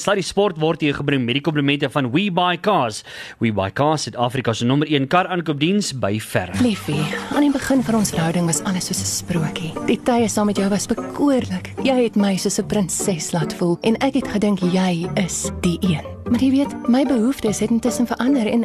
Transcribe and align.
Sluddy 0.00 0.22
Sport 0.22 0.58
word 0.58 0.80
hier 0.80 0.94
gebring 0.94 1.24
met 1.24 1.38
die 1.38 1.42
komplimente 1.44 1.90
van 1.90 2.10
We 2.12 2.30
Buy 2.32 2.56
Cars. 2.60 3.02
We 3.38 3.52
Buy 3.52 3.70
Cars 3.70 4.04
het 4.04 4.16
Afrika 4.16 4.52
se 4.52 4.64
nommer 4.64 4.88
1 4.88 5.06
kar 5.12 5.26
aankoopdiens 5.26 5.92
by 5.98 6.16
verre. 6.20 6.56
Liefie, 6.62 7.02
aan 7.34 7.46
die 7.46 7.52
begin 7.52 7.82
van 7.82 8.00
ons 8.00 8.10
verhouding 8.10 8.46
was 8.46 8.62
alles 8.64 8.86
soos 8.86 9.00
'n 9.00 9.12
sprokie. 9.12 9.72
Die 9.86 10.00
tye 10.02 10.28
saam 10.28 10.46
met 10.46 10.56
jou 10.56 10.68
was 10.68 10.86
bekoorlik. 10.86 11.72
Jy 11.82 12.02
het 12.04 12.16
my 12.16 12.36
soos 12.36 12.58
'n 12.58 12.66
prinses 12.66 13.32
laat 13.32 13.54
voel 13.54 13.78
en 13.82 13.96
ek 13.96 14.14
het 14.14 14.28
gedink 14.28 14.58
jy 14.60 15.08
is 15.14 15.50
die 15.60 15.78
een. 15.80 16.15
Maar 16.30 16.42
jy 16.42 16.50
weet, 16.50 16.88
my 16.90 17.04
behoeftes 17.06 17.60
het 17.62 17.70
intussen 17.70 18.06
verander 18.06 18.46
en 18.46 18.64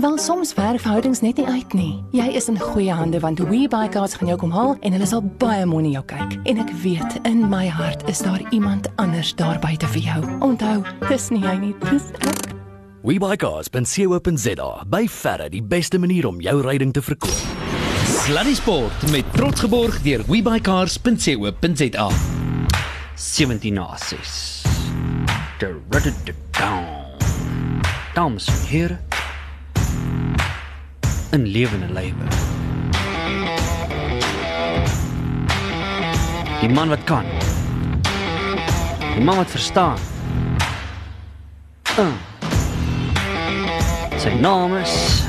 wel 0.00 0.18
soms 0.18 0.54
werk 0.54 0.80
verhoudings 0.80 1.20
net 1.20 1.36
nie 1.36 1.46
uit 1.46 1.72
nie. 1.72 2.04
Jy 2.14 2.28
is 2.38 2.46
in 2.48 2.58
goeie 2.60 2.92
hande 2.94 3.18
want 3.20 3.38
We 3.42 3.66
Buy 3.68 3.88
Cars 3.90 4.14
gaan 4.14 4.30
jou 4.30 4.38
kom 4.38 4.52
haal 4.54 4.76
en 4.80 4.94
hulle 4.94 5.06
sal 5.06 5.24
baie 5.42 5.66
mooi 5.66 5.82
na 5.88 5.90
jou 5.96 6.04
kyk. 6.14 6.36
En 6.46 6.60
ek 6.62 6.70
weet 6.84 7.18
in 7.26 7.48
my 7.50 7.66
hart 7.66 8.06
is 8.10 8.22
daar 8.22 8.42
iemand 8.54 8.86
anders 9.02 9.34
daar 9.34 9.58
buite 9.58 9.90
vir 9.96 10.06
jou. 10.06 10.20
Onthou, 10.46 10.82
dis 11.08 11.28
nie 11.34 11.42
hy 11.42 11.56
nie, 11.58 11.74
dis 11.90 12.10
ek. 12.22 12.54
WeBuyCars.co.za 13.04 14.70
by 14.88 15.02
verre 15.10 15.50
die 15.52 15.62
beste 15.62 15.98
manier 15.98 16.30
om 16.30 16.40
jou 16.40 16.56
ryding 16.62 16.94
te 16.94 17.02
verkoop. 17.02 17.42
Sluddy 18.24 18.54
Sport 18.54 19.10
met 19.10 19.26
trots 19.34 19.66
geborg 19.66 19.98
deur 20.06 20.22
webuycars.co.za. 20.30 22.08
17 23.14 23.74
na 23.74 23.90
6. 23.98 24.62
Down. 26.54 26.93
Dames 28.14 28.46
en 28.46 28.66
here. 28.68 28.98
'n 31.30 31.46
lewende 31.46 31.92
lewe. 31.92 32.24
Die 36.60 36.68
man 36.68 36.88
wat 36.88 37.04
kan. 37.04 37.24
Die 39.14 39.24
man 39.24 39.36
wat 39.36 39.50
verstaan. 39.50 39.98
Uh. 41.98 42.06
Sy 44.16 44.28
naam 44.28 44.76
is. 44.76 45.22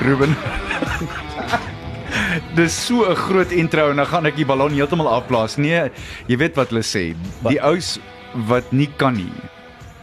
Ruben. 0.00 0.36
Dis 2.54 2.86
so 2.86 3.04
'n 3.10 3.14
groot 3.16 3.50
intro 3.52 3.90
en 3.90 3.96
dan 3.96 4.06
gaan 4.06 4.26
ek 4.26 4.36
die 4.36 4.44
ballon 4.46 4.70
heeltemal 4.72 5.08
afblaas. 5.08 5.56
Nee, 5.56 5.90
jy 6.28 6.36
weet 6.38 6.54
wat 6.56 6.68
hulle 6.70 6.82
sê. 6.86 7.14
Die 7.48 7.60
ou's 7.62 7.98
wat 8.48 8.72
nie 8.72 8.88
kan 8.96 9.14
nie, 9.14 9.32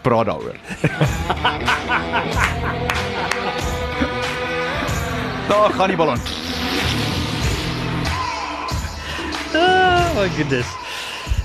praat 0.03 0.25
daaroor. 0.27 0.55
Daar 5.47 5.69
gaan 5.75 5.87
die 5.87 5.97
ballon. 5.97 6.19
Oh 9.55 10.15
my 10.15 10.29
goodness. 10.37 10.67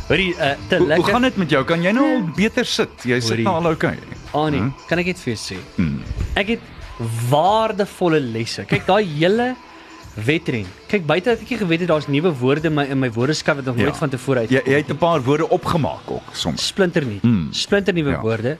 Hoorie, 0.09 0.35
uh, 0.35 0.39
te 0.69 0.77
Hoe, 0.77 0.87
lekker. 0.87 1.05
hoe 1.05 1.13
gaan 1.13 1.23
dit 1.23 1.37
met 1.37 1.51
jou? 1.51 1.65
Kan 1.67 1.83
jy 1.83 1.91
nou 1.97 2.05
al 2.15 2.23
beter 2.37 2.65
sit? 2.65 2.91
Jy 3.03 3.19
sit 3.21 3.39
nou 3.43 3.57
al 3.59 3.73
okay. 3.73 3.97
Annie, 4.37 4.61
Hm? 4.61 4.71
kan 4.87 4.99
ek 5.03 5.07
net 5.11 5.19
vir 5.19 5.33
jou 5.35 5.41
sê? 5.43 5.57
Ek 6.39 6.53
het 6.55 6.61
waardevolle 7.31 8.21
lesse. 8.23 8.63
Kyk 8.71 8.87
daai 8.87 9.03
hele 9.17 9.49
wedren. 10.25 10.65
Kyk 10.89 11.07
buite 11.07 11.31
dat 11.35 11.41
ek 11.45 11.51
nie 11.51 11.59
geweet 11.59 11.81
het 11.85 11.89
daar's 11.89 12.07
nuwe 12.09 12.33
woorde 12.41 12.69
in 12.69 12.75
my 12.75 12.85
in 12.91 12.99
my 12.99 13.11
woordeskat 13.13 13.57
wat 13.57 13.65
nog 13.65 13.77
nooit 13.77 13.93
Ja. 13.93 13.95
van 13.95 14.09
tevore 14.09 14.39
uit. 14.39 14.51
Jy 14.51 14.63
jy 14.65 14.77
het 14.81 14.89
'n 14.91 14.97
paar 14.97 15.21
woorde 15.23 15.49
opgemaak 15.49 16.11
ook 16.11 16.23
soms. 16.33 16.67
splinter 16.67 17.05
nie. 17.05 17.19
Mm. 17.23 17.49
Splinter 17.53 17.95
nuwe 17.95 18.11
Ja. 18.11 18.21
woorde. 18.21 18.57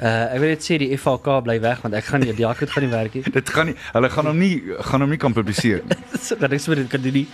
Uh 0.00 0.34
ek 0.34 0.38
wil 0.40 0.48
net 0.48 0.62
sê 0.62 0.76
die 0.78 0.96
FHK 0.98 1.42
bly 1.42 1.60
weg 1.60 1.80
want 1.82 1.94
ek 1.94 2.04
gaan 2.04 2.20
nie 2.20 2.32
die 2.32 2.46
akkoord 2.46 2.70
gaan 2.70 2.82
nie 2.82 2.90
werk 2.92 3.14
nie. 3.14 3.22
Dit 3.32 3.48
gaan 3.50 3.66
nie 3.66 3.74
hulle 3.92 4.10
gaan 4.10 4.26
hom 4.26 4.38
nie 4.38 4.62
gaan 4.80 5.00
hom 5.00 5.10
nie 5.10 5.18
kan 5.18 5.32
publiseer 5.32 5.82
nie. 5.84 5.96
so 6.26 6.34
dat 6.36 6.52
ek 6.52 6.60
so 6.60 6.74
dit 6.74 6.88
kan 6.88 7.00
doen 7.00 7.12
nie. 7.12 7.26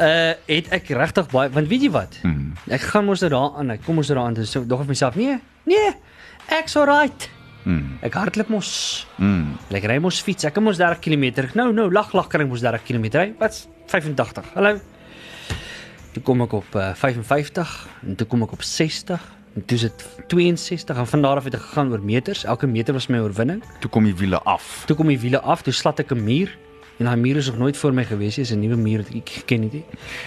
Uh 0.00 0.32
het 0.46 0.68
ek 0.72 0.88
regtig 0.88 1.28
baie 1.30 1.50
want 1.50 1.68
weet 1.68 1.82
jy 1.82 1.90
wat? 1.90 2.18
Mm. 2.22 2.52
Ek 2.68 2.80
gaan 2.80 3.04
mos 3.04 3.20
nou 3.20 3.30
daaraan, 3.30 3.70
ek 3.70 3.84
kom 3.84 3.94
mos 3.94 4.08
nou 4.08 4.18
daaraan, 4.18 4.34
dis 4.34 4.52
dog 4.66 4.80
of 4.80 4.86
myself, 4.86 5.14
nee, 5.16 5.38
nee. 5.64 5.92
Ek's 6.48 6.76
alright. 6.76 7.28
Mm. 7.64 7.98
Ek 8.02 8.14
hardloop 8.14 8.48
mos. 8.48 9.06
Mm. 9.18 9.56
Ek 9.70 9.84
ry 9.84 9.98
mos 10.02 10.20
fiets. 10.22 10.44
Ek 10.48 10.54
kan 10.56 10.64
mos 10.64 10.78
30 10.80 10.98
km. 11.04 11.46
Nou, 11.54 11.72
nou, 11.72 11.90
lag 11.92 12.12
lag 12.16 12.28
kan 12.28 12.40
ek 12.40 12.48
mos 12.48 12.60
30 12.64 12.82
km 12.88 13.04
ry. 13.18 13.28
Wat's 13.38 13.66
85? 13.86 14.52
Hallo. 14.54 14.80
Toe 16.12 16.22
kom 16.22 16.42
ek 16.44 16.52
op 16.52 16.74
uh, 16.76 16.90
55 16.94 17.70
en 18.06 18.16
toe 18.16 18.26
kom 18.28 18.42
ek 18.44 18.52
op 18.52 18.62
60 18.62 19.22
en 19.56 19.64
toe 19.68 19.76
is 19.76 19.84
dit 19.86 20.02
62 20.28 20.96
en 20.96 21.06
van 21.06 21.22
daar 21.24 21.36
af 21.40 21.44
het 21.48 21.54
ek 21.54 21.64
gegaan 21.68 21.92
oor 21.92 22.00
meters. 22.04 22.44
Elke 22.44 22.66
meter 22.66 22.92
was 22.96 23.08
my 23.08 23.18
oorwinning. 23.24 23.62
Toe 23.80 23.90
kom 23.90 24.04
die 24.04 24.16
wiele 24.16 24.40
af. 24.48 24.84
Toe 24.88 24.96
kom 24.96 25.08
die 25.08 25.20
wiele 25.20 25.40
af, 25.40 25.62
toe 25.64 25.72
slat 25.72 26.00
ek 26.00 26.12
'n 26.12 26.24
muur 26.24 26.52
en 26.98 27.06
daai 27.08 27.16
muur 27.16 27.36
is 27.36 27.46
nog 27.48 27.58
nooit 27.58 27.76
voor 27.76 27.92
my 27.92 28.04
gewees 28.04 28.36
nie. 28.36 28.44
Dis 28.44 28.52
'n 28.54 28.60
nuwe 28.60 28.76
muur 28.76 28.98
wat 28.98 29.08
ek 29.14 29.50
nie 29.50 29.68
het 29.68 29.72
nie. 29.72 29.84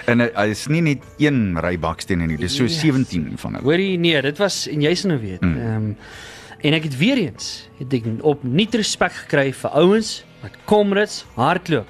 En 0.08 0.20
hy 0.20 0.30
hy 0.36 0.48
is 0.50 0.68
nie 0.68 0.82
net 0.82 1.04
een 1.18 1.58
ry 1.62 1.78
bakstene 1.78 2.26
nie, 2.28 2.38
dis 2.38 2.56
so 2.56 2.64
Yes. 2.64 2.80
17 2.80 3.38
van 3.38 3.54
hulle. 3.54 3.64
Hoorie, 3.64 3.98
nee, 3.98 4.22
dit 4.22 4.38
was 4.38 4.68
en 4.68 4.82
jy 4.82 4.96
sal 4.96 5.10
nou 5.12 5.22
weet. 5.22 5.42
Ehm 5.42 5.76
um, 5.76 5.96
en 6.62 6.74
ek 6.74 6.84
het 6.84 6.98
weer 6.98 7.18
eens 7.18 7.70
het 7.80 7.94
ek 7.94 8.08
op 8.22 8.44
nie 8.44 8.68
respek 8.72 9.14
gekry 9.26 9.52
vir 9.54 9.70
ouens 9.72 10.24
wat 10.42 10.58
komrits 10.66 11.26
hardloop. 11.36 11.88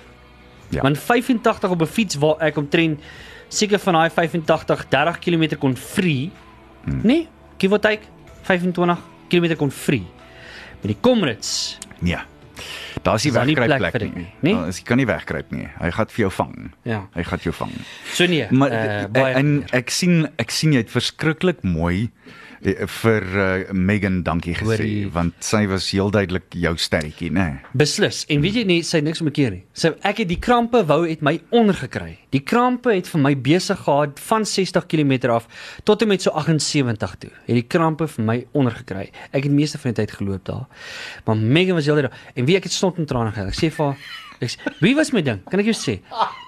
Ja. 0.70 0.82
Want 0.82 0.98
85 0.98 1.70
op 1.70 1.82
'n 1.82 1.86
fiets 1.86 2.16
waar 2.16 2.40
ek 2.40 2.58
omtrent 2.58 3.00
seker 3.48 3.80
van 3.80 3.94
daai 3.94 4.10
85 4.10 4.86
30 4.90 5.20
km 5.20 5.58
kon 5.58 5.76
free. 5.76 6.32
Hmm. 6.84 7.00
Nee, 7.04 7.28
give 7.58 7.74
or 7.74 7.80
take 7.80 8.02
25 8.42 8.98
km 9.30 9.56
kon 9.56 9.72
free. 9.72 10.06
Met 10.82 10.92
die 10.94 10.98
komrits. 11.02 11.78
Daar's 13.06 13.24
nie 13.24 13.32
Is 13.32 13.38
daar 13.38 13.46
nie 13.46 13.56
wegkruip 13.56 13.78
plek 13.78 13.92
plek 13.92 13.92
vir 13.92 14.00
dit 14.00 14.16
nie. 14.16 14.28
nie? 14.40 14.54
Daar 14.56 14.68
is 14.72 14.80
jy 14.80 14.86
kan 14.88 14.98
nie 14.98 15.06
wegkruip 15.06 15.52
nie. 15.54 15.68
Hy 15.78 15.90
gaan 15.94 16.08
vir 16.10 16.22
jou 16.24 16.32
vang. 16.32 16.54
Ja. 16.90 17.02
Hy 17.14 17.26
gaan 17.28 17.44
jou 17.44 17.54
vang. 17.54 17.74
So 18.14 18.26
nee, 18.26 18.48
Maar 18.50 18.72
uh, 18.74 19.08
baie 19.14 19.36
en 19.42 19.52
ek 19.78 19.94
sien 19.94 20.26
ek 20.42 20.54
sien 20.56 20.74
jy 20.74 20.82
het 20.86 20.94
verskriklik 20.94 21.62
mooi 21.62 22.10
vir 22.62 23.26
uh, 23.36 23.74
Megan 23.74 24.22
dankie 24.24 24.56
gesê 24.56 24.78
Hoorie. 24.78 25.08
want 25.12 25.34
sy 25.44 25.66
was 25.68 25.90
heel 25.92 26.12
duidelik 26.14 26.48
jou 26.50 26.76
sterretjie, 26.78 27.32
né? 27.32 27.46
Nee. 27.46 27.74
Beslis. 27.74 28.24
En 28.32 28.42
weet 28.42 28.60
jy 28.62 28.66
nie, 28.70 28.80
sy 28.84 29.02
niks 29.06 29.22
omkeer 29.22 29.52
nie. 29.52 29.64
Sy 29.74 29.94
ek 30.08 30.24
het 30.24 30.30
die 30.32 30.40
krampe 30.42 30.84
wou 30.88 31.02
het 31.06 31.24
my 31.26 31.38
ondergekry. 31.56 32.16
Die 32.36 32.44
krampe 32.44 32.94
het 32.96 33.10
vir 33.12 33.24
my 33.24 33.34
besig 33.36 33.80
gehad 33.86 34.20
van 34.28 34.46
60 34.46 34.88
km 34.92 35.32
af 35.36 35.48
tot 35.84 36.02
en 36.02 36.12
met 36.12 36.22
so 36.22 36.32
78 36.32 37.16
toe. 37.20 37.32
Het 37.48 37.62
die 37.62 37.68
krampe 37.68 38.08
vir 38.12 38.26
my 38.26 38.38
ondergekry. 38.54 39.10
Ek 39.32 39.48
het 39.48 39.54
meeste 39.54 39.82
van 39.82 39.94
die 39.94 40.04
tyd 40.04 40.16
geloop 40.18 40.46
daar. 40.46 40.66
Maar 41.26 41.38
Megan 41.38 41.80
was 41.80 41.90
heeltyd 41.90 42.10
daar 42.10 42.22
en 42.36 42.46
wie 42.46 42.58
ek 42.58 42.70
het 42.70 42.76
stond 42.76 42.98
in 42.98 43.10
trane 43.10 43.32
gehad. 43.36 43.54
Ek 43.54 43.60
sê 43.60 43.72
vir 43.74 43.92
haar 43.92 44.24
Ek 44.44 44.52
sê, 44.52 44.74
wie 44.84 44.94
was 44.98 45.12
my 45.16 45.22
ding? 45.24 45.40
Kan 45.50 45.62
ek 45.64 45.70
jou 45.72 45.78
sê? 45.78 45.96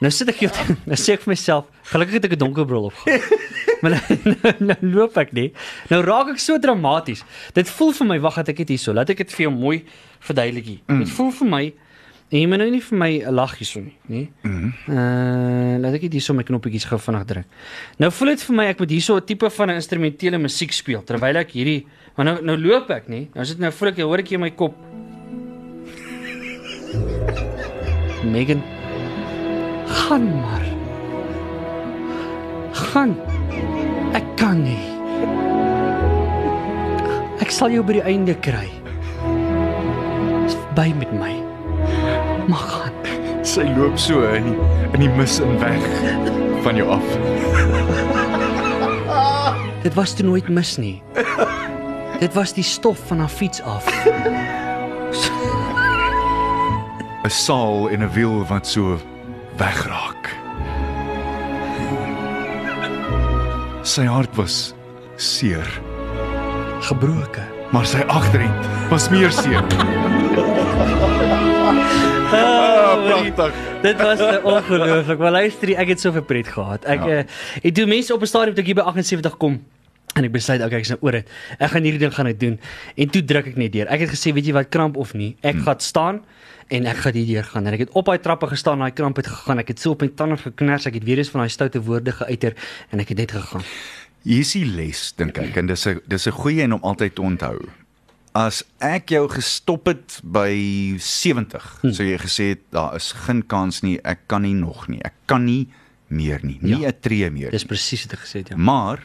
Nou 0.03 0.11
sit 0.13 0.29
ek 0.31 0.43
hier, 0.43 0.51
nou 0.89 0.99
sê 0.99 1.15
ek 1.15 1.23
vir 1.23 1.33
myself, 1.33 1.71
gelukkig 1.91 2.19
het 2.19 2.27
ek 2.29 2.35
'n 2.35 2.41
donker 2.43 2.67
bril 2.67 2.89
opgehad. 2.89 3.23
maar 3.81 3.95
nou, 3.95 4.35
nou, 4.43 4.53
nou 4.59 4.77
loop 4.95 5.17
ek 5.17 5.33
nie. 5.37 5.49
Nou 5.91 6.01
raak 6.03 6.33
ek 6.35 6.39
so 6.43 6.59
dramaties. 6.59 7.23
Dit 7.55 7.69
voel 7.69 7.93
vir 7.93 8.07
my, 8.13 8.19
wag, 8.19 8.39
dat 8.41 8.53
ek 8.53 8.63
dit 8.65 8.75
hierso, 8.75 8.93
laat 8.93 9.09
ek 9.09 9.23
dit 9.23 9.35
vir 9.37 9.47
jou 9.47 9.53
mooi 9.55 9.83
verduidelik 10.19 10.65
hier. 10.65 10.81
Mm. 10.87 11.03
Dit 11.03 11.13
voel 11.15 11.31
vir 11.41 11.51
my 11.55 11.65
en 12.27 12.35
jy 12.35 12.47
moet 12.51 12.59
nou 12.59 12.67
nie 12.67 12.83
vir 12.83 12.97
my 12.99 13.11
'n 13.23 13.31
lag 13.31 13.53
hierso 13.55 13.79
nie, 13.79 13.95
nê? 14.11 14.27
Mm. 14.43 14.73
Uh, 14.91 15.75
laat 15.79 15.95
ek 15.95 16.11
dit 16.11 16.19
hierso 16.19 16.33
my 16.35 16.43
knoppetjies 16.43 16.83
gou 16.83 16.99
vinnig 16.99 17.23
druk. 17.23 17.47
Nou 18.03 18.11
voel 18.11 18.35
dit 18.35 18.43
vir 18.43 18.55
my 18.55 18.65
ek 18.67 18.79
moet 18.83 18.91
hierso 18.91 19.15
'n 19.15 19.23
tipe 19.23 19.47
van 19.49 19.69
'n 19.71 19.79
instrumentele 19.79 20.37
musiek 20.37 20.73
speel 20.73 21.03
terwyl 21.07 21.37
ek 21.37 21.55
hierdie 21.55 21.85
maar 22.17 22.25
nou 22.25 22.37
nou 22.41 22.57
loop 22.57 22.89
ek, 22.89 23.07
nê? 23.07 23.27
Nou 23.35 23.45
sit 23.45 23.59
nou 23.61 23.69
voel 23.71 23.93
ek 23.93 24.01
hoor 24.01 24.23
ek 24.23 24.33
hier 24.33 24.41
in 24.41 24.47
my 24.47 24.51
kop. 24.57 24.75
Megan 28.23 28.63
gaan 29.85 30.25
maar. 30.41 30.65
Gaan. 32.71 33.15
Ek 34.13 34.23
kan 34.35 34.63
nie. 34.63 34.79
Ek 37.43 37.51
sal 37.53 37.71
jou 37.71 37.83
by 37.85 37.97
die 37.99 38.05
einde 38.05 38.35
kry. 38.41 38.67
Dis 40.45 40.57
by 40.77 40.89
met 40.97 41.11
my. 41.17 41.33
Maar 42.49 42.65
gaan. 42.71 42.95
Sy 43.47 43.63
loop 43.77 43.95
so 44.01 44.25
in 44.35 44.49
die, 44.49 44.57
in 44.97 45.05
die 45.05 45.11
mis 45.15 45.37
en 45.39 45.55
weg 45.61 45.85
van 46.65 46.75
jou 46.79 46.89
af. 46.91 47.07
Dit 49.85 49.95
was 49.95 50.17
toe 50.17 50.25
nooit 50.27 50.49
mis 50.51 50.75
nie. 50.81 50.97
Dit 52.19 52.33
was 52.35 52.51
die 52.57 52.65
stof 52.65 52.99
van 53.07 53.21
haar 53.23 53.31
fiets 53.31 53.61
af. 53.61 53.87
'n 57.27 57.29
Saal 57.29 57.89
en 57.91 57.99
'n 58.03 58.11
wiel 58.15 58.45
wat 58.47 58.67
so 58.67 58.97
wegraak. 59.59 60.23
Sy 63.83 64.05
hart 64.05 64.35
was 64.35 64.73
seer, 65.15 65.67
Gebroke. 66.87 67.43
maar 67.71 67.85
sy 67.85 67.99
agterend 68.07 68.65
was 68.89 69.09
meer 69.09 69.31
seer. 69.31 69.63
Ah, 72.31 72.95
Pragtig. 73.07 73.53
Dit 73.81 74.01
was 74.01 74.19
uh, 74.19 74.45
ongelooflik. 74.45 75.17
Maar 75.19 75.31
luister, 75.31 75.75
ek 75.75 75.87
het 75.87 75.99
soveel 75.99 76.23
pret 76.23 76.47
gehad. 76.47 76.83
Ek 76.85 76.99
Ja. 77.03 77.07
ja. 77.07 77.17
uh, 77.19 77.23
ek 77.63 77.75
doen 77.75 77.87
mense 77.89 78.13
op 78.13 78.21
'n 78.21 78.25
stadium 78.25 78.53
toe 78.55 78.63
ek 78.63 78.71
hier 78.71 78.75
by 78.83 78.87
78 78.87 79.37
kom 79.37 79.59
en 80.17 80.27
ek 80.27 80.33
besluit 80.33 80.63
okay, 80.65 80.81
ek 80.81 80.87
is 80.87 80.93
nou 80.95 80.99
oor 81.05 81.19
dit. 81.19 81.29
Ek 81.59 81.71
gaan 81.73 81.87
hierdie 81.87 82.01
ding 82.01 82.13
gaan 82.15 82.29
ek 82.31 82.39
doen. 82.41 82.57
En 82.97 83.13
toe 83.13 83.23
druk 83.23 83.51
ek 83.53 83.59
net 83.61 83.73
deur. 83.75 83.87
Ek 83.93 84.05
het 84.05 84.13
gesê, 84.13 84.33
weet 84.35 84.49
jy 84.49 84.57
wat, 84.57 84.69
kramp 84.73 84.97
of 84.97 85.13
nie, 85.13 85.35
ek 85.41 85.55
hmm. 85.59 85.63
gaan 85.67 85.79
staan 85.83 86.21
en 86.73 86.89
ek 86.91 86.99
gaan 87.05 87.15
hierdeur 87.15 87.47
gaan 87.47 87.69
en 87.69 87.77
ek 87.77 87.85
het 87.85 87.95
op 87.95 88.09
daai 88.09 88.19
trappe 88.19 88.49
gestaan, 88.51 88.83
daai 88.83 88.95
kramp 88.95 89.19
het 89.21 89.29
gegaan. 89.31 89.61
Ek 89.63 89.71
het 89.71 89.79
so 89.83 89.95
op 89.95 90.03
my 90.03 90.09
tande 90.19 90.39
geknars, 90.41 90.87
ek 90.89 90.99
het 90.99 91.07
weer 91.07 91.21
eens 91.21 91.31
van 91.31 91.45
daai 91.45 91.53
stoute 91.53 91.81
woorde 91.85 92.11
geuiter 92.19 92.57
en 92.91 93.03
ek 93.03 93.13
het 93.13 93.23
net 93.23 93.35
gegaan. 93.37 93.63
Hier 94.27 94.43
is 94.43 94.51
die 94.57 94.65
les 94.67 95.11
dink 95.15 95.37
ek 95.39 95.55
en 95.61 95.69
dis 95.71 95.87
'n 95.87 96.01
dis 96.07 96.27
'n 96.27 96.35
goeie 96.35 96.63
een 96.63 96.73
om 96.73 96.83
altyd 96.83 97.15
te 97.15 97.21
onthou. 97.21 97.69
As 98.33 98.63
ek 98.79 99.09
jou 99.09 99.27
gestop 99.29 99.87
het 99.87 100.19
by 100.23 100.97
70, 100.99 101.79
hm. 101.81 101.91
sou 101.91 102.05
jy 102.05 102.17
gesê 102.17 102.43
het 102.49 102.61
daar 102.71 102.95
is 102.95 103.11
geen 103.11 103.41
kans 103.47 103.81
nie, 103.81 103.99
ek 104.03 104.27
kan 104.27 104.41
nie 104.41 104.53
nog 104.53 104.87
nie. 104.87 104.99
Ek 105.03 105.13
kan 105.25 105.45
nie 105.45 105.67
meer 106.07 106.39
nie, 106.43 106.59
nie 106.61 106.75
'n 106.75 106.81
Ja. 106.81 106.91
tree 106.91 107.29
meer. 107.31 107.51
Dis 107.51 107.65
presies 107.65 108.03
wat 108.05 108.13
ek 108.13 108.19
gesê 108.19 108.39
het, 108.39 108.49
ja. 108.49 108.57
Maar 108.57 108.99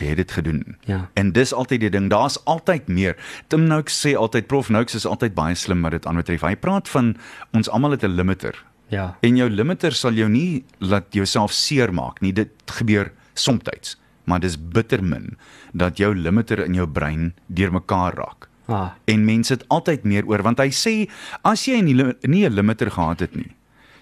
jy 0.00 0.06
het 0.06 0.16
dit 0.16 0.30
gedoen. 0.30 0.76
Ja. 0.84 1.08
En 1.14 1.32
dis 1.32 1.52
altyd 1.52 1.80
die 1.80 1.90
ding, 1.90 2.10
daar's 2.10 2.38
altyd 2.44 2.88
meer. 2.88 3.16
Tim 3.48 3.66
Noakes 3.66 4.06
sê 4.06 4.14
altyd 4.16 4.46
Prof 4.46 4.68
Noakes 4.68 4.94
is 4.94 5.06
altyd 5.06 5.34
baie 5.34 5.54
slim 5.54 5.82
wat 5.82 5.90
dit 5.92 6.06
aanbetref. 6.06 6.40
Hy 6.40 6.54
praat 6.56 6.88
van 6.88 7.16
ons 7.52 7.68
almal 7.68 7.90
het 7.90 8.02
'n 8.04 8.14
limiter. 8.14 8.64
Ja. 8.88 9.16
En 9.20 9.36
jou 9.36 9.50
limiter 9.50 9.92
sal 9.92 10.12
jou 10.12 10.28
nie 10.28 10.64
laat 10.78 11.04
jouself 11.10 11.52
seermaak 11.52 12.20
nie. 12.20 12.32
Dit 12.32 12.50
gebeur 12.66 13.12
soms, 13.34 13.96
maar 14.24 14.40
dis 14.40 14.56
bitter 14.56 15.02
min 15.04 15.36
dat 15.72 15.96
jou 15.98 16.14
limiter 16.14 16.64
in 16.64 16.74
jou 16.74 16.86
brein 16.86 17.34
deurmekaar 17.46 18.14
raak. 18.14 18.48
Ah, 18.68 18.90
En 19.06 19.24
mense 19.24 19.52
het 19.52 19.64
altyd 19.68 20.04
meer 20.04 20.26
oor 20.26 20.42
want 20.42 20.58
hy 20.58 20.68
sê 20.68 21.08
as 21.42 21.64
jy 21.64 21.80
nie 21.80 21.94
nie 22.22 22.44
'n 22.48 22.52
limiter 22.52 22.90
gehad 22.90 23.20
het 23.20 23.34
nie, 23.36 23.56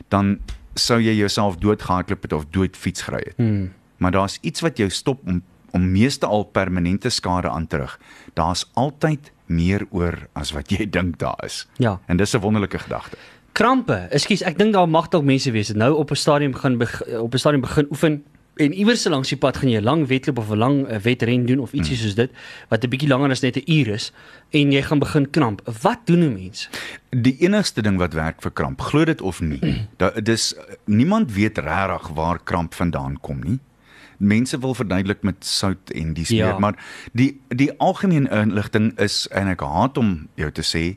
dan 0.09 0.39
sou 0.75 0.99
jy 1.01 1.15
jouself 1.15 1.57
doodgehardloop 1.57 2.23
het 2.23 2.33
of 2.33 2.45
dood 2.51 2.77
fiets 2.77 3.03
gery 3.03 3.23
het. 3.27 3.37
hmm. 3.37 3.73
Maar 3.99 4.11
daar's 4.11 4.39
iets 4.43 4.61
wat 4.61 4.77
jou 4.77 4.91
stop 4.91 5.21
om 5.27 5.43
om 5.77 5.91
meeste 5.93 6.27
al 6.27 6.45
permanente 6.57 7.13
skade 7.13 7.49
aan 7.53 7.67
te 7.67 7.83
rig. 7.85 7.99
Daar's 8.35 8.65
altyd 8.75 9.33
meer 9.47 9.87
oor 9.91 10.17
as 10.33 10.55
wat 10.57 10.73
jy 10.73 10.89
dink 10.97 11.19
daar 11.23 11.39
is. 11.45 11.67
Ja. 11.77 11.99
En 12.07 12.17
dis 12.17 12.35
'n 12.35 12.41
wonderlike 12.41 12.79
gedagte. 12.79 13.17
Krampe. 13.53 14.07
Ekskuus, 14.13 14.43
ek 14.45 14.59
dink 14.59 14.73
daar 14.73 14.89
mag 14.89 15.09
dalk 15.09 15.25
mense 15.25 15.51
wees 15.51 15.69
wat 15.73 15.77
nou 15.77 15.93
op 15.97 16.11
'n 16.11 16.17
stadium 16.17 16.53
beg 16.79 17.03
op 17.21 17.33
'n 17.33 17.39
stadium 17.39 17.61
begin 17.61 17.87
oefen 17.91 18.25
en 18.57 18.73
iewers 18.73 19.05
langs 19.05 19.29
die 19.29 19.39
pad 19.39 19.57
gaan 19.57 19.71
jy 19.71 19.81
'n 19.81 19.85
lang 19.85 20.07
wedloop 20.07 20.39
of 20.39 20.51
'n 20.51 20.59
lang 20.59 20.77
uh, 20.89 20.99
wedren 20.99 21.47
doen 21.47 21.59
of 21.59 21.73
ietsie 21.73 21.97
soos 21.97 22.15
dit 22.15 22.31
wat 22.69 22.85
'n 22.85 22.89
bietjie 22.89 23.09
langer 23.09 23.31
as 23.31 23.41
net 23.41 23.57
'n 23.57 23.71
uur 23.71 23.89
is 23.89 24.13
en 24.51 24.73
jy 24.73 24.83
gaan 24.83 24.99
begin 24.99 25.31
kramp. 25.31 25.61
Wat 25.83 26.01
doen 26.05 26.25
'n 26.25 26.33
mens? 26.33 26.69
Die 27.11 27.37
enigste 27.39 27.83
ding 27.83 27.99
wat 27.99 28.13
werk 28.13 28.43
vir 28.43 28.51
kramp, 28.51 28.81
glo 28.81 29.05
dit 29.05 29.21
of 29.21 29.41
nie, 29.41 29.61
da, 30.01 30.11
dis 30.11 30.55
niemand 30.85 31.33
weet 31.33 31.59
regtig 31.59 32.09
waar 32.15 32.39
kramp 32.45 32.75
vandaan 32.75 33.21
kom 33.21 33.41
nie. 33.41 33.59
Mense 34.19 34.59
wil 34.59 34.75
verduidelik 34.75 35.23
met 35.23 35.45
sout 35.45 35.91
en 35.95 36.15
dis 36.15 36.29
Ja. 36.29 36.47
meer, 36.51 36.61
maar 36.61 36.75
die 37.13 37.41
die 37.49 37.71
algemene 37.79 38.31
inligting 38.31 38.99
is 38.99 39.27
en 39.31 39.49
ek 39.49 39.61
haat 39.61 39.99
om 39.99 40.29
jou 40.35 40.51
te 40.51 40.63
sê 40.63 40.97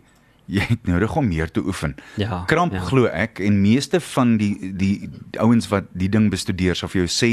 jy 0.50 0.63
het 0.66 0.88
nodig 0.89 1.16
om 1.16 1.27
meer 1.27 1.51
te 1.51 1.62
oefen. 1.62 1.95
Ja, 2.18 2.44
Kramp 2.48 2.74
ja. 2.74 2.80
glo 2.80 3.06
ek 3.06 3.38
en 3.39 3.62
meeste 3.62 4.00
van 4.01 4.38
die 4.38 4.71
die 4.74 5.10
ouens 5.38 5.68
wat 5.69 5.83
die 5.94 6.10
ding 6.10 6.31
bestudeer 6.31 6.74
sal 6.75 6.89
vir 6.89 7.06
jou 7.06 7.07
sê 7.07 7.30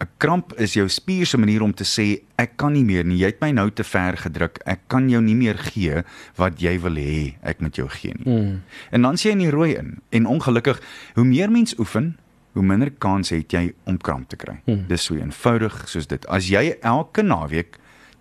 'n 0.00 0.06
kramp 0.18 0.52
is 0.60 0.74
jou 0.74 0.88
spier 0.88 1.26
se 1.26 1.36
manier 1.38 1.62
om 1.62 1.72
te 1.74 1.82
sê 1.84 2.22
ek 2.38 2.56
kan 2.56 2.72
nie 2.72 2.84
meer 2.84 3.04
nie. 3.04 3.18
Jy 3.18 3.26
het 3.26 3.40
my 3.40 3.50
nou 3.50 3.70
te 3.70 3.82
ver 3.84 4.16
gedruk. 4.16 4.58
Ek 4.66 4.80
kan 4.88 5.08
jou 5.10 5.20
nie 5.22 5.34
meer 5.34 5.58
gee 5.58 6.04
wat 6.36 6.60
jy 6.60 6.78
wil 6.80 6.94
hê 6.94 7.34
ek 7.42 7.60
moet 7.60 7.74
jou 7.76 7.88
gee 7.88 8.14
nie. 8.18 8.32
Mm. 8.38 8.62
En 8.92 9.02
dan 9.02 9.16
sien 9.16 9.30
jy 9.32 9.44
in 9.44 9.50
die 9.50 9.56
rooi 9.56 9.74
in. 9.74 9.98
En 10.12 10.26
ongelukkig, 10.26 10.80
hoe 11.14 11.24
meer 11.24 11.50
mens 11.50 11.74
oefen, 11.78 12.16
hoe 12.52 12.62
minder 12.62 12.90
kans 12.90 13.32
het 13.32 13.52
jy 13.52 13.70
om 13.88 13.96
kramp 13.96 14.28
te 14.28 14.36
kry. 14.36 14.58
Hmm. 14.66 14.84
Dis 14.88 15.06
so 15.08 15.16
eenvoudig 15.16 15.76
soos 15.88 16.08
dit. 16.10 16.26
As 16.28 16.50
jy 16.52 16.76
elke 16.80 17.24
naweek 17.24 17.78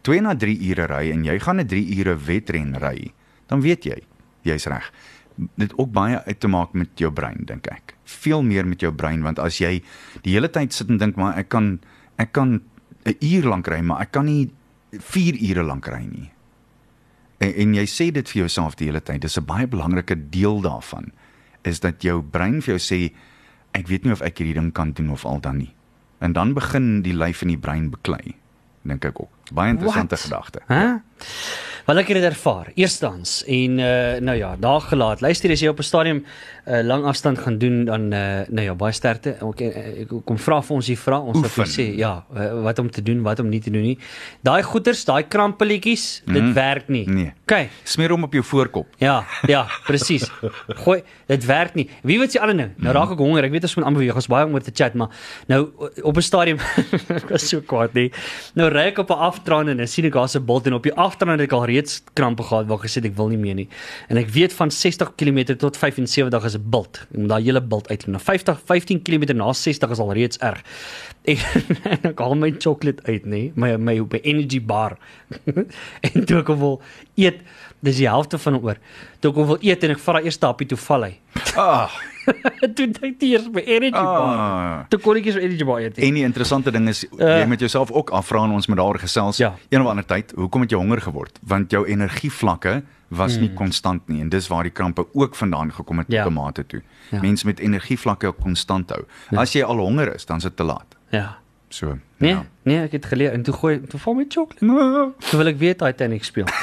2 0.08 0.22
na 0.24 0.36
3 0.36 0.56
ure 0.72 0.88
ry 0.90 1.10
en 1.12 1.26
jy 1.28 1.38
gaan 1.40 1.60
'n 1.60 1.68
3 1.68 1.98
ure 2.00 2.16
wedren 2.16 2.76
ry, 2.80 3.12
dan 3.48 3.62
weet 3.62 3.86
jy, 3.86 4.00
jy's 4.44 4.66
reg. 4.66 4.92
Dit 5.58 5.74
ook 5.78 5.92
baie 5.92 6.24
uit 6.26 6.40
te 6.40 6.48
maak 6.48 6.74
met 6.74 6.90
jou 6.96 7.12
brein 7.12 7.44
dink 7.46 7.68
ek. 7.68 7.96
Veel 8.04 8.44
meer 8.44 8.66
met 8.68 8.80
jou 8.80 8.92
brein 8.92 9.22
want 9.24 9.40
as 9.40 9.58
jy 9.58 9.84
die 10.24 10.34
hele 10.34 10.50
tyd 10.50 10.74
sit 10.74 10.90
en 10.90 10.98
dink 10.98 11.16
maar 11.16 11.38
ek 11.38 11.50
kan 11.50 11.80
ek 12.18 12.32
kan 12.32 12.62
'n 13.06 13.16
uur 13.20 13.44
lank 13.44 13.68
ry, 13.68 13.82
maar 13.82 14.02
ek 14.02 14.12
kan 14.12 14.26
nie 14.26 14.52
4 14.92 15.36
ure 15.50 15.64
lank 15.64 15.88
ry 15.88 16.06
nie. 16.06 16.32
En, 17.40 17.54
en 17.54 17.74
jy 17.74 17.86
sê 17.86 18.12
dit 18.12 18.30
vir 18.30 18.40
jouself 18.40 18.76
die 18.76 18.88
hele 18.88 19.02
tyd. 19.02 19.22
Dis 19.22 19.38
'n 19.38 19.46
baie 19.46 19.68
belangrike 19.68 20.30
deel 20.30 20.62
daarvan 20.62 21.12
is 21.64 21.80
dat 21.80 22.02
jou 22.02 22.22
brein 22.22 22.62
vir 22.62 22.78
jou 22.78 22.80
sê 22.80 23.14
ek 23.72 23.88
weet 23.88 24.04
nie 24.04 24.12
of 24.12 24.22
ek 24.22 24.42
hierdie 24.42 24.58
ding 24.58 24.72
kan 24.76 24.92
doen 24.92 25.12
of 25.12 25.26
al 25.26 25.40
dan 25.40 25.58
nie. 25.58 25.74
En 26.20 26.34
dan 26.34 26.54
begin 26.54 27.02
die 27.02 27.14
lyf 27.18 27.42
en 27.42 27.48
die 27.54 27.58
brein 27.58 27.90
beklei, 27.90 28.36
dink 28.82 29.06
ek 29.06 29.22
ook. 29.22 29.32
Baie 29.54 29.74
interessante 29.74 30.18
gedagte. 30.18 30.62
Hæ? 30.68 31.02
Wel 31.86 31.98
ek 31.98 32.08
het 32.08 32.18
dit 32.22 32.26
ervaar. 32.30 32.68
Eerstens 32.78 33.44
en 33.50 33.80
uh, 33.80 34.20
nou 34.22 34.38
ja, 34.38 34.56
daar 34.60 34.82
gelaat. 34.82 35.22
Luister 35.22 35.50
as 35.52 35.60
jy 35.60 35.68
op 35.68 35.80
'n 35.80 35.84
stadium 35.84 36.24
'n 36.66 36.72
uh, 36.72 36.82
lang 36.86 37.04
afstand 37.06 37.40
gaan 37.40 37.58
doen 37.58 37.86
dan 37.86 38.02
uh, 38.14 38.46
nou 38.50 38.62
ja, 38.62 38.76
baie 38.76 38.94
sterkte. 38.94 39.30
Ek, 39.42 39.62
ek 39.62 40.08
kom 40.26 40.38
vra 40.38 40.62
vir 40.62 40.76
ons 40.76 40.88
hier 40.88 40.98
vra 40.98 41.20
ons 41.20 41.42
wat 41.58 41.68
sê 41.68 41.96
ja, 41.98 42.24
uh, 42.38 42.62
wat 42.64 42.80
om 42.80 42.90
te 42.92 43.02
doen, 43.02 43.22
wat 43.24 43.40
om 43.40 43.50
nie 43.50 43.60
te 43.60 43.72
doen 43.72 43.82
nie. 43.82 43.98
Daai 44.44 44.62
goeters, 44.64 45.06
daai 45.06 45.24
krampelletjies, 45.28 46.22
dit 46.26 46.42
Mm. 46.44 46.54
werk 46.54 46.88
nie. 46.88 47.08
Nee. 47.10 47.34
OK. 47.50 47.68
Smeer 47.84 48.10
hom 48.12 48.24
op 48.24 48.34
jou 48.34 48.44
voorkop. 48.44 48.88
Ja, 49.00 49.26
ja, 49.48 49.66
presies. 49.86 50.32
Gooi, 50.68 51.02
dit 51.28 51.46
werk 51.46 51.74
nie. 51.76 51.90
Wie 52.04 52.20
weet 52.20 52.32
die 52.32 52.42
ander 52.42 52.58
ding? 52.58 52.72
Nou 52.78 52.94
raak 52.94 53.12
ek 53.12 53.18
honger. 53.18 53.44
Ek 53.44 53.52
weet 53.52 53.64
ons 53.64 53.76
moet 53.76 53.86
aanbeweeg. 53.86 54.14
Ons 54.16 54.24
is 54.24 54.30
baie 54.30 54.46
om 54.46 54.54
oor 54.54 54.62
te 54.62 54.72
chat, 54.74 54.94
maar 54.94 55.10
nou 55.48 55.70
op 56.04 56.16
'n 56.18 56.22
stadium 56.22 56.58
ek 57.10 57.30
was 57.30 57.50
so 57.50 57.60
kwaad 57.62 57.94
nie. 57.94 58.12
Nou 58.54 58.70
ry 58.70 58.86
ek 58.94 58.98
op 59.00 59.10
'n 59.10 59.18
afdraand 59.18 59.70
en 59.70 59.78
dan 59.78 59.88
sien 59.88 60.06
ek 60.06 60.14
daar's 60.14 60.36
'n 60.38 60.46
bult 60.46 60.68
en 60.68 60.74
op 60.74 60.84
die 60.84 60.94
afdraand 61.12 61.40
het 61.40 61.50
ek 61.50 61.56
al 61.58 61.66
reeds 61.70 62.00
krampe 62.18 62.46
gehad 62.48 62.70
waar 62.72 62.82
gesê 62.82 63.04
ek 63.04 63.18
wil 63.20 63.30
nie 63.32 63.40
meer 63.42 63.58
nie. 63.60 63.68
En 64.10 64.20
ek 64.22 64.32
weet 64.34 64.56
van 64.56 64.72
60 64.72 65.14
km 65.20 65.44
tot 65.60 65.78
75 65.78 66.48
is 66.48 66.58
'n 66.58 66.70
bult. 66.74 67.04
Ek 67.12 67.18
moet 67.18 67.30
daai 67.30 67.44
hele 67.44 67.62
bult 67.62 67.90
uitloop. 67.90 68.16
Na 68.16 68.20
50 68.20 68.62
15 68.66 69.02
km 69.04 69.36
na 69.36 69.54
60 69.54 69.92
is 69.92 70.00
al 70.00 70.14
reeds 70.14 70.38
erg. 70.40 70.64
En, 71.22 71.38
en 71.86 72.06
ek 72.10 72.20
haal 72.20 72.34
my 72.36 72.50
chocolate 72.58 73.04
uit, 73.06 73.26
nê? 73.30 73.52
My 73.54 73.76
my 73.78 74.00
my 74.10 74.20
energy 74.24 74.58
bar. 74.58 74.98
en 76.08 76.26
toe 76.26 76.40
ek 76.40 76.50
wil 76.58 76.82
eet, 77.16 77.44
dis 77.84 77.98
die 77.98 78.08
helfte 78.08 78.38
van 78.38 78.54
hom 78.54 78.64
oor. 78.66 78.78
Toe 79.20 79.32
ek 79.32 79.38
hom 79.38 79.48
wil 79.48 79.58
eet 79.62 79.84
en 79.84 79.92
ek 79.92 80.00
vat 80.00 80.16
daai 80.16 80.24
eerste 80.26 80.46
happie 80.46 80.68
toe 80.68 80.78
val 80.78 81.04
hy. 81.04 81.14
Ah, 81.58 81.90
toe 82.76 82.86
dink 82.88 83.02
ek 83.04 83.22
eers 83.24 83.48
my 83.50 83.62
energy 83.66 83.92
bar. 83.92 84.38
ah. 84.38 84.86
Toe 84.90 85.00
kon 85.00 85.18
ek 85.18 85.26
eers 85.26 85.36
energy 85.42 85.66
bar 85.66 85.80
eet. 85.82 85.98
En 85.98 86.14
die 86.14 86.24
interessante 86.24 86.72
ding 86.72 86.88
is 86.90 87.06
Uh. 87.20 87.40
jy 87.42 87.46
moet 87.48 87.60
jouself 87.60 87.92
ook 87.92 88.10
afvra 88.12 88.44
en 88.44 88.52
ons 88.52 88.68
moet 88.68 88.78
daaroor 88.78 89.00
gesels 89.00 89.38
Ja. 89.38 89.54
een 89.70 89.82
of 89.82 89.88
ander 89.88 90.06
tyd, 90.06 90.32
hoekom 90.36 90.62
het 90.62 90.72
jy 90.72 90.78
honger 90.78 91.02
geword? 91.02 91.40
Want 91.42 91.72
jou 91.72 91.86
energievlakke 91.88 92.84
was 93.10 93.34
Hmm. 93.34 93.42
nie 93.42 93.54
konstant 93.54 94.08
nie 94.08 94.22
en 94.22 94.30
dis 94.30 94.48
waar 94.48 94.64
die 94.64 94.72
krampe 94.72 95.06
ook 95.14 95.36
vandaan 95.36 95.72
gekom 95.74 95.98
het 95.98 96.08
Ja. 96.10 96.26
'n 96.28 96.34
mate 96.34 96.64
toe. 96.66 96.82
Ja. 97.12 97.20
Mense 97.22 97.46
met 97.46 97.60
energievlakke 97.60 98.32
konstant 98.32 98.90
hou. 98.90 99.04
As 99.36 99.54
jy 99.54 99.64
al 99.64 99.78
honger 99.78 100.16
is, 100.16 100.26
dan 100.26 100.38
is 100.38 100.44
dit 100.44 100.56
te 100.56 100.64
laat. 100.64 100.96
Ja. 101.12 101.38
So. 101.72 101.98
Nee, 102.22 102.32
ja. 102.36 102.44
nee, 102.68 102.78
ek 102.84 102.92
het 102.92 103.06
geleer 103.10 103.32
en 103.34 103.42
toe 103.48 103.54
gooi 103.56 103.80
toe 103.90 104.00
val 104.00 104.14
my 104.14 104.26
chocolate. 104.30 104.60
Toe 105.30 105.38
wil 105.40 105.48
ek 105.48 105.58
weer 105.58 105.76
Titanic 105.80 106.24
speel. 106.28 106.46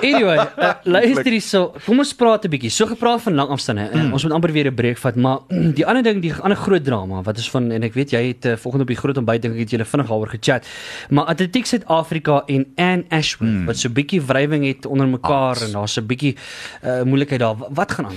Anyway, 0.00 0.38
uh, 0.38 0.72
luister 0.86 1.26
hierso. 1.34 1.72
Kom 1.84 1.98
ons 1.98 2.12
praat 2.14 2.44
'n 2.46 2.50
bietjie. 2.52 2.70
So 2.70 2.86
gepraat 2.86 3.20
van 3.22 3.34
lang 3.34 3.48
afstande. 3.50 3.88
Uh, 3.90 3.98
Hmm. 4.00 4.12
Ons 4.12 4.22
moet 4.22 4.32
amper 4.32 4.52
weer 4.52 4.70
'n 4.70 4.74
breek 4.74 4.98
vat, 4.98 5.16
maar 5.16 5.38
die 5.78 5.84
ander 5.86 6.02
ding, 6.02 6.22
die 6.22 6.32
ander 6.32 6.56
groot 6.56 6.84
drama 6.84 7.22
wat 7.22 7.38
is 7.38 7.50
van 7.50 7.70
en 7.70 7.82
ek 7.82 7.94
weet 7.94 8.10
jy 8.10 8.22
het 8.28 8.44
uh, 8.46 8.56
volgende 8.56 8.82
op 8.86 8.88
die 8.94 8.96
groot 8.96 9.16
ontbyt 9.18 9.42
dink 9.42 9.54
ek 9.54 9.60
het 9.60 9.70
julle 9.70 9.84
vinnig 9.84 10.08
daaroor 10.08 10.28
gechat. 10.28 10.66
Maar 11.10 11.24
Atletiek 11.24 11.66
Suid-Afrika 11.66 12.42
en 12.46 12.66
Anne 12.76 13.04
Ashworth 13.10 13.50
Hmm. 13.52 13.66
wat 13.66 13.76
so 13.76 13.88
'n 13.88 13.92
bietjie 13.92 14.22
wrywing 14.22 14.64
het 14.64 14.86
onder 14.86 15.08
mekaar 15.08 15.50
Aks. 15.58 15.66
en 15.66 15.72
daar's 15.72 15.96
'n 15.98 16.06
bietjie 16.06 16.36
uh, 16.84 17.02
moeilikheid 17.02 17.40
daar. 17.40 17.56
Wat 17.70 17.92
gaan 17.92 18.06
aan? 18.06 18.16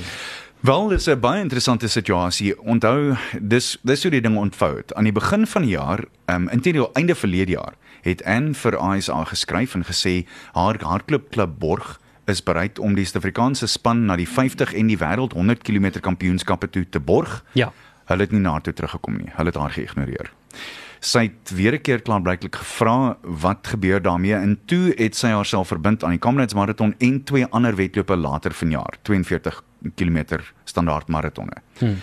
Wel, 0.63 0.87
dis 0.87 1.07
'n 1.07 1.19
baie 1.19 1.41
interessante 1.41 1.87
situasie. 1.87 2.61
Onthou, 2.61 3.15
dis 3.41 3.77
dis 3.81 4.01
hoe 4.01 4.11
die 4.11 4.21
ding 4.21 4.37
ontvou 4.37 4.77
het. 4.77 4.93
Aan 4.93 5.03
die 5.03 5.11
begin 5.11 5.47
van 5.47 5.61
die 5.61 5.71
jaar, 5.71 6.05
ehm 6.25 6.41
um, 6.41 6.49
intedeel 6.49 6.89
einde 6.93 7.15
verlede 7.15 7.51
jaar, 7.51 7.73
het 8.01 8.23
Anne 8.23 8.53
vir 8.53 8.95
ISA 8.95 9.23
geskryf 9.23 9.75
en 9.75 9.83
gesê 9.83 10.25
haar 10.53 10.79
hardloopklub 10.79 11.59
Borg 11.59 11.99
is 12.25 12.43
bereid 12.43 12.79
om 12.79 12.95
die 12.95 13.05
Suid-Afrikaanse 13.05 13.67
span 13.67 14.05
na 14.05 14.15
die 14.15 14.27
50 14.27 14.73
en 14.73 14.87
die 14.87 14.97
wêreld 14.97 15.33
100 15.33 15.61
km 15.63 15.99
kampioenskappe 15.99 16.69
toe 16.69 16.89
te 16.89 16.99
borg. 16.99 17.43
Ja. 17.51 17.71
Hulle 18.05 18.21
het 18.21 18.31
nie 18.31 18.39
na 18.39 18.59
toe 18.59 18.73
teruggekom 18.73 19.17
nie. 19.17 19.31
Hulle 19.35 19.49
het 19.49 19.59
haar 19.59 19.71
geïgnoreer. 19.71 20.31
Sy 21.03 21.25
het 21.27 21.51
weer 21.51 21.73
'n 21.75 21.81
keer 21.81 22.01
klaarblyklik 22.01 22.55
gevra 22.55 23.17
wat 23.21 23.67
gebeur 23.67 24.01
daarmee 24.01 24.33
en 24.33 24.59
toe 24.65 24.93
het 24.95 25.15
sy 25.15 25.27
haarself 25.27 25.67
verbind 25.67 26.03
aan 26.03 26.15
die 26.15 26.19
Comrades 26.19 26.53
Marathon 26.53 26.95
en 26.97 27.23
twee 27.23 27.45
ander 27.45 27.75
wedlope 27.75 28.15
later 28.15 28.53
vanjaar, 28.53 28.97
42 29.01 29.63
km 29.95 30.39
standaard 30.63 31.07
maratonne. 31.07 31.57
Hmm. 31.77 31.97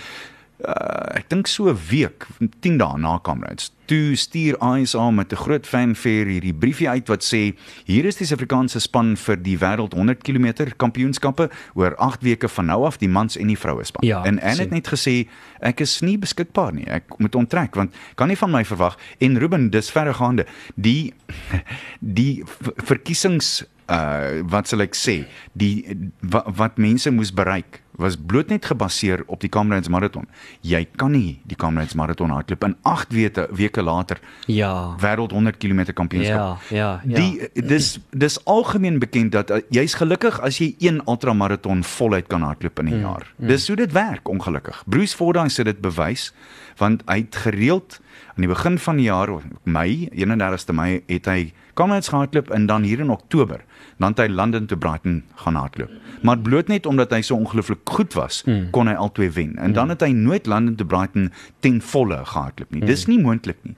Uh, 0.61 1.17
ek 1.17 1.31
dink 1.33 1.49
so 1.49 1.71
'n 1.71 1.79
week, 1.89 2.27
10 2.61 2.77
dae 2.77 2.99
na 2.99 3.19
Comrades. 3.19 3.71
Toe 3.87 4.15
stuur 4.15 4.59
ISA 4.61 5.11
met 5.11 5.33
'n 5.33 5.37
groot 5.37 5.67
fanfare 5.67 6.29
hierdie 6.29 6.55
briefie 6.55 6.89
uit 6.89 7.09
wat 7.09 7.25
sê 7.25 7.57
hier 7.85 8.05
is 8.05 8.17
die 8.17 8.27
Suid-Afrikaanse 8.27 8.81
span 8.81 9.17
vir 9.17 9.37
die 9.43 9.57
wêreld 9.59 9.95
100 9.95 10.23
km 10.23 10.69
kampioenskappe 10.77 11.51
oor 11.75 11.95
8 11.97 12.23
weke 12.23 12.49
van 12.49 12.67
nou 12.67 12.85
af 12.85 12.99
die 12.99 13.09
mans 13.09 13.37
en 13.37 13.47
die 13.47 13.59
vroue 13.59 13.85
span. 13.85 14.07
Ja, 14.07 14.25
en 14.25 14.39
sien. 14.39 14.59
het 14.59 14.71
net 14.71 14.89
gesê 14.89 15.29
ek 15.61 15.81
is 15.81 16.01
nie 16.01 16.19
beskikbaar 16.19 16.73
nie. 16.73 16.87
Ek 16.87 17.19
moet 17.19 17.35
onttrek 17.35 17.75
want 17.75 17.95
kan 18.15 18.29
nie 18.29 18.37
van 18.37 18.51
my 18.51 18.65
verwag 18.65 18.99
en 19.19 19.39
Ruben 19.39 19.71
dis 19.71 19.91
verregaande. 19.91 20.47
Die 20.75 21.15
die 22.01 22.45
verkiesings 22.85 23.65
uh 23.91 24.43
wat 24.51 24.69
sal 24.71 24.85
ek 24.85 24.95
sê 24.95 25.25
die 25.53 25.85
wa, 26.21 26.45
wat 26.47 26.79
mense 26.79 27.11
moes 27.11 27.33
bereik 27.35 27.83
was 28.01 28.17
bloot 28.17 28.49
net 28.49 28.65
gebaseer 28.67 29.23
op 29.27 29.41
die 29.45 29.49
Comrades 29.53 29.89
marathon. 29.93 30.27
Jy 30.67 30.87
kan 30.97 31.13
nie 31.13 31.39
die 31.49 31.57
Comrades 31.57 31.95
marathon 31.99 32.31
hardloop 32.35 32.65
in 32.65 32.77
8 32.89 33.13
weke 33.13 33.47
weke 33.57 33.83
later 33.83 34.19
Ja. 34.47 34.97
wêreld 35.01 35.33
100 35.33 35.57
km 35.61 35.93
kampioenskap. 35.95 36.59
Ja, 36.69 36.77
ja, 36.77 37.01
ja. 37.05 37.15
Die 37.21 37.65
dis 37.67 37.99
dis 38.11 38.39
algemeen 38.45 38.99
bekend 38.99 39.33
dat 39.33 39.51
uh, 39.51 39.61
jy's 39.71 39.95
gelukkig 39.95 40.41
as 40.41 40.59
jy 40.59 40.75
een 40.79 41.03
ultramaraton 41.07 41.85
voluit 41.85 42.27
kan 42.27 42.43
hardloop 42.43 42.79
in 42.79 42.85
'n 42.89 42.95
Mm, 42.95 43.01
jaar. 43.01 43.33
Dis 43.37 43.67
hoe 43.67 43.77
dit 43.77 43.93
werk 43.93 44.29
ongelukkig. 44.29 44.83
Bruce 44.87 45.17
Fordyce 45.17 45.57
het 45.63 45.67
dit 45.67 45.81
bewys 45.81 46.33
want 46.77 47.03
hy 47.07 47.19
het 47.19 47.37
gereeld 47.37 48.01
aan 48.37 48.45
die 48.47 48.49
begin 48.49 48.79
van 48.79 48.97
die 48.97 49.05
jaar 49.05 49.29
Mei, 49.65 50.09
31ste 50.13 50.73
Mei 50.73 51.03
het 51.07 51.27
hy 51.27 51.53
Comrades 51.75 52.09
gehardloop 52.09 52.51
en 52.51 52.67
dan 52.67 52.83
hier 52.83 53.01
in 53.01 53.11
Oktober 53.11 53.61
dan 53.99 54.09
het 54.15 54.19
hy 54.19 54.27
London 54.29 54.67
to 54.67 54.77
Brighton 54.77 55.23
gaan 55.35 55.55
hardloop. 55.55 55.91
Maar 56.23 56.39
bloot 56.39 56.69
net 56.69 56.87
omdat 56.87 57.11
hy 57.11 57.21
so 57.23 57.37
ongelooflik 57.37 57.85
goed 57.91 58.15
was, 58.15 58.43
Mm. 58.47 58.71
kon 58.71 58.87
hy 58.89 58.95
albei 58.95 59.31
wen. 59.31 59.57
En 59.59 59.73
dan 59.73 59.89
het 59.89 60.01
hy 60.01 60.11
nooit 60.13 60.47
London 60.47 60.75
to 60.77 60.85
Brighton 60.85 61.33
ten 61.61 61.81
volle 61.83 62.21
gehardloop 62.25 62.71
nie. 62.71 62.85
Dis 62.85 63.07
nie 63.07 63.19
moontlik 63.19 63.57
nie. 63.63 63.75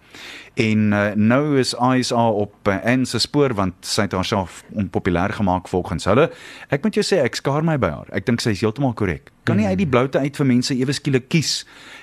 En 0.54 0.78
uh, 0.92 1.12
nou 1.16 1.59
is 1.59 1.75
ISA 1.75 2.28
op 2.28 2.68
uh, 2.68 2.76
Anne 2.85 3.04
se 3.04 3.18
spoor 3.18 3.54
want 3.56 3.75
sy 3.80 4.04
het 4.04 4.12
haarself 4.12 4.64
onpopulêr 4.76 5.32
gemaak 5.32 5.68
volgens 5.68 6.04
hulle. 6.04 6.28
Ek 6.68 6.82
moet 6.85 6.99
jou 6.99 7.04
sê 7.06 7.23
ek 7.25 7.38
skaar 7.40 7.64
my 7.64 7.78
by 7.80 7.88
haar. 7.94 8.11
Ek 8.12 8.26
dink 8.28 8.42
sy 8.44 8.52
is 8.52 8.61
heeltemal 8.61 8.92
korrek. 8.92 9.30
Kan 9.49 9.56
nie 9.59 9.66
uit 9.66 9.80
die 9.80 9.88
bloute 9.88 10.21
uit 10.21 10.37
vir 10.37 10.47
mense 10.47 10.75
ewe 10.76 10.92
skielik 10.94 11.30
kies 11.32 11.62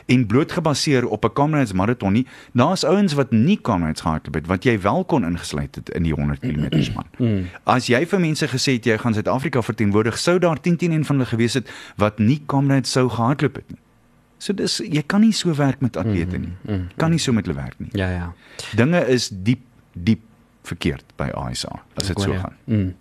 en 0.10 0.26
bloot 0.28 0.52
gebaseer 0.58 1.06
op 1.08 1.26
'n 1.26 1.34
Comrades 1.38 1.74
marathon 1.74 2.14
nie. 2.14 2.26
Daar's 2.54 2.84
ouens 2.84 3.14
wat 3.14 3.32
nie 3.32 3.60
Comrades 3.62 4.02
gehardloop 4.02 4.36
het 4.36 4.48
wat 4.48 4.64
jy 4.64 4.80
wel 4.82 5.06
kon 5.06 5.24
ingesluit 5.24 5.76
het 5.76 5.90
in 5.90 6.04
die 6.04 6.14
100 6.14 6.40
km 6.40 6.82
span. 6.82 7.06
As 7.64 7.88
jy 7.88 8.06
vir 8.06 8.20
mense 8.20 8.48
gesê 8.48 8.74
het 8.74 8.86
jy 8.86 8.98
gaan 8.98 9.14
Suid-Afrika 9.14 9.62
verteenwoordig, 9.62 10.18
sou 10.18 10.40
daar 10.40 10.60
10 10.62 10.78
teen 10.78 10.92
1 10.92 11.06
van 11.06 11.16
hulle 11.16 11.30
gewees 11.30 11.54
het 11.54 11.70
wat 11.98 12.20
nie 12.20 12.42
Comrades 12.46 12.92
sou 12.92 13.10
gehardloop 13.10 13.56
het 13.56 13.70
nie. 13.70 13.79
So 14.40 14.56
dis 14.56 14.80
jy 14.80 15.04
kan 15.08 15.22
nie 15.22 15.34
so 15.36 15.52
werk 15.56 15.82
met 15.84 15.98
atlete 16.00 16.40
nie. 16.40 16.54
Kan 16.98 17.12
nie 17.12 17.20
so 17.20 17.36
met 17.36 17.48
hulle 17.48 17.58
werk 17.60 17.80
nie. 17.80 17.92
Ja, 18.00 18.10
ja. 18.14 18.30
Dinge 18.80 19.04
is 19.12 19.30
diep 19.30 19.66
diep 19.94 20.24
verkeerd 20.70 21.04
by 21.20 21.30
ASA 21.36 21.72
as 22.00 22.08
dit 22.12 22.22
so 22.22 22.36
gaan. 22.36 22.56
Mm. 22.66 22.94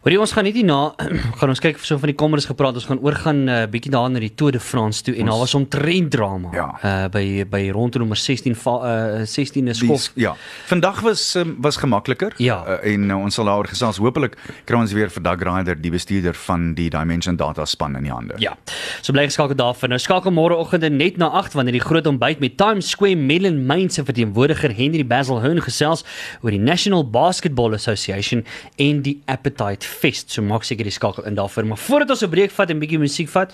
Hoorie 0.00 0.16
ons 0.16 0.30
gaan 0.32 0.46
net 0.48 0.54
hierna 0.56 0.94
gaan 1.38 1.50
ons 1.52 1.60
kyk 1.60 1.76
so 1.84 1.98
van 2.00 2.08
die 2.08 2.16
kommers 2.16 2.46
gepraat. 2.48 2.72
Ons 2.78 2.86
gaan 2.88 3.02
oorgaan 3.04 3.42
'n 3.44 3.48
uh, 3.52 3.66
bietjie 3.68 3.90
daar 3.92 4.08
na 4.08 4.18
die 4.22 4.30
Tour 4.32 4.52
de 4.56 4.60
France 4.60 5.02
toe 5.04 5.12
en 5.12 5.26
daar 5.28 5.36
was 5.42 5.52
omtrent 5.54 6.08
drama. 6.10 6.48
Ja. 6.56 6.68
Uh 6.80 7.08
by 7.12 7.44
by 7.44 7.60
rondte 7.76 7.98
nommer 8.00 8.16
16 8.16 8.54
va- 8.56 8.80
uh 9.20 9.26
16 9.28 9.68
is 9.68 9.76
skof. 9.84 10.06
Die- 10.14 10.22
Ja. 10.24 10.32
Vandag 10.72 11.00
was 11.04 11.34
um, 11.36 11.56
was 11.60 11.76
gemakliker 11.76 12.32
Ja. 12.38 12.64
uh, 12.80 12.92
en 12.94 13.10
uh, 13.10 13.18
ons 13.20 13.34
sal 13.34 13.44
daaroor 13.44 13.68
gesels. 13.68 13.98
Hoopelik 14.00 14.38
kry 14.64 14.76
ons 14.80 14.92
weer 14.92 15.10
vir 15.10 15.22
Doug 15.22 15.42
Ryder, 15.44 15.76
die 15.76 15.90
bestuurder 15.90 16.34
van 16.34 16.72
die 16.74 16.88
Dimension 16.88 17.36
Data 17.36 17.66
span 17.66 17.94
in 17.96 18.02
die 18.08 18.12
hande. 18.12 18.34
Ja. 18.38 18.56
So 19.02 19.12
bly 19.12 19.26
geskakel 19.28 19.54
daarvan. 19.56 19.90
Nou 19.92 19.98
skakel 20.00 20.32
môreoggend 20.32 20.88
net 20.96 21.18
na 21.18 21.28
8 21.28 21.52
wanneer 21.52 21.72
die 21.76 21.84
groot 21.84 22.06
ontbyt 22.06 22.40
met 22.40 22.56
Times 22.56 22.88
Square 22.88 23.16
Mellon 23.16 23.66
Mines 23.66 23.94
se 23.94 24.04
verteenwoordiger 24.04 24.72
Henry 24.72 25.04
Basil 25.04 25.42
Hearn 25.44 25.60
gesels 25.60 26.04
oor 26.40 26.50
die 26.56 26.58
National 26.72 27.04
Basketball 27.04 27.74
Association 27.74 28.46
en 28.78 29.02
die 29.02 29.20
Appetite 29.26 29.89
Fest. 29.90 30.30
So 30.30 30.42
maak 30.42 30.62
seker 30.64 30.84
die 30.84 30.92
skakel 30.92 31.24
in 31.26 31.34
daarvoor. 31.34 31.66
Maar 31.66 31.78
voordat 31.78 32.10
ons 32.10 32.22
'n 32.22 32.30
breek 32.30 32.50
vat 32.50 32.70
en 32.70 32.78
bietjie 32.78 32.98
musiek 32.98 33.28
vat, 33.28 33.52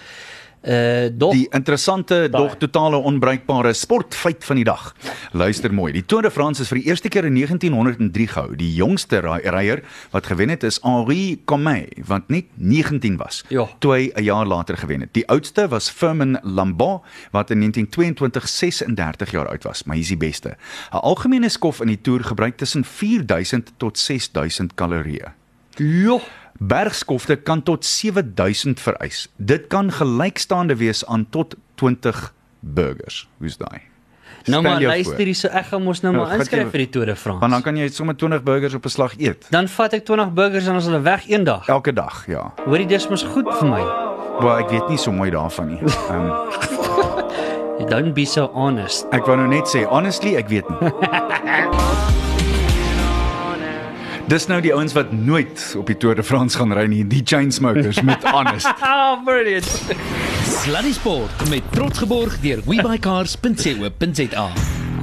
uh 0.67 1.09
dog 1.13 1.33
Die 1.33 1.47
interessante 1.55 2.29
dog 2.31 2.57
totale 2.59 2.97
onbruikbare 2.97 3.73
sportfeit 3.73 4.45
van 4.45 4.57
die 4.57 4.65
dag. 4.65 4.95
Luister 5.33 5.73
mooi. 5.75 5.93
Die 5.93 6.03
Tour 6.07 6.23
de 6.23 6.31
France 6.31 6.63
is 6.63 6.69
vir 6.69 6.79
die 6.81 6.87
eerste 6.89 7.09
keer 7.09 7.25
in 7.25 7.35
1903 7.35 8.27
gehou. 8.27 8.57
Die 8.57 8.75
jongste 8.75 9.21
ry- 9.21 9.45
ryer 9.45 9.83
wat 10.11 10.27
gewen 10.27 10.49
het 10.49 10.63
is 10.65 10.81
Henri 10.83 11.41
Comet 11.45 11.95
wat 12.07 12.29
net 12.29 12.45
19 12.57 13.17
was. 13.17 13.45
Ja. 13.49 13.69
Toe 13.79 13.93
hy 13.95 14.13
'n 14.17 14.23
jaar 14.25 14.47
later 14.47 14.77
gewen 14.77 15.01
het. 15.01 15.13
Die 15.15 15.29
oudste 15.29 15.69
was 15.69 15.89
Firmin 15.91 16.39
Lambot 16.43 17.03
wat 17.33 17.51
in 17.51 17.59
1922 17.61 18.49
36 18.49 19.31
jaar 19.31 19.49
oud 19.49 19.63
was, 19.65 19.85
maar 19.85 19.97
hy 19.97 20.03
is 20.03 20.09
die 20.09 20.17
beste. 20.17 20.57
'n 20.93 20.97
Algemene 20.97 21.49
skof 21.49 21.81
in 21.81 21.87
die 21.89 22.01
Tour 22.01 22.25
gebruik 22.25 22.57
tussen 22.57 22.85
4000 22.85 23.73
tot 23.77 23.99
6000 23.99 24.75
kalorieë. 24.75 25.33
Jo. 25.77 26.21
Bergskofte 26.59 27.37
kan 27.37 27.63
tot 27.63 27.85
7000 27.85 28.81
vereis. 28.81 29.29
Dit 29.37 29.67
kan 29.69 29.91
gelykstaande 29.93 30.77
wees 30.77 31.03
aan 31.07 31.27
tot 31.31 31.55
20 31.75 32.33
burgers. 32.61 33.29
Hoe's 33.39 33.57
daai? 33.61 33.81
Nou 34.47 34.63
maar 34.63 34.81
luister 34.81 35.25
hier 35.27 35.35
so 35.35 35.49
ek 35.49 35.67
gaan 35.73 35.83
mos 35.83 36.01
nou 36.05 36.13
Nou, 36.15 36.25
maar 36.27 36.37
inskryf 36.39 36.63
jy- 36.63 36.71
vir 36.71 36.79
die 36.79 36.89
Tour 36.89 37.07
de 37.07 37.17
France. 37.17 37.41
Want 37.41 37.53
dan 37.53 37.63
kan 37.63 37.77
jy 37.77 37.89
sommer 37.89 38.15
20 38.17 38.43
burgers 38.43 38.75
op 38.75 38.85
'n 38.85 38.89
slag 38.89 39.15
eet. 39.19 39.47
dan 39.51 39.69
vat 39.69 39.93
ek 39.93 40.05
20 40.05 40.33
burgers 40.33 40.67
en 40.67 40.75
ons 40.75 40.85
hulle 40.85 41.01
weg 41.03 41.27
eendag. 41.29 41.67
Elke 41.69 41.93
dag, 41.93 42.25
ja. 42.27 42.53
Hoorie 42.65 42.87
dis 42.87 43.09
mos 43.09 43.23
goed 43.23 43.53
vir 43.59 43.69
my. 43.69 43.83
Wel, 44.41 44.59
ek 44.59 44.71
weet 44.71 44.89
nie 44.89 44.99
so 44.99 45.13
mooi 45.13 45.31
daarvan 45.31 45.67
nie. 45.67 45.81
Um, 46.11 46.33
Don't 47.91 48.15
be 48.15 48.25
so 48.25 48.47
honest. 48.55 49.07
ek 49.13 49.27
wou 49.27 49.37
nou 49.37 49.49
net 49.49 49.67
sê, 49.69 49.85
honestly, 49.85 50.37
ek 50.37 50.49
weet 50.49 50.69
nie. 50.69 50.91
Dis 54.27 54.49
nou 54.51 54.59
die 54.59 54.73
ouens 54.75 54.91
wat 54.97 55.13
nooit 55.15 55.75
op 55.79 55.87
die 55.87 55.97
Tour 55.97 56.17
de 56.19 56.23
France 56.27 56.59
gaan 56.59 56.73
ry 56.75 56.87
nie, 56.91 57.05
die 57.07 57.23
Chainsmokers 57.25 58.01
met 58.03 58.25
honest. 58.35 58.67
Oh, 58.83 59.23
brilliant. 59.25 59.69
Sluddy 60.43 60.93
Sport 60.93 61.49
met 61.49 61.63
trots 61.71 62.03
geborg 62.03 62.41
deur 62.43 62.65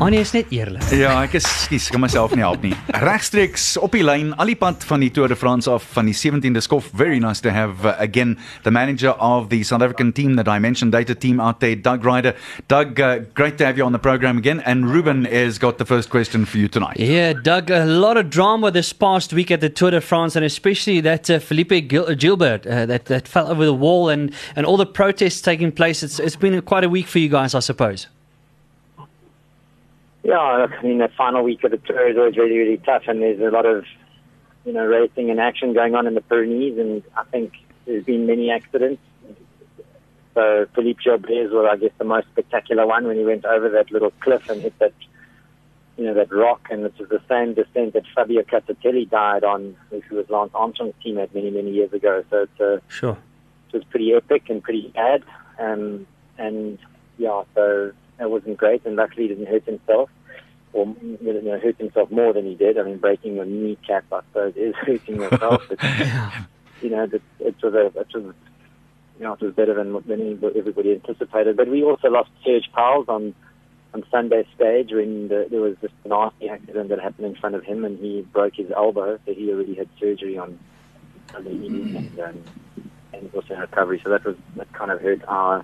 Annie 0.03 0.19
is 0.19 0.33
net 0.35 0.49
eerlik. 0.51 0.83
Ja, 0.91 1.13
ek 1.23 1.37
is 1.39 1.45
skus, 1.63 1.85
kan 1.93 2.01
myself 2.03 2.33
nie 2.35 2.43
help 2.43 2.63
nie. 2.65 2.73
Regstreeks 3.07 3.77
op 3.79 3.93
die 3.95 4.03
lyn, 4.03 4.33
al 4.35 4.49
die 4.51 4.57
pad 4.59 4.83
van 4.89 4.99
die 4.99 5.07
Tour 5.15 5.31
de 5.31 5.37
France 5.39 5.69
af 5.71 5.85
van 5.95 6.09
die 6.09 6.15
17de 6.17 6.59
skof. 6.65 6.89
Very 6.99 7.21
nice 7.23 7.39
to 7.39 7.53
have 7.55 7.85
uh, 7.87 7.93
again 8.03 8.33
the 8.65 8.71
manager 8.71 9.13
of 9.23 9.47
the 9.53 9.61
South 9.63 9.81
African 9.81 10.11
team, 10.11 10.35
the 10.35 10.43
Dimension 10.43 10.91
Data 10.91 11.15
team 11.15 11.39
out 11.39 11.61
there, 11.61 11.75
Doug 11.79 12.03
Ryder. 12.03 12.35
Doug, 12.67 12.99
uh, 12.99 13.19
great 13.33 13.57
to 13.59 13.65
have 13.65 13.77
you 13.77 13.85
on 13.85 13.93
the 13.93 13.99
program 13.99 14.37
again. 14.37 14.59
And 14.65 14.91
Ruben 14.91 15.23
has 15.23 15.57
got 15.57 15.77
the 15.77 15.85
first 15.85 16.09
question 16.09 16.43
for 16.43 16.57
you 16.57 16.67
tonight. 16.67 16.99
Yeah, 16.99 17.31
Doug, 17.31 17.71
a 17.71 17.85
lot 17.85 18.17
of 18.17 18.29
drama 18.29 18.71
this 18.71 18.91
past 18.91 19.31
week 19.31 19.51
at 19.51 19.61
the 19.61 19.69
Tour 19.69 19.91
de 19.91 20.01
France, 20.01 20.35
and 20.35 20.43
especially 20.43 20.99
that 20.99 21.29
uh, 21.29 21.39
Felipe 21.39 21.87
Gil- 21.87 22.09
uh, 22.09 22.15
Gilbert 22.15 22.67
uh, 22.67 22.85
that 22.87 23.05
that 23.05 23.25
fell 23.25 23.47
over 23.47 23.63
the 23.63 23.73
wall, 23.73 24.09
and 24.09 24.33
and 24.57 24.65
all 24.65 24.75
the 24.75 24.85
protests 24.85 25.39
taking 25.39 25.71
place. 25.71 26.03
It's 26.03 26.19
it's 26.19 26.35
been 26.35 26.61
quite 26.61 26.83
a 26.83 26.89
week 26.89 27.07
for 27.07 27.19
you 27.19 27.29
guys, 27.29 27.55
I 27.55 27.61
suppose. 27.61 28.07
Yeah, 30.23 30.39
I 30.39 30.81
mean, 30.81 30.99
the 30.99 31.09
final 31.17 31.43
week 31.43 31.63
of 31.65 31.71
the 31.71 31.77
tour 31.77 32.07
is 32.09 32.17
always 32.17 32.37
really, 32.37 32.57
really 32.57 32.77
tough, 32.77 33.03
and 33.07 33.21
there's 33.21 33.41
a 33.41 33.53
lot 33.53 33.65
of, 33.65 33.83
you 34.65 34.71
know, 34.71 34.85
racing 34.85 35.29
and 35.29 35.39
action 35.39 35.73
going 35.73 35.95
on 35.95 36.07
in 36.07 36.13
the 36.13 36.21
Pyrenees, 36.21 36.77
and 36.77 37.03
I 37.17 37.23
think 37.25 37.53
there's 37.85 38.05
been 38.05 38.25
many 38.25 38.49
accidents. 38.49 39.01
So 40.33 40.65
Philippe 40.73 41.01
Gilbert 41.03 41.29
was, 41.51 41.69
I 41.69 41.75
guess, 41.75 41.91
the 41.97 42.05
most 42.05 42.27
spectacular 42.31 42.87
one 42.87 43.05
when 43.05 43.17
he 43.17 43.25
went 43.25 43.43
over 43.45 43.69
that 43.69 43.91
little 43.91 44.11
cliff 44.21 44.49
and 44.49 44.61
hit 44.61 44.79
that, 44.79 44.93
you 45.97 46.05
know, 46.05 46.13
that 46.13 46.31
rock, 46.31 46.67
and 46.71 46.85
it 46.85 46.93
was 46.97 47.09
the 47.09 47.21
same 47.27 47.53
descent 47.53 47.93
that 47.93 48.03
Fabio 48.15 48.43
Casatelli 48.43 49.09
died 49.09 49.43
on, 49.43 49.75
who 49.89 50.15
was 50.15 50.29
Lance 50.29 50.51
Armstrong's 50.55 50.95
teammate 51.05 51.35
many, 51.35 51.51
many 51.51 51.71
years 51.71 51.91
ago. 51.91 52.23
So 52.29 52.43
it's 52.43 52.59
a, 52.61 52.81
Sure. 52.87 53.17
it 53.73 53.75
was 53.75 53.83
pretty 53.89 54.13
epic 54.13 54.49
and 54.49 54.63
pretty 54.63 54.87
bad. 54.95 55.23
Um, 55.59 56.07
and 56.37 56.79
yeah, 57.17 57.43
so 57.53 57.91
that 58.17 58.29
wasn't 58.29 58.57
great. 58.57 58.85
And 58.85 58.95
luckily, 58.95 59.23
he 59.23 59.29
didn't 59.29 59.47
hurt 59.47 59.65
himself, 59.65 60.09
or 60.73 60.93
you 61.01 61.41
know, 61.41 61.59
hurt 61.59 61.77
himself 61.77 62.11
more 62.11 62.33
than 62.33 62.45
he 62.45 62.55
did. 62.55 62.77
I 62.77 62.83
mean, 62.83 62.97
breaking 62.97 63.35
your 63.35 63.45
kneecap, 63.45 64.05
I 64.11 64.21
suppose, 64.21 64.53
is 64.55 64.75
hurting 64.81 65.17
yourself. 65.17 65.63
but, 65.69 65.79
you 66.81 66.89
know, 66.89 67.03
it, 67.03 67.21
it 67.39 67.55
was 67.61 67.73
a, 67.73 67.85
it 67.87 68.07
was, 68.13 68.33
you 69.17 69.23
know, 69.23 69.33
it 69.33 69.41
was 69.41 69.53
better 69.53 69.73
than 69.73 69.93
than 70.07 70.39
everybody 70.55 70.91
anticipated. 70.91 71.57
But 71.57 71.69
we 71.69 71.83
also 71.83 72.09
lost 72.09 72.29
Serge 72.43 72.69
Powell 72.73 73.05
on 73.07 73.33
on 73.93 74.03
Sunday 74.09 74.45
stage 74.55 74.91
when 74.91 75.27
the, 75.27 75.47
there 75.49 75.61
was 75.61 75.75
this 75.81 75.91
nasty 76.05 76.49
accident 76.49 76.89
that 76.89 76.99
happened 76.99 77.27
in 77.27 77.35
front 77.35 77.55
of 77.55 77.63
him, 77.63 77.85
and 77.85 77.99
he 77.99 78.21
broke 78.33 78.55
his 78.55 78.71
elbow. 78.71 79.19
So 79.25 79.33
he 79.33 79.51
already 79.51 79.75
had 79.75 79.87
surgery 79.99 80.37
on 80.37 80.59
Sunday 81.31 81.53
evening, 81.53 81.95
and, 81.95 82.19
um, 82.19 82.43
and 83.13 83.31
also 83.33 83.53
in 83.53 83.59
recovery. 83.59 84.01
So 84.03 84.09
that 84.09 84.25
was 84.25 84.35
that 84.55 84.71
kind 84.73 84.91
of 84.91 84.99
hurt 85.01 85.21
our 85.27 85.63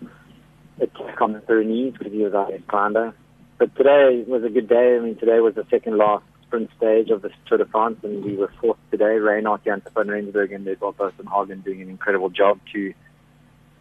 attack 0.81 1.21
on 1.21 1.33
the 1.33 1.39
Pyrenees 1.39 1.93
because 1.97 2.13
he 2.13 2.23
was 2.23 2.33
our 2.33 2.49
best 2.49 2.67
climber. 2.67 3.13
But 3.57 3.75
today 3.75 4.23
was 4.27 4.43
a 4.43 4.49
good 4.49 4.69
day. 4.69 4.95
I 4.95 4.99
mean, 4.99 5.17
today 5.17 5.39
was 5.39 5.55
the 5.55 5.65
second 5.69 5.97
last 5.97 6.23
sprint 6.43 6.69
stage 6.77 7.09
of 7.09 7.21
the 7.21 7.29
Tour 7.45 7.57
de 7.59 7.65
France, 7.65 7.97
and 8.03 8.23
we 8.23 8.35
were 8.35 8.51
fourth 8.61 8.77
today. 8.89 9.17
Reinhardt, 9.17 9.65
Janssen 9.65 9.91
van 9.93 10.07
Rensburg, 10.07 10.51
and 10.51 10.67
Edward 10.67 10.95
and 11.19 11.29
Hagen 11.29 11.61
doing 11.61 11.81
an 11.81 11.89
incredible 11.89 12.29
job 12.29 12.59
to 12.73 12.93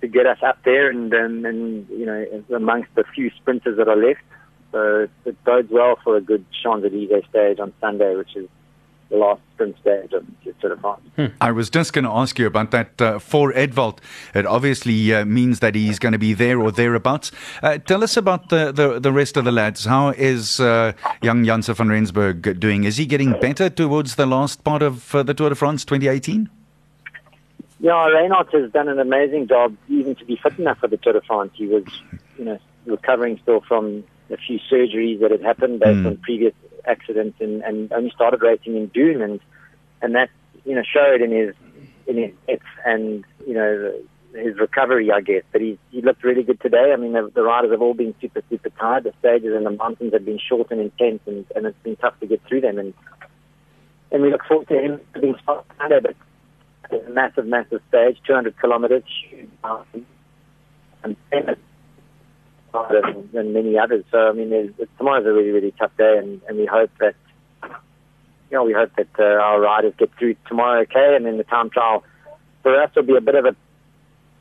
to 0.01 0.09
get 0.09 0.27
us 0.27 0.39
up 0.43 0.59
there, 0.65 0.91
and 0.91 1.13
um, 1.15 1.45
and 1.45 1.89
you 1.89 2.07
know 2.07 2.45
amongst 2.55 2.95
the 2.95 3.05
few 3.15 3.31
sprinters 3.37 3.77
that 3.79 3.89
are 3.89 3.97
left. 3.97 4.21
So 4.73 5.09
it 5.25 5.45
bodes 5.45 5.71
well 5.71 5.97
for 6.05 6.17
a 6.17 6.21
good 6.21 6.45
Champs 6.63 6.85
Elysees 6.85 7.25
stage 7.31 7.59
on 7.59 7.73
Sunday, 7.81 8.15
which 8.17 8.37
is 8.37 8.49
the 9.11 9.17
last 9.17 9.41
sprint 9.55 9.75
stage 9.81 10.13
of 10.13 10.25
the 10.45 10.53
Tour 10.61 10.75
de 10.75 10.81
France. 10.81 11.33
I 11.41 11.51
was 11.51 11.71
just 11.71 11.93
going 11.95 12.05
to 12.05 12.11
ask 12.11 12.39
you 12.39 12.47
about 12.47 12.71
that 12.73 13.01
uh, 13.01 13.19
for 13.19 13.53
Edvald. 13.55 13.99
It 14.35 14.45
obviously 14.45 15.15
uh, 15.15 15.25
means 15.25 15.61
that 15.61 15.75
he's 15.75 15.99
going 15.99 16.13
to 16.13 16.19
be 16.19 16.35
there 16.35 16.61
or 16.61 16.71
thereabouts. 16.71 17.33
Uh, 17.63 17.79
tell 17.79 18.05
us 18.05 18.17
about 18.19 18.51
the, 18.51 18.71
the, 18.71 19.01
the 19.01 19.11
rest 19.13 19.37
of 19.39 19.45
the 19.45 19.53
lads. 19.53 19.87
How 19.87 20.11
is 20.11 20.61
uh, 20.61 20.93
young 21.23 21.45
Janse 21.45 21.75
van 21.75 21.89
Rensburg 21.89 22.61
doing? 22.61 22.85
Is 22.85 22.99
he 22.99 23.07
getting 23.07 23.33
better 23.41 23.71
towards 23.71 24.17
the 24.17 24.27
last 24.27 24.63
part 24.63 24.83
of 24.83 25.15
uh, 25.15 25.23
the 25.23 25.33
Tour 25.33 25.49
de 25.49 25.55
France 25.55 25.85
2018? 25.87 26.51
Yeah, 27.81 28.09
Reinhardt 28.09 28.53
has 28.53 28.71
done 28.73 28.89
an 28.89 28.99
amazing 28.99 29.47
job 29.49 29.75
even 29.89 30.17
to 30.17 30.25
be 30.25 30.37
fit 30.37 30.59
enough 30.59 30.79
for 30.79 30.89
the 30.89 30.97
Tour 30.97 31.13
de 31.15 31.21
France. 31.23 31.53
He 31.55 31.67
was, 31.67 31.85
you 32.37 32.45
know, 32.45 32.59
recovering 32.87 33.39
still 33.43 33.61
from 33.61 34.05
a 34.31 34.37
few 34.37 34.59
surgeries 34.71 35.21
that 35.21 35.31
had 35.31 35.43
happened 35.43 35.81
based 35.81 35.99
Mm. 36.01 36.07
on 36.07 36.17
previous 36.19 36.53
accidents 36.87 37.41
and, 37.41 37.63
and 37.63 37.93
only 37.93 38.11
started 38.11 38.43
racing 38.43 38.77
in 38.77 38.91
June 38.93 39.23
and 39.23 39.41
and 40.01 40.15
that, 40.15 40.31
you 40.65 40.75
know, 40.75 40.83
showed 40.83 41.21
in 41.21 41.33
his 41.33 41.55
in 42.07 42.17
his 42.17 42.61
and, 42.85 43.25
you 43.47 43.55
know, 43.55 43.93
his 44.35 44.59
recovery, 44.59 45.11
I 45.11 45.21
guess. 45.21 45.43
But 45.53 45.61
he 45.61 45.79
he 45.91 46.03
looked 46.03 46.25
really 46.25 46.43
good 46.43 46.61
today. 46.61 46.93
I 46.93 46.97
mean, 46.97 47.13
the, 47.13 47.31
the 47.35 47.43
riders 47.43 47.71
have 47.71 47.83
all 47.83 47.95
been 47.95 48.15
super, 48.21 48.43
super 48.49 48.71
tired. 48.71 49.05
The 49.05 49.13
stages 49.19 49.55
and 49.55 49.67
the 49.67 49.71
mountains 49.71 50.13
have 50.13 50.25
been 50.25 50.39
short 50.39 50.71
and 50.71 50.81
intense, 50.81 51.21
and, 51.27 51.45
and 51.55 51.67
it's 51.67 51.83
been 51.83 51.97
tough 51.97 52.19
to 52.21 52.27
get 52.27 52.43
through 52.47 52.63
them. 52.63 52.79
And 52.79 52.95
and 54.11 54.23
we 54.23 54.31
look 54.31 54.45
forward 54.45 54.69
to 54.69 54.81
him 54.81 55.01
being 55.21 55.37
spot 55.39 55.67
Sunday, 55.79 56.01
but 56.01 56.15
it's 56.91 57.07
a 57.07 57.11
massive, 57.11 57.47
massive 57.47 57.83
stage, 57.89 58.19
200 58.27 58.59
kilometers, 58.59 59.03
huge 59.29 59.49
and 61.05 61.17
famous 61.31 61.59
than, 62.73 63.29
than 63.33 63.53
many 63.53 63.79
others. 63.79 64.05
So, 64.11 64.29
I 64.29 64.33
mean, 64.33 64.75
tomorrow's 64.97 65.27
a 65.27 65.33
really, 65.33 65.51
really 65.51 65.73
tough 65.79 65.97
day, 65.97 66.19
and, 66.19 66.41
and 66.49 66.59
we 66.59 66.67
hope 66.67 66.91
that, 67.01 67.15
you 67.63 68.57
know, 68.57 68.65
we 68.65 68.73
hope 68.73 68.93
that 68.97 69.09
uh, 69.19 69.23
our 69.23 69.61
riders 69.61 69.95
get 69.99 70.11
through 70.19 70.37
tomorrow 70.47 70.83
okay, 70.83 71.15
and 71.17 71.27
then 71.27 71.37
the 71.37 71.45
time 71.45 71.71
trial 71.71 72.05
for 72.63 72.81
us 72.81 72.91
will 72.95 73.03
be 73.03 73.17
a 73.17 73.21
bit 73.21 73.35
of 73.35 73.45
a, 73.45 73.57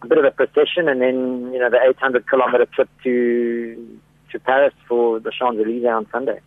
a 0.02 0.08
bit 0.08 0.18
of 0.18 0.26
a 0.26 0.32
procession, 0.32 0.88
and 0.88 1.02
then, 1.02 1.52
you 1.54 1.60
know, 1.60 1.70
the 1.70 1.80
800 1.82 2.28
kilometer 2.28 2.66
trip 2.66 2.90
to 3.04 4.00
to 4.32 4.40
Paris 4.40 4.74
for 4.90 5.20
the 5.22 5.32
Champs 5.32 5.58
Elysees 5.60 5.86
on 5.86 6.06
Sunday. 6.12 6.40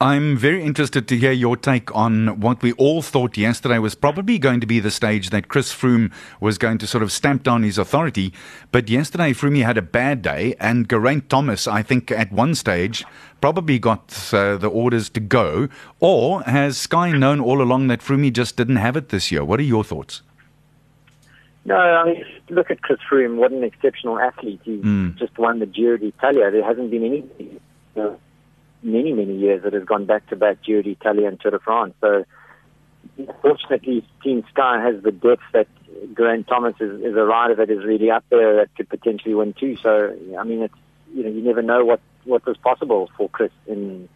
I'm 0.00 0.36
very 0.36 0.62
interested 0.62 1.08
to 1.08 1.16
hear 1.16 1.32
your 1.32 1.56
take 1.56 1.94
on 1.94 2.40
what 2.40 2.62
we 2.62 2.72
all 2.72 3.02
thought 3.02 3.36
yesterday 3.36 3.78
was 3.78 3.94
probably 3.94 4.38
going 4.38 4.60
to 4.60 4.66
be 4.66 4.80
the 4.80 4.90
stage 4.90 5.30
that 5.30 5.48
Chris 5.48 5.72
Froome 5.72 6.12
was 6.40 6.58
going 6.58 6.78
to 6.78 6.86
sort 6.86 7.02
of 7.02 7.12
stamp 7.12 7.42
down 7.42 7.62
his 7.62 7.78
authority. 7.78 8.32
But 8.72 8.88
yesterday, 8.88 9.32
Froome 9.32 9.62
had 9.62 9.78
a 9.78 9.82
bad 9.82 10.22
day, 10.22 10.54
and 10.60 10.88
Geraint 10.88 11.28
Thomas, 11.28 11.66
I 11.66 11.82
think, 11.82 12.10
at 12.10 12.32
one 12.32 12.54
stage 12.54 13.04
probably 13.40 13.78
got 13.78 14.32
uh, 14.32 14.56
the 14.56 14.68
orders 14.68 15.08
to 15.10 15.20
go. 15.20 15.68
Or 16.00 16.42
has 16.42 16.76
Sky 16.76 17.12
known 17.12 17.40
all 17.40 17.62
along 17.62 17.88
that 17.88 18.00
Froome 18.00 18.32
just 18.32 18.56
didn't 18.56 18.76
have 18.76 18.96
it 18.96 19.08
this 19.10 19.30
year? 19.30 19.44
What 19.44 19.60
are 19.60 19.64
your 19.64 19.84
thoughts? 19.84 20.22
No, 21.64 21.76
I 21.76 22.04
mean, 22.04 22.24
look 22.48 22.70
at 22.70 22.82
Chris 22.82 22.98
Froome. 23.10 23.36
What 23.36 23.52
an 23.52 23.62
exceptional 23.62 24.18
athlete. 24.18 24.60
He 24.64 24.78
Mm. 24.78 25.16
just 25.16 25.36
won 25.38 25.58
the 25.58 25.66
Giro 25.66 25.96
d'Italia. 25.98 26.50
There 26.50 26.64
hasn't 26.64 26.90
been 26.90 27.04
any, 27.04 27.24
know, 27.94 28.18
many, 28.82 29.12
many 29.12 29.36
years 29.36 29.62
that 29.64 29.72
has 29.72 29.84
gone 29.84 30.06
back 30.06 30.28
to 30.28 30.36
back 30.36 30.62
Giro 30.62 30.82
d'Italia 30.82 31.28
and 31.28 31.40
Tour 31.40 31.52
de 31.52 31.58
France. 31.58 31.94
So, 32.00 32.24
fortunately, 33.42 34.06
Team 34.22 34.44
Sky 34.50 34.80
has 34.80 35.02
the 35.02 35.12
depth 35.12 35.42
that 35.52 35.68
Geraint 36.16 36.46
Thomas 36.46 36.74
is, 36.80 37.00
is 37.00 37.16
a 37.16 37.24
rider 37.24 37.54
that 37.56 37.70
is 37.70 37.84
really 37.84 38.10
up 38.10 38.24
there 38.30 38.56
that 38.56 38.74
could 38.76 38.88
potentially 38.88 39.34
win 39.34 39.54
too. 39.54 39.76
So, 39.82 40.16
I 40.38 40.44
mean, 40.44 40.62
it's 40.62 40.74
you 41.14 41.22
know, 41.24 41.30
you 41.30 41.42
never 41.42 41.62
know 41.62 41.84
what 41.84 42.00
what 42.24 42.44
was 42.46 42.56
possible 42.58 43.10
for 43.16 43.28
Chris 43.28 43.52
in 43.66 44.08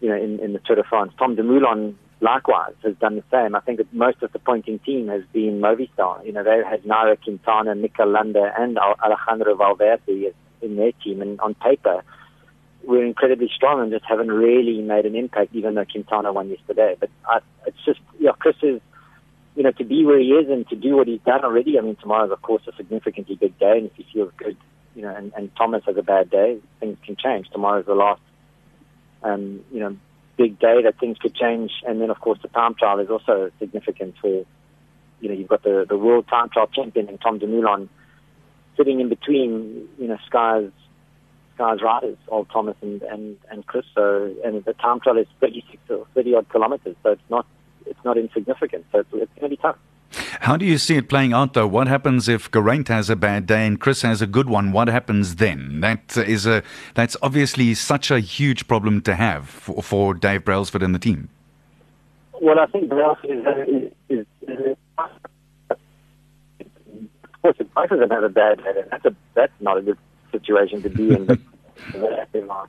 you 0.00 0.08
know 0.08 0.16
in, 0.16 0.40
in 0.40 0.52
the 0.52 0.58
Tour 0.58 0.76
de 0.76 0.84
France. 0.84 1.12
Tom 1.18 1.36
Dumoulin 1.36 1.96
likewise 2.20 2.74
has 2.82 2.94
done 2.96 3.16
the 3.16 3.24
same. 3.30 3.54
I 3.54 3.60
think 3.60 3.78
the 3.78 3.86
most 3.92 4.20
disappointing 4.20 4.78
team 4.80 5.08
has 5.08 5.22
been 5.32 5.60
Movistar. 5.60 6.24
You 6.24 6.32
know, 6.32 6.42
they 6.42 6.62
had 6.68 6.82
Nairo 6.84 7.20
Quintana, 7.22 7.74
Mikel 7.74 8.10
Landa, 8.10 8.52
and 8.58 8.78
Alejandro 8.78 9.54
Valverde 9.54 10.32
in 10.62 10.76
their 10.76 10.92
team, 10.92 11.20
and 11.20 11.40
on 11.40 11.54
paper, 11.54 12.02
we're 12.86 13.04
incredibly 13.04 13.50
strong 13.54 13.80
and 13.80 13.90
just 13.90 14.04
haven't 14.04 14.30
really 14.30 14.80
made 14.82 15.06
an 15.06 15.14
impact, 15.16 15.54
even 15.54 15.74
though 15.74 15.84
Quintana 15.84 16.32
won 16.32 16.48
yesterday. 16.50 16.96
But 16.98 17.10
I, 17.28 17.40
it's 17.66 17.84
just, 17.84 18.00
yeah, 18.18 18.32
Chris 18.38 18.56
is, 18.62 18.80
you 19.56 19.62
know, 19.62 19.72
to 19.72 19.84
be 19.84 20.04
where 20.04 20.18
he 20.18 20.30
is 20.30 20.48
and 20.50 20.68
to 20.68 20.76
do 20.76 20.96
what 20.96 21.06
he's 21.06 21.20
done 21.20 21.44
already. 21.44 21.78
I 21.78 21.82
mean, 21.82 21.96
tomorrow's, 21.96 22.32
of 22.32 22.42
course, 22.42 22.62
a 22.66 22.76
significantly 22.76 23.36
big 23.36 23.58
day, 23.58 23.78
and 23.78 23.86
if 23.86 23.94
he 23.94 24.06
feels 24.12 24.32
good, 24.36 24.56
you 24.94 25.02
know, 25.02 25.14
and, 25.14 25.32
and 25.36 25.54
Thomas 25.56 25.84
has 25.86 25.96
a 25.96 26.02
bad 26.02 26.30
day, 26.30 26.58
things 26.80 26.98
can 27.04 27.16
change. 27.16 27.48
Tomorrow's 27.50 27.86
the 27.86 27.94
last, 27.94 28.20
um, 29.22 29.64
you 29.72 29.80
know, 29.80 29.96
big 30.36 30.58
day 30.58 30.82
that 30.82 30.98
things 30.98 31.18
could 31.18 31.34
change. 31.34 31.70
And 31.86 32.00
then, 32.00 32.10
of 32.10 32.20
course, 32.20 32.38
the 32.42 32.48
time 32.48 32.74
trial 32.74 32.98
is 32.98 33.08
also 33.10 33.50
significant 33.58 34.16
for, 34.20 34.44
you 35.20 35.28
know, 35.28 35.34
you've 35.34 35.48
got 35.48 35.62
the, 35.62 35.86
the 35.88 35.96
world 35.96 36.26
time 36.28 36.48
trial 36.48 36.66
champion 36.66 37.08
and 37.08 37.20
Tom 37.20 37.38
Dumoulin 37.38 37.88
sitting 38.76 39.00
in 39.00 39.08
between, 39.08 39.88
you 39.98 40.08
know, 40.08 40.18
Sky's 40.26 40.70
Sky's 41.54 41.82
riders, 41.82 42.16
Old 42.28 42.48
Thomas 42.50 42.76
and, 42.82 43.02
and, 43.02 43.36
and 43.50 43.66
Chris. 43.66 43.84
So, 43.94 44.34
and 44.44 44.64
the 44.64 44.74
time 44.74 45.00
trial 45.00 45.18
is 45.18 45.26
36 45.40 45.78
or 45.90 46.06
30 46.14 46.34
odd 46.34 46.48
kilometers. 46.48 46.96
So 47.02 47.10
it's 47.12 47.30
not, 47.30 47.46
it's 47.86 48.04
not 48.04 48.18
insignificant. 48.18 48.84
So 48.92 49.00
it's, 49.00 49.08
it's 49.12 49.32
going 49.38 49.42
to 49.42 49.48
be 49.48 49.56
tough. 49.56 49.76
How 50.40 50.56
do 50.56 50.64
you 50.64 50.78
see 50.78 50.96
it 50.96 51.08
playing 51.08 51.32
out, 51.32 51.54
though? 51.54 51.66
What 51.66 51.88
happens 51.88 52.28
if 52.28 52.50
Geraint 52.50 52.88
has 52.88 53.10
a 53.10 53.16
bad 53.16 53.46
day 53.46 53.66
and 53.66 53.80
Chris 53.80 54.02
has 54.02 54.22
a 54.22 54.26
good 54.26 54.48
one? 54.48 54.72
What 54.72 54.88
happens 54.88 55.36
then? 55.36 55.80
That 55.80 56.16
is 56.16 56.46
a 56.46 56.62
that's 56.94 57.16
obviously 57.22 57.74
such 57.74 58.10
a 58.10 58.20
huge 58.20 58.68
problem 58.68 59.00
to 59.02 59.14
have 59.14 59.48
for, 59.48 59.82
for 59.82 60.14
Dave 60.14 60.44
Brailsford 60.44 60.82
and 60.82 60.94
the 60.94 60.98
team. 60.98 61.30
Well, 62.40 62.60
I 62.60 62.66
think 62.66 62.90
Brailsford 62.90 63.30
is, 63.30 63.92
is, 64.08 64.26
is, 64.26 64.26
is 64.42 64.76
of 65.70 65.78
course, 67.42 67.56
if 67.58 67.74
both 67.74 67.90
of 67.90 67.98
them 67.98 68.10
have 68.10 68.22
a 68.24 68.28
bad 68.28 68.58
day, 68.58 68.72
then 68.74 68.84
that's 68.90 69.04
a 69.04 69.16
that's 69.34 69.52
not 69.60 69.78
a 69.78 69.82
good 69.82 69.98
situation 70.38 70.82
to 70.82 70.90
be 70.90 71.12
in. 71.12 71.26
But 71.26 71.38
they 72.32 72.40
are, 72.40 72.62
uh, 72.62 72.66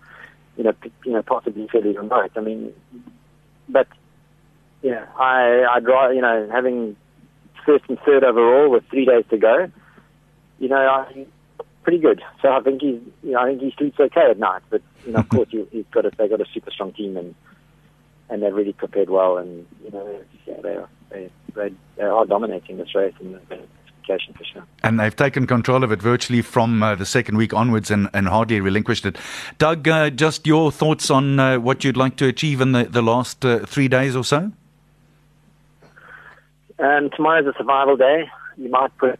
you 0.58 0.64
know, 0.64 0.74
you 1.06 1.14
know, 1.14 1.22
possibly 1.22 1.68
fairly 1.68 1.96
remote. 1.98 2.32
I 2.36 2.42
mean, 2.42 2.74
but 3.70 3.88
yeah, 4.82 5.06
I 5.18 5.66
I'd 5.72 5.84
you 6.16 6.22
know 6.22 6.50
having 6.52 6.96
first 7.66 7.86
and 7.90 8.00
third 8.06 8.24
overall 8.24 8.70
with 8.70 8.88
three 8.90 9.06
days 9.06 9.26
to 9.30 9.38
go. 9.38 9.72
You 10.60 10.70
know, 10.70 10.78
I 10.78 11.26
pretty 11.84 12.00
good. 12.00 12.22
So 12.42 12.50
I 12.50 12.62
think 12.62 12.82
he's 12.82 13.00
you 13.24 13.32
know 13.32 13.40
I 13.40 13.48
think 13.48 13.62
he 13.62 13.74
sleeps 13.78 14.00
okay 14.00 14.30
at 14.30 14.40
night. 14.40 14.62
But 14.70 14.82
you 15.06 15.14
know, 15.14 15.20
of 15.20 15.30
course, 15.30 15.50
you, 15.52 15.68
he's 15.72 15.86
got 15.92 16.06
a 16.06 16.12
they 16.18 16.28
got 16.28 16.42
a 16.42 16.46
super 16.54 16.72
strong 16.72 16.94
team 16.94 17.18
and 17.18 17.36
and 18.30 18.42
they're 18.42 18.54
really 18.54 18.74
prepared 18.74 19.10
well, 19.10 19.38
and 19.38 19.66
you 19.84 19.92
know, 19.92 20.22
yeah, 20.46 20.62
they 20.62 20.76
are 20.76 20.90
they, 21.10 21.30
they, 21.56 21.74
they 21.98 22.04
are 22.04 22.26
dominating 22.26 22.78
this 22.78 22.96
race 22.96 23.14
in 23.20 23.40
classification 24.06 24.34
for 24.34 24.44
sure. 24.44 24.64
And 24.84 25.00
they've 25.00 25.16
taken 25.16 25.48
control 25.48 25.84
of 25.84 25.92
it 25.92 26.02
virtually 26.02 26.42
from 26.42 26.82
uh, 26.82 26.96
the 26.96 27.06
second 27.06 27.38
week 27.38 27.54
onwards 27.54 27.92
and, 27.92 28.10
and 28.14 28.28
hardly 28.28 28.60
relinquished 28.60 29.06
it. 29.06 29.18
Doug, 29.58 29.88
uh, 29.88 30.10
just 30.10 30.48
your 30.48 30.72
thoughts 30.72 31.10
on 31.10 31.40
uh, 31.40 31.60
what 31.60 31.84
you'd 31.84 31.98
like 31.98 32.16
to 32.18 32.28
achieve 32.28 32.62
in 32.62 32.72
the, 32.72 32.84
the 32.86 33.02
last 33.02 33.44
uh, 33.46 33.66
three 33.66 33.88
days 33.88 34.16
or 34.16 34.24
so? 34.24 34.52
Um, 36.80 37.10
tomorrow's 37.16 37.48
a 37.48 37.58
survival 37.58 37.96
day. 37.96 38.30
You 38.58 38.70
might 38.70 38.96
put 38.98 39.20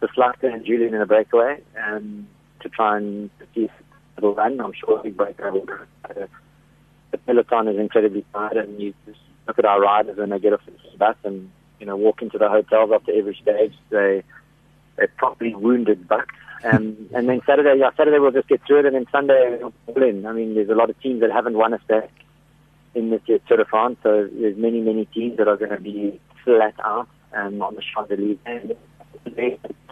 the 0.00 0.08
Slacker 0.14 0.48
and 0.48 0.64
Julian 0.64 0.94
in 0.94 1.00
a 1.00 1.06
breakaway 1.06 1.60
um, 1.82 2.26
to 2.60 2.68
try 2.68 2.96
and 2.96 3.30
see 3.54 3.64
if 3.64 3.70
it'll 4.18 4.34
run. 4.34 4.60
I'm 4.60 4.72
sure 4.72 5.00
the 5.02 5.10
breakaway 5.10 5.50
will. 5.50 5.66
Uh, 6.04 6.26
the 7.12 7.18
peloton 7.18 7.68
is 7.68 7.78
incredibly 7.78 8.24
tired, 8.32 8.56
and 8.56 8.80
you 8.80 8.94
just 9.06 9.18
look 9.46 9.58
at 9.58 9.64
our 9.64 9.80
riders 9.80 10.16
when 10.16 10.30
they 10.30 10.38
get 10.38 10.54
off 10.54 10.60
the 10.66 10.98
bus 10.98 11.16
and 11.24 11.50
you 11.82 11.86
know 11.86 11.96
walk 11.96 12.22
into 12.22 12.38
the 12.38 12.48
hotels 12.48 12.92
after 12.94 13.10
every 13.12 13.36
stage. 13.42 13.74
They 13.90 14.22
they're 14.96 15.08
properly 15.16 15.52
wounded 15.52 16.06
bucks. 16.06 16.32
Um, 16.62 17.08
and 17.14 17.28
then 17.28 17.40
Saturday, 17.44 17.74
yeah, 17.80 17.90
Saturday 17.96 18.20
we'll 18.20 18.30
just 18.30 18.46
get 18.46 18.64
through 18.64 18.80
it, 18.80 18.86
and 18.86 18.94
then 18.94 19.06
Sunday 19.10 19.58
we'll 19.60 20.04
in. 20.04 20.24
I 20.24 20.32
mean, 20.32 20.54
there's 20.54 20.68
a 20.68 20.76
lot 20.76 20.90
of 20.90 21.00
teams 21.00 21.22
that 21.22 21.32
haven't 21.32 21.58
won 21.58 21.74
a 21.74 21.82
stage 21.82 22.08
in 22.94 23.10
this 23.10 23.20
year's 23.26 23.40
Tour 23.48 23.56
de 23.56 23.64
France, 23.64 23.98
so 24.04 24.28
there's 24.32 24.56
many, 24.56 24.80
many 24.80 25.06
teams 25.06 25.38
that 25.38 25.48
are 25.48 25.56
going 25.56 25.72
to 25.72 25.80
be 25.80 26.20
flat 26.44 26.74
out 26.84 27.08
um, 27.34 27.60
on 27.60 27.74
the 27.74 27.82
Champs 27.82 28.12
Elysees. 28.12 28.76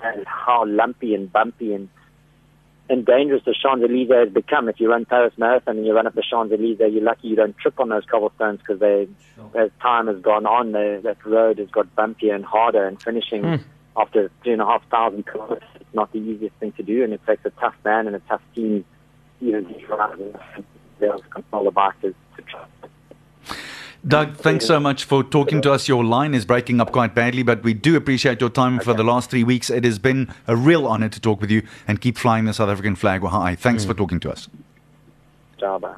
And 0.03 0.27
how 0.27 0.65
lumpy 0.67 1.15
and 1.15 1.33
bumpy 1.33 1.75
and 1.75 1.89
and 2.91 3.07
dangerous 3.07 3.43
the 3.45 3.55
Champs 3.55 3.85
Elysees 3.85 4.11
has 4.11 4.29
become. 4.31 4.69
If 4.69 4.81
you 4.81 4.91
run 4.91 5.05
Paris 5.05 5.33
Marathon 5.39 5.79
and 5.79 5.87
you 5.87 5.95
run 5.95 6.09
up 6.09 6.15
the 6.15 6.25
Champs 6.29 6.53
Elysees, 6.53 6.79
you're 6.81 7.03
lucky 7.03 7.29
you 7.29 7.37
don't 7.37 7.57
trip 7.57 7.79
on 7.79 7.89
those 7.89 8.05
cobblestones 8.05 8.59
because 8.59 8.81
they, 8.81 9.09
as 9.55 9.71
time 9.81 10.09
has 10.09 10.21
gone 10.21 10.45
on, 10.45 10.73
they, 10.73 10.99
that 11.05 11.25
road 11.25 11.59
has 11.59 11.71
got 11.71 11.95
bumpier 11.95 12.35
and 12.35 12.45
harder. 12.45 12.85
And 12.85 13.01
finishing 13.01 13.45
hmm. 13.45 13.57
after 13.97 14.31
three 14.43 14.55
and 14.55 14.61
a 14.61 14.67
half 14.67 14.83
thousand 14.91 15.25
kilometers, 15.25 15.63
it's 15.77 15.95
not 15.95 16.13
the 16.13 16.19
easiest 16.19 16.57
thing 16.57 16.73
to 16.73 16.83
do, 16.83 17.05
and 17.05 17.13
it 17.13 17.21
takes 17.27 17.45
a 17.45 17.51
tough 17.51 17.77
man 17.85 18.09
and 18.09 18.17
a 18.17 18.21
tough 18.29 18.43
team, 18.57 18.85
you 19.41 19.53
know, 19.53 19.61
to 19.61 20.65
be 20.99 21.07
able 21.07 21.19
to 21.21 21.29
control 21.29 21.65
the 21.65 21.71
bike 21.71 21.99
to, 22.01 22.13
to 22.37 22.43
try. 22.43 22.65
Doug, 24.07 24.37
thanks 24.37 24.65
so 24.65 24.81
much 24.81 25.05
for 25.05 25.23
talking 25.23 25.61
to 25.61 25.73
us. 25.73 25.87
Your 25.87 26.03
line 26.03 26.35
is 26.35 26.47
breaking 26.47 26.81
up 26.81 26.91
quite 26.91 27.15
badly, 27.15 27.43
but 27.43 27.63
we 27.63 27.75
do 27.75 27.97
appreciate 27.97 28.41
your 28.41 28.49
time 28.49 28.81
for 28.81 28.95
the 28.95 29.05
last 29.05 29.31
three 29.31 29.45
weeks. 29.45 29.69
It 29.69 29.85
has 29.85 29.99
been 29.99 30.33
a 30.47 30.57
real 30.57 30.87
honor 30.87 31.11
to 31.11 31.21
talk 31.21 31.41
with 31.41 31.51
you 31.51 31.63
and 31.87 32.01
keep 32.01 32.17
flying 32.17 32.47
the 32.47 32.55
South 32.55 32.71
African 32.71 32.97
flag 32.97 33.23
high. 33.23 33.55
Thanks 33.55 33.85
hmm. 33.85 33.91
for 33.91 33.95
talking 33.95 34.19
to 34.21 34.31
us. 34.31 34.49
Java. 35.61 35.95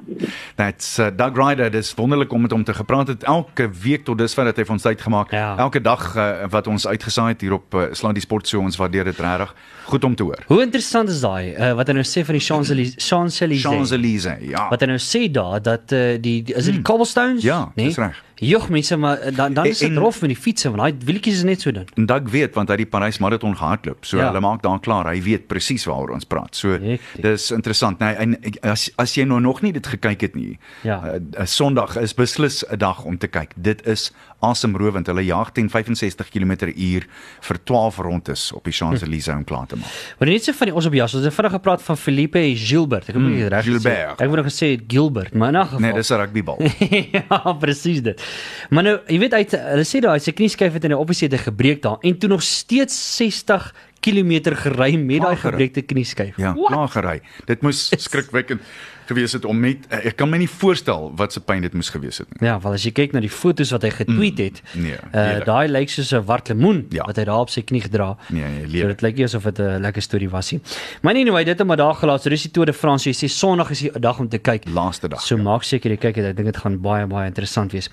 That's 0.55 0.99
uh, 0.99 1.07
Doug 1.15 1.37
Ryder. 1.37 1.71
Dis 1.71 1.93
wonderlik 1.97 2.31
om 2.33 2.41
met 2.41 2.51
hom 2.51 2.63
te 2.63 2.73
gepraat 2.73 3.07
het 3.07 3.23
elke 3.23 3.69
week 3.83 4.03
tot 4.05 4.17
dusver 4.17 4.45
dat 4.49 4.57
hy 4.59 4.65
vir 4.67 4.75
ons 4.75 4.85
tyd 4.85 5.01
gemaak. 5.01 5.31
Ja. 5.31 5.53
Elke 5.57 5.81
dag 5.81 6.15
uh, 6.15 6.27
wat 6.53 6.67
ons 6.67 6.87
uitgesaai 6.87 7.31
het 7.33 7.41
hier 7.41 7.53
op 7.57 7.73
uh, 7.75 7.87
Slaan 7.91 8.13
die 8.17 8.23
Sport 8.23 8.47
Show 8.47 8.61
ons 8.61 8.77
waardeer 8.79 9.03
dit 9.09 9.19
regtig. 9.19 9.55
Goed 9.85 10.03
om 10.07 10.15
te 10.15 10.23
hoor. 10.23 10.39
Hoe 10.47 10.61
interessant 10.63 11.09
is 11.09 11.21
daai 11.23 11.53
uh, 11.55 11.73
wat 11.79 11.87
hy 11.91 11.97
nou 11.99 12.05
sê 12.07 12.23
van 12.27 12.37
die 12.37 12.43
Champs-Élysées 12.45 12.99
Champs-Élysées. 13.09 13.65
Champs-Élysées. 13.69 14.45
Ja. 14.51 14.67
Wat 14.71 14.81
hy 14.85 14.91
nou 14.93 14.99
sê 15.01 15.25
daar 15.31 15.59
dat 15.63 15.91
uh, 15.95 16.13
die, 16.23 16.37
is 16.53 16.69
dit 16.69 16.79
die 16.79 16.85
cobblestones, 16.87 17.43
Ja, 17.43 17.65
nee? 17.75 17.87
dis 17.91 17.97
reg. 17.99 18.21
Jog 18.43 18.69
mense 18.69 18.97
maar 18.97 19.17
eh, 19.19 19.35
dan 19.35 19.53
dan 19.53 19.65
is 19.65 19.79
dit 19.79 19.97
rof 19.97 20.21
met 20.21 20.29
die 20.29 20.37
fietsse 20.39 20.69
want 20.71 20.81
daai 20.81 20.93
wieltjies 21.05 21.35
is 21.35 21.43
net 21.43 21.61
so 21.61 21.71
dun. 21.71 21.85
En 21.95 22.05
Doug 22.05 22.29
weet 22.31 22.53
want 22.55 22.67
hy 22.69 22.75
het 22.75 22.83
die 22.83 22.89
Parys 22.99 23.17
marathon 23.19 23.55
gehardloop. 23.57 24.05
So 24.05 24.17
Ja. 24.17 24.27
hulle 24.27 24.39
maak 24.39 24.61
daar 24.61 24.79
klaar. 24.79 25.05
Hy 25.13 25.21
weet 25.21 25.47
presies 25.47 25.85
waaroor 25.85 26.13
ons 26.13 26.25
praat. 26.25 26.55
So 26.55 26.71
Hektiek. 26.79 27.21
dis 27.21 27.51
interessant. 27.51 27.99
Nee, 27.99 28.13
en 28.15 28.37
as 28.61 28.89
as 28.97 29.15
jy 29.15 29.23
nou 29.25 29.39
nog 29.41 29.61
nie 29.61 29.71
dit 29.73 29.87
gekyk 29.87 30.21
het 30.21 30.35
nie. 30.35 30.57
Ja. 30.83 31.01
Uh, 31.39 31.45
Sondag 31.45 31.95
is 31.97 32.13
beslis 32.13 32.63
'n 32.71 32.77
dag 32.77 33.03
om 33.05 33.17
te 33.17 33.27
kyk. 33.27 33.51
Dit 33.55 33.87
is 33.87 34.11
asemrowend. 34.41 35.07
Hulle 35.07 35.23
jaag 35.25 35.51
teen 35.51 35.69
65 35.69 36.29
km/h 36.29 37.05
vir 37.41 37.57
12 37.63 37.97
rondes 37.97 38.51
op 38.51 38.63
die 38.63 38.73
Champs-Élysées 38.73 39.35
om 39.35 39.43
klaar 39.43 39.67
te 39.67 39.75
maak. 39.75 40.15
Maar 40.19 40.27
net 40.29 40.43
so 40.43 40.51
van 40.51 40.67
die 40.67 40.75
ons 40.75 40.85
op 40.85 40.93
jas, 40.93 41.13
ons 41.13 41.23
het 41.23 41.33
vinnig 41.33 41.51
gepraat 41.51 41.81
van 41.81 41.97
Felipe 41.97 42.39
Gilbert. 42.55 43.07
Ek 43.09 43.15
het 43.15 43.23
nie 43.23 43.47
reg 43.47 43.65
gesê. 43.65 43.93
Ek 44.17 44.27
wou 44.27 44.35
nog 44.35 44.45
gesê 44.45 44.77
Gilbert, 44.87 45.33
maar 45.33 45.49
in 45.53 45.57
'n 45.59 45.63
geval. 45.65 45.79
Nee, 45.79 45.93
dis 45.93 46.09
'n 46.11 46.15
rugbybal. 46.15 46.57
ja, 47.15 47.53
presies 47.59 48.01
dit. 48.01 48.21
Maar 48.69 48.83
nou, 48.83 48.97
jy 49.07 49.19
weet 49.19 49.31
hy 49.33 49.41
het- 49.45 49.51
hulle 49.71 49.85
sê 49.85 49.99
daai 50.01 50.19
sy 50.19 50.31
knieskyf 50.31 50.73
het 50.73 50.83
in 50.83 50.89
die 50.89 50.97
opposite 50.99 51.37
gebreek 51.37 51.81
daar 51.81 51.97
en 52.01 52.17
toe 52.17 52.29
nog 52.29 52.41
steeds 52.43 52.95
60 53.17 53.73
km 54.03 54.53
gery 54.55 54.95
met 54.99 55.21
daai 55.21 55.35
gebreekte 55.35 55.81
knieskyf. 55.81 56.37
Ja, 56.37 56.53
klaar 56.67 56.87
gery. 56.89 57.21
Dit 57.45 57.61
moes 57.61 57.89
skrikwekkend 57.97 58.61
gewees 59.07 59.33
het 59.33 59.45
om 59.45 59.59
net 59.61 59.77
ek 59.91 60.15
kan 60.17 60.29
my 60.29 60.37
nie 60.37 60.47
voorstel 60.49 61.11
wat 61.15 61.33
se 61.33 61.39
pyn 61.39 61.61
dit 61.61 61.73
moes 61.73 61.89
gewees 61.89 62.17
het 62.17 62.27
nie. 62.29 62.47
Ja, 62.47 62.59
wel 62.59 62.73
as 62.73 62.83
jy 62.83 62.91
kyk 62.91 63.13
na 63.13 63.19
die 63.19 63.29
foto's 63.29 63.71
wat 63.71 63.81
hy 63.83 63.89
getweet 63.89 64.37
het, 64.37 64.61
nee, 64.75 64.97
uh, 65.13 65.39
daai 65.45 65.67
lyk 65.67 65.89
soos 65.89 66.11
'n 66.13 66.23
wart 66.25 66.49
lemoen 66.49 66.85
Ja. 66.91 67.03
wat 67.05 67.15
hy 67.17 67.23
daar 67.25 67.39
op 67.41 67.49
sy 67.49 67.61
knie 67.61 67.81
gedra. 67.81 68.17
Nee, 68.29 68.43
nee, 68.67 68.81
So 68.81 68.87
dit 68.87 69.01
lyk 69.01 69.15
nie 69.15 69.23
asof 69.25 69.43
dit 69.43 69.59
'n 69.59 69.81
lekker 69.81 70.01
storie 70.01 70.29
was 70.29 70.51
nie. 70.51 70.61
Maar 71.01 71.15
anyway, 71.15 71.43
dit 71.43 71.57
het 71.57 71.67
maar 71.67 71.77
daar 71.77 71.95
gelaat. 71.95 72.21
So 72.23 72.29
dis 72.29 72.41
die 72.43 72.51
Tour 72.51 72.65
de 72.65 72.73
France. 72.73 73.09
Jy 73.09 73.13
sê 73.13 73.29
Sondag 73.29 73.69
is 73.71 73.79
die 73.79 73.91
dag 73.99 74.19
om 74.19 74.27
te 74.29 74.37
kyk. 74.39 74.65
Laaste 74.69 75.07
dag. 75.09 75.21
So 75.21 75.37
maak 75.37 75.63
seker 75.63 75.91
jy 75.91 75.97
kyk 75.97 76.15
dit. 76.15 76.25
Ek 76.25 76.35
dink 76.35 76.45
dit 76.53 76.57
gaan 76.57 76.79
baie 76.81 77.05
baie 77.07 77.27
interessant 77.27 77.71
wees. 77.71 77.89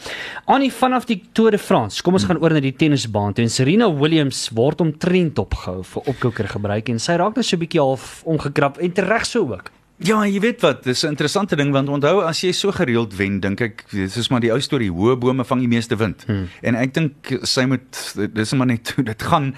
Annie 0.47 0.71
vanaf 0.73 1.05
die 1.07 1.23
Tour 1.33 1.51
de 1.51 1.59
France. 1.59 2.03
Kom 2.03 2.15
ons 2.15 2.25
gaan 2.25 2.39
oor 2.41 2.51
na 2.53 2.61
die 2.61 2.73
tennisbaan 2.77 3.33
toe. 3.33 3.43
En 3.45 3.51
Serena 3.51 3.89
Williams 3.93 4.51
word 4.55 4.81
omtrent 4.81 5.39
opgehou 5.39 5.83
vir 5.85 6.03
opkoker 6.07 6.49
gebruik 6.49 6.89
en 6.89 6.99
sy 6.99 7.13
raak 7.17 7.37
net 7.37 7.45
so 7.45 7.57
'n 7.57 7.61
bietjie 7.61 7.81
half 7.81 8.23
omgekrap 8.25 8.79
en 8.79 8.93
tereg 8.93 9.25
so 9.27 9.41
ook. 9.53 9.71
Ja, 10.01 10.23
jy 10.25 10.41
weet 10.41 10.63
wat, 10.65 10.85
dis 10.85 11.03
'n 11.05 11.13
interessante 11.13 11.57
ding 11.57 11.73
want 11.73 11.89
onthou 11.89 12.23
as 12.25 12.41
jy 12.41 12.53
so 12.53 12.73
gereeld 12.73 13.17
wen, 13.17 13.41
dink 13.41 13.61
ek 13.61 13.85
dis 13.91 14.17
is 14.17 14.29
maar 14.29 14.41
die 14.41 14.53
ou 14.53 14.61
storie, 14.61 14.91
hoë 14.91 15.19
bome 15.19 15.45
vang 15.45 15.61
die 15.61 15.69
meeste 15.69 15.97
wind. 15.97 16.25
Hmm. 16.27 16.49
En 16.63 16.75
ek 16.75 16.95
dink 16.95 17.39
sy 17.43 17.67
moet 17.67 18.15
dis 18.33 18.53
maar 18.53 18.67
net 18.67 18.91
hoe 18.97 19.05
dit 19.05 19.23
gaan. 19.23 19.55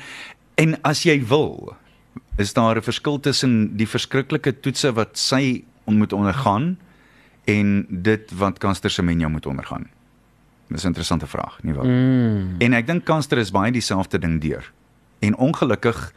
En 0.55 0.83
as 0.83 1.02
jy 1.02 1.22
wil, 1.26 1.76
is 2.38 2.52
daar 2.52 2.76
'n 2.76 2.83
verskil 2.83 3.20
tussen 3.20 3.76
die 3.76 3.87
verskriklike 3.87 4.61
toetse 4.61 4.92
wat 4.92 5.18
sy 5.18 5.64
moet 5.85 6.12
ondergaan 6.12 6.76
en 7.44 7.87
dit 7.88 8.31
wat 8.35 8.59
Kanster 8.59 8.90
Semenya 8.90 9.28
moet 9.28 9.46
ondergaan. 9.46 9.87
Dis 10.68 10.83
'n 10.83 10.87
interessante 10.87 11.26
vraag, 11.26 11.62
nie 11.62 11.74
waar? 11.74 11.87
Mm. 11.87 12.55
En 12.59 12.72
ek 12.72 12.87
dink 12.87 13.05
Kanster 13.05 13.38
is 13.38 13.50
baie 13.50 13.72
dieselfde 13.72 14.18
ding 14.18 14.40
deur. 14.40 14.72
En 15.18 15.37
ongelukkig 15.37 16.12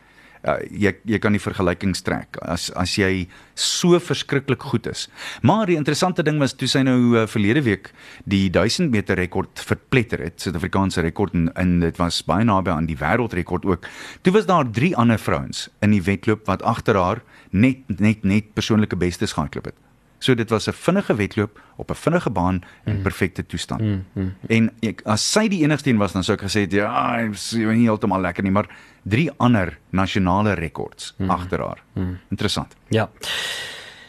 uh, 0.47 0.57
jy 0.71 0.93
jy 1.05 1.19
kan 1.21 1.35
die 1.35 1.41
vergelykings 1.41 2.03
trek 2.05 2.39
as 2.41 2.69
as 2.79 2.95
jy 2.99 3.27
so 3.55 3.99
verskriklik 3.99 4.65
goed 4.71 4.87
is. 4.91 5.07
Maar 5.41 5.69
die 5.71 5.77
interessante 5.79 6.23
ding 6.23 6.39
was 6.41 6.55
toe 6.57 6.69
sy 6.71 6.83
nou 6.85 6.97
uh, 7.15 7.25
verlede 7.29 7.63
week 7.65 7.91
die 8.25 8.49
1000 8.49 8.91
meter 8.93 9.19
rekord 9.19 9.63
verpletter 9.63 10.23
het, 10.23 10.39
Suid-Afrikaanse 10.43 11.05
rekord 11.05 11.35
en, 11.37 11.49
en 11.55 11.79
dit 11.83 12.01
was 12.01 12.21
baie 12.27 12.45
naby 12.45 12.73
aan 12.73 12.89
die 12.89 12.99
wêreldrekord 12.99 13.65
ook. 13.69 13.89
Toe 14.21 14.35
was 14.35 14.49
daar 14.49 14.69
drie 14.69 14.95
ander 14.95 15.19
vrouens 15.21 15.67
in 15.85 15.95
die 15.95 16.03
wedloop 16.03 16.45
wat 16.49 16.65
agter 16.65 16.99
haar 16.99 17.23
net 17.51 17.85
net 17.87 18.23
net 18.23 18.53
persoonlike 18.53 18.97
bestes 18.99 19.35
gehardloop 19.35 19.71
het. 19.71 19.84
So 20.25 20.33
dit 20.33 20.49
was 20.49 20.67
'n 20.67 20.73
vinnige 20.73 21.15
wedloop 21.15 21.61
op 21.75 21.89
'n 21.89 21.95
vinnige 21.95 22.29
baan 22.29 22.61
in 22.85 23.01
perfekte 23.01 23.45
toestand. 23.45 23.81
Mm, 23.81 24.05
mm. 24.13 24.35
En 24.47 24.71
ek, 24.79 25.01
as 25.03 25.31
sy 25.31 25.47
die 25.47 25.63
enigste 25.63 25.89
een 25.89 25.97
was 25.97 26.11
dan 26.11 26.23
sou 26.23 26.37
ek 26.37 26.43
gesê 26.43 26.59
het 26.65 26.71
ja, 26.71 27.15
hy 27.15 27.29
is 27.29 27.51
nie 27.51 27.85
heeltemal 27.85 28.21
lekker 28.21 28.43
nie, 28.43 28.51
maar 28.51 28.67
drie 29.03 29.31
ander 29.37 29.77
nasionale 29.89 30.53
rekords 30.53 31.13
mm. 31.17 31.29
agter 31.29 31.59
haar. 31.59 31.83
Mm. 31.93 32.17
Interessant. 32.29 32.75
Ja. 32.89 33.09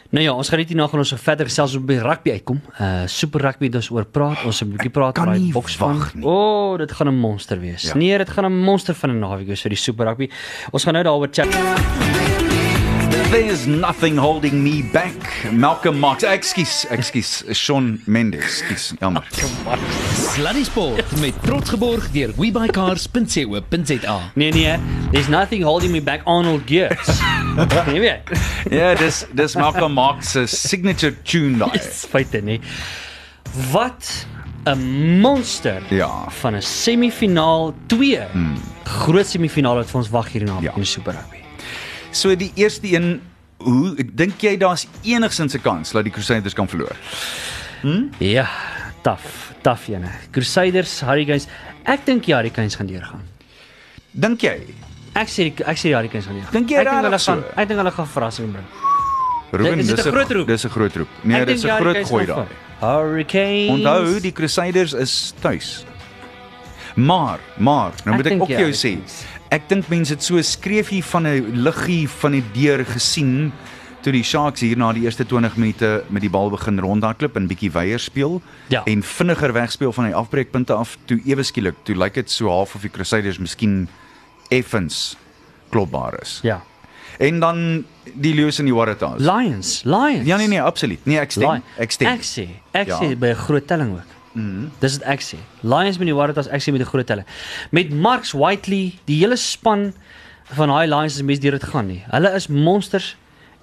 Nou 0.09 0.23
ja, 0.23 0.33
ons 0.33 0.49
gaan 0.49 0.59
net 0.59 0.69
hierna 0.71 0.87
gaan 0.87 0.99
ons 0.99 1.13
verder 1.13 1.49
selfs 1.49 1.75
op 1.75 1.87
die 1.87 1.99
rugby 1.99 2.31
uitkom. 2.31 2.61
Uh 2.79 3.05
super 3.05 3.41
rugby 3.41 3.69
ons 3.75 3.89
oor 3.91 4.05
praat. 4.05 4.45
Ons 4.45 4.63
'n 4.63 4.71
bietjie 4.71 4.89
praat 4.89 5.19
oor 5.19 5.33
die 5.33 5.51
nie. 6.15 6.23
O, 6.23 6.31
oh, 6.31 6.77
dit 6.77 6.91
gaan 6.91 7.07
'n 7.07 7.19
monster 7.19 7.59
wees. 7.59 7.81
Ja. 7.81 7.89
Ja. 7.89 7.97
Nee, 7.97 8.17
dit 8.17 8.29
gaan 8.29 8.45
'n 8.45 8.57
monster 8.63 8.95
van 8.95 9.09
'n 9.09 9.19
naweek 9.19 9.47
wees 9.47 9.61
vir 9.61 9.69
die 9.69 9.77
super 9.77 10.05
rugby. 10.05 10.29
Ons 10.71 10.83
gaan 10.83 10.93
nou 10.93 11.03
daaroor 11.03 11.27
chat. 11.31 12.16
There's 13.29 13.67
nothing 13.67 14.15
holding 14.17 14.63
me 14.63 14.81
back. 14.93 15.51
Malcolm 15.51 15.99
Marx. 15.99 16.23
Ekskuus, 16.23 16.85
ekskuus. 16.89 17.43
Sean 17.51 17.99
Mendes. 18.05 18.61
Ekskuus. 18.61 18.93
Jammer. 19.01 19.23
Sluddy 20.15 20.63
Sport 20.63 21.11
met 21.19 21.35
trots 21.43 21.69
geborg 21.73 22.07
deur 22.13 22.31
webycars.co.za. 22.37 24.15
Nee 24.39 24.51
nee, 24.55 24.77
there's 25.11 25.27
nothing 25.27 25.63
holding 25.63 25.91
me 25.91 26.01
back 26.01 26.21
Arnold 26.25 26.63
Gears. 26.65 27.19
nee 27.91 27.99
weet. 27.99 28.31
Ja, 28.71 28.93
dis 28.95 29.25
dis 29.35 29.55
Malcolm 29.59 29.93
Marx 29.97 30.31
se 30.31 30.45
signature 30.47 31.13
tune 31.23 31.57
daai. 31.59 31.75
Dis 31.77 32.05
feite 32.09 32.41
nee. 32.41 32.59
Wat 33.71 34.25
'n 34.67 35.19
monster 35.21 35.81
Ja. 35.89 36.25
van 36.39 36.55
'n 36.55 36.61
semifinaal 36.61 37.73
2. 37.87 38.23
Hmm. 38.31 38.55
Groot 38.83 39.27
semifinaal 39.27 39.75
wat 39.75 39.89
vir 39.89 39.99
ons 39.99 40.09
wag 40.09 40.31
hier 40.31 40.41
in 40.41 40.47
Ja. 40.61 40.71
ja. 40.75 40.83
super 40.83 41.13
rugby. 41.13 41.36
So 42.17 42.33
die 42.35 42.49
eerste 42.57 42.89
een, 42.89 43.19
hoe 43.61 43.93
dink 44.17 44.41
jy 44.41 44.55
daar's 44.57 44.87
enigsins 45.05 45.53
'n 45.53 45.61
kans 45.61 45.91
dat 45.93 46.03
die 46.03 46.13
Crusaders 46.13 46.53
kan 46.53 46.67
verloor? 46.67 46.95
Ja, 48.19 48.47
taaf, 49.01 49.53
taaf 49.61 49.87
ene. 49.87 50.09
Crusaders, 50.31 51.01
Hurricanes. 51.01 51.47
Ek 51.85 52.05
dink 52.05 52.25
die 52.25 52.33
Hurricanes 52.33 52.75
gaan 52.75 52.87
deurgaan. 52.87 53.21
Dink 54.11 54.41
jy? 54.41 54.73
Ek 55.13 55.27
sê 55.29 55.53
ek 55.65 55.77
sê 55.77 55.89
die 55.91 55.95
Hurricanes 55.95 56.25
gaan 56.25 56.35
deurgaan. 56.35 56.53
Dink 56.53 56.69
jy 56.69 56.77
ek 56.77 56.89
dink 56.89 57.03
hulle 57.03 57.19
so? 57.19 57.31
gaan 57.31 57.43
ek 57.55 57.67
dink 57.67 57.79
hulle 57.79 57.91
gaan 57.91 58.07
verrassing 58.07 58.51
bring. 58.51 58.65
Ruben, 59.51 59.79
Is 59.79 59.87
dit 59.87 60.05
'n 60.05 60.11
groot 60.11 60.31
roep? 60.31 60.47
Dis 60.47 60.65
'n 60.65 60.69
groot 60.69 60.95
roep. 60.95 61.07
Nee, 61.23 61.45
dis 61.45 61.63
'n 61.63 61.69
groot 61.69 62.07
gooi 62.07 62.25
daai. 62.25 62.47
Hurricanes. 62.81 63.69
Onthou, 63.69 64.19
die 64.19 64.31
Crusaders 64.31 64.93
is 64.93 65.33
tuis. 65.41 65.85
Maar, 66.95 67.39
maar, 67.57 67.91
nou 68.05 68.17
Ek 68.17 68.23
moet 68.23 68.31
ek 68.33 68.41
ook 68.41 68.49
jou 68.49 68.71
sê. 68.73 68.97
Ek 69.51 69.69
dink 69.69 69.87
mense 69.89 70.13
het 70.13 70.23
so 70.23 70.35
'n 70.37 70.43
skreefie 70.43 71.03
van 71.03 71.27
'n 71.27 71.51
liggie 71.63 72.07
van 72.09 72.31
die 72.31 72.43
deur 72.53 72.85
gesien 72.85 73.51
toe 74.01 74.11
die 74.11 74.23
Sharks 74.23 74.61
hier 74.61 74.77
na 74.77 74.93
die 74.93 75.03
eerste 75.03 75.25
20 75.25 75.57
minute 75.57 76.03
met 76.09 76.21
die 76.21 76.29
bal 76.29 76.49
begin 76.49 76.79
rondhardloop 76.79 77.35
en 77.35 77.47
bietjie 77.47 77.71
weier 77.71 77.99
speel 77.99 78.41
Ja. 78.69 78.83
en 78.85 79.03
vinniger 79.03 79.53
wegspeel 79.53 79.91
van 79.93 80.05
die 80.05 80.15
afbreekpunte 80.15 80.73
af 80.73 80.97
toe 81.05 81.19
ewe 81.25 81.43
skielik 81.43 81.75
toe 81.83 81.95
lyk 81.95 82.13
dit 82.13 82.29
so 82.31 82.47
half 82.47 82.75
of 82.75 82.81
die 82.81 82.89
Crusaders 82.91 83.37
miskien 83.39 83.87
effens 84.49 85.17
klopbaar 85.69 86.19
is. 86.21 86.39
Ja. 86.43 86.61
En 87.19 87.39
dan 87.39 87.83
die 88.13 88.33
Lions 88.33 88.59
en 88.59 88.65
die 88.65 88.73
Waratahs. 88.75 89.19
Lions, 89.21 89.81
Lions. 89.83 90.25
Ja 90.25 90.37
nee 90.37 90.47
nee, 90.47 90.61
absoluut. 90.61 90.99
Nee, 91.05 91.19
ek 91.19 91.31
stem. 91.31 91.49
Lion- 91.49 91.63
Ek 91.77 91.91
stem. 91.91 92.07
Ek 92.07 92.21
sê, 92.21 92.47
ek 92.71 92.87
Ja. 92.87 92.99
sê 93.01 93.17
by 93.17 93.27
'n 93.27 93.35
groot 93.35 93.67
telling 93.67 93.91
ook. 93.93 94.05
Mhm. 94.37 94.69
Dis 94.79 94.97
wat 94.99 95.07
ek 95.15 95.23
sê. 95.25 95.39
Lions 95.65 95.97
met 95.97 96.07
die 96.11 96.15
Waratahs, 96.15 96.49
ek 96.53 96.61
sê 96.61 96.71
met 96.71 96.81
'n 96.81 96.89
groot 96.91 97.07
telling. 97.07 97.25
Met 97.71 97.89
Marks 97.89 98.33
Whiteley, 98.33 98.93
die 99.05 99.17
hele 99.19 99.35
span 99.35 99.93
van 100.53 100.69
daai 100.69 100.87
Lions 100.87 101.15
is 101.15 101.21
mens 101.21 101.39
deur 101.39 101.57
dit 101.57 101.63
gaan 101.63 101.87
nie. 101.87 102.03
Hulle 102.11 102.33
is 102.35 102.47
monsters 102.47 103.15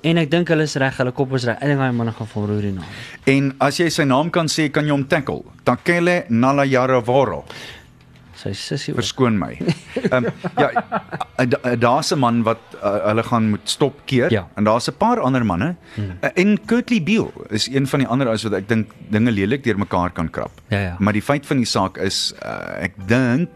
en 0.03 0.19
ek 0.19 0.31
dink 0.31 0.49
hulle 0.49 0.63
is 0.63 0.75
reg, 0.77 0.97
hulle 0.97 1.13
kop 1.13 1.33
is 1.35 1.45
reg. 1.45 1.57
Ek 1.63 1.69
dink 1.69 1.79
daai 1.79 1.93
manne 1.93 2.13
gaan 2.13 2.27
volroer 2.27 2.61
die 2.61 2.73
naam. 2.73 2.85
En 3.27 3.55
as 3.61 3.79
jy 3.79 3.89
sy 3.89 4.05
naam 4.05 4.31
kan 4.31 4.47
sê, 4.47 4.71
kan 4.71 4.85
jy 4.85 4.91
hom 4.91 5.05
tackle. 5.07 5.45
Takele 5.65 6.25
Nalayaravoro. 6.29 7.45
Sy 8.45 8.53
sussie. 8.53 8.93
ook. 8.93 9.01
Verskoon 9.01 9.39
my. 9.41 9.57
Ehm 10.11 10.25
um, 10.25 10.33
ja, 10.61 10.69
uh, 11.41 11.47
da- 11.49 11.75
daar's 11.81 12.13
'n 12.13 12.19
man 12.21 12.43
wat 12.45 12.61
uh, 12.77 13.07
hulle 13.09 13.23
gaan 13.25 13.49
moet 13.51 13.65
stop 13.65 14.01
keer 14.05 14.31
Ja. 14.33 14.49
en 14.55 14.65
daar's 14.65 14.89
'n 14.89 14.97
paar 14.99 15.21
ander 15.21 15.45
manne. 15.47 15.75
Hmm. 15.95 16.13
Uh, 16.23 16.29
en 16.35 16.59
Kurtley 16.67 17.03
Beale 17.03 17.33
is 17.51 17.67
een 17.69 17.87
van 17.87 17.99
die 18.05 18.09
ander 18.09 18.27
ouens 18.29 18.43
wat 18.43 18.53
ek 18.53 18.69
dink 18.69 18.91
dinge 19.09 19.31
lelik 19.33 19.65
deurmekaar 19.65 20.11
kan 20.13 20.31
krap. 20.31 20.51
Ja, 20.69 20.79
ja. 20.81 20.97
Maar 20.99 21.13
die 21.13 21.23
feit 21.23 21.47
van 21.47 21.57
die 21.57 21.67
saak 21.67 21.97
is 21.99 22.35
uh, 22.45 22.83
ek 22.85 22.93
dink 23.09 23.49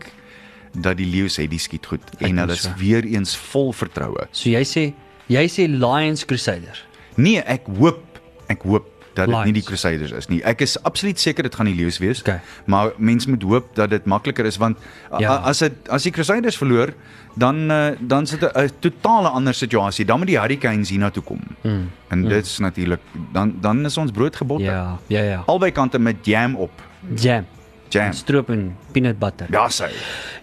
dat 0.73 0.97
die 0.97 1.07
Lions 1.07 1.37
het 1.37 1.51
die 1.51 1.59
skiet 1.59 1.87
goed 1.87 2.01
en 2.19 2.39
hulle 2.39 2.53
is 2.53 2.63
so. 2.63 2.71
weer 2.79 3.05
eens 3.05 3.37
vol 3.37 3.73
vertroue. 3.73 4.27
So 4.31 4.49
jy 4.51 4.65
sê 4.65 4.93
jy 5.27 5.47
sê 5.49 5.67
Lions 5.69 6.25
Crusaders. 6.25 6.85
Nee, 7.17 7.41
ek 7.45 7.67
hoop, 7.79 8.01
ek 8.49 8.63
hoop 8.63 8.87
dat 9.19 9.31
dit 9.33 9.51
nie 9.51 9.57
die 9.59 9.65
Crusaders 9.67 10.15
is 10.17 10.31
nie. 10.31 10.41
Ek 10.47 10.63
is 10.65 10.77
absoluut 10.89 11.21
seker 11.21 11.47
dit 11.49 11.59
gaan 11.59 11.69
die 11.71 11.77
Lions 11.79 11.99
wees. 12.03 12.23
Okay. 12.25 12.41
Maar 12.71 12.95
mens 12.97 13.27
moet 13.27 13.43
hoop 13.43 13.75
dat 13.79 13.91
dit 13.95 14.07
makliker 14.09 14.47
is 14.49 14.59
want 14.61 14.79
Ja. 15.19 15.37
as 15.43 15.63
dit 15.65 15.89
as 15.89 16.07
die 16.07 16.13
Crusaders 16.13 16.57
verloor, 16.57 16.95
dan 17.39 17.71
uh, 17.71 17.91
dan 18.01 18.27
sit 18.27 18.43
'n 18.43 18.51
'n 18.55 18.71
totale 18.81 19.29
ander 19.29 19.55
situasie. 19.55 20.05
Dan 20.05 20.19
moet 20.19 20.27
die 20.27 20.39
Hurricanes 20.39 20.91
hiernatoe 20.91 21.23
kom. 21.23 21.41
Mm. 21.63 21.91
En 22.09 22.19
mm. 22.19 22.29
dit's 22.29 22.59
natuurlik 22.59 23.01
dan 23.33 23.55
dan 23.61 23.85
is 23.85 23.97
ons 23.97 24.11
brood 24.11 24.37
gebot. 24.37 24.61
Ja, 24.61 24.99
ja, 25.07 25.23
ja. 25.23 25.43
Albei 25.47 25.73
kante 25.73 25.99
met 25.99 26.17
jam 26.23 26.57
op. 26.57 26.71
Jam. 27.15 27.47
Jam. 27.91 28.13
Stroop 28.13 28.51
en 28.51 28.77
peanut 28.93 29.19
butter. 29.19 29.47
Ja, 29.51 29.69
sy. 29.69 29.89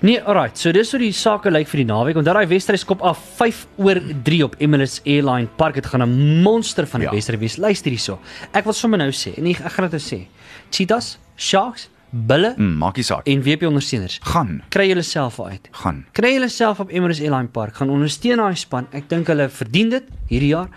Nee, 0.01 0.19
alright. 0.23 0.57
So 0.57 0.71
dis 0.71 0.91
hoe 0.91 0.99
die 0.99 1.11
sake 1.13 1.51
lyk 1.51 1.67
vir 1.67 1.77
die 1.83 1.85
naweek. 1.91 2.15
Onthou 2.17 2.33
daai 2.33 2.47
wedstryd 2.47 2.79
skop 2.79 3.01
af 3.05 3.17
5 3.37 3.65
oor 3.77 3.99
3 4.23 4.43
op 4.43 4.55
Emirates 4.59 5.01
Airline 5.05 5.47
Park. 5.57 5.75
Dit 5.75 5.85
gaan 5.85 6.01
'n 6.01 6.41
monster 6.43 6.87
van 6.87 7.01
'n 7.01 7.03
Ja. 7.03 7.11
wedstryd 7.11 7.39
wees. 7.39 7.57
Luister 7.57 7.91
hierso. 7.91 8.19
Ek 8.53 8.63
wil 8.63 8.73
sommer 8.73 8.97
nou 8.99 9.09
sê 9.11 9.37
en 9.37 9.45
ek 9.47 9.59
ek 9.59 9.71
gaan 9.71 9.89
dit 9.89 9.91
nou 9.91 10.01
sê. 10.01 10.27
Cheetahs, 10.71 11.17
Sharks, 11.37 11.89
bulle 12.15 12.53
Mm, 12.57 12.77
maak 12.79 12.95
nie 12.95 13.03
saak. 13.03 13.27
en 13.27 13.41
WP 13.43 13.63
ondersteuners. 13.67 14.19
Gaan, 14.23 14.61
Kry 14.69 14.87
julle 14.87 15.03
self 15.03 15.39
uit. 15.39 15.67
gaan. 15.71 16.05
Kry 16.13 16.31
julle 16.37 16.47
self 16.49 16.79
op 16.79 16.89
Emirates 16.89 17.19
Airline 17.21 17.47
Park, 17.51 17.75
gaan 17.75 17.89
ondersteun 17.89 18.37
daai 18.37 18.55
span. 18.55 18.87
Ek 18.95 19.09
dink 19.09 19.27
hulle 19.27 19.49
verdien 19.49 19.89
dit 19.89 20.03
hierdie 20.29 20.49
jaar 20.53 20.69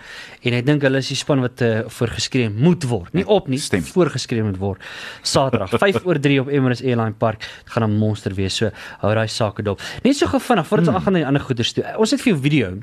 en 0.43 0.53
ek 0.53 0.65
dink 0.65 0.81
hulle 0.81 0.97
is 0.97 1.07
die 1.07 1.15
span 1.15 1.39
wat 1.41 1.61
uh, 1.61 1.83
voorgeskreeu 1.87 2.49
moet 2.51 2.83
word. 2.83 3.13
Nie 3.13 3.25
op 3.25 3.47
nie, 3.47 3.57
Stem. 3.57 3.81
voorgeskreeu 3.83 4.43
moet 4.43 4.57
word. 4.59 4.81
Saterdag 5.23 5.69
5 5.79 6.05
oor 6.05 6.19
3 6.19 6.41
op 6.41 6.47
Emirates 6.49 6.83
Airline 6.83 7.13
Park. 7.17 7.39
Dit 7.39 7.71
gaan 7.73 7.83
'n 7.89 7.97
monster 7.97 8.33
wees. 8.35 8.55
So 8.55 8.69
hou 8.99 9.13
daai 9.15 9.27
sake 9.27 9.63
dop. 9.63 9.79
Net 10.03 10.15
so 10.15 10.27
gou 10.27 10.39
vinnig 10.41 10.67
voordat 10.67 10.87
ons 10.87 10.97
aangaan 10.97 11.13
na 11.13 11.19
die 11.19 11.27
ander 11.27 11.41
goeders 11.41 11.73
toe. 11.73 11.83
Ons 11.97 12.11
het 12.11 12.21
vir 12.21 12.33
jou 12.33 12.41
video 12.41 12.77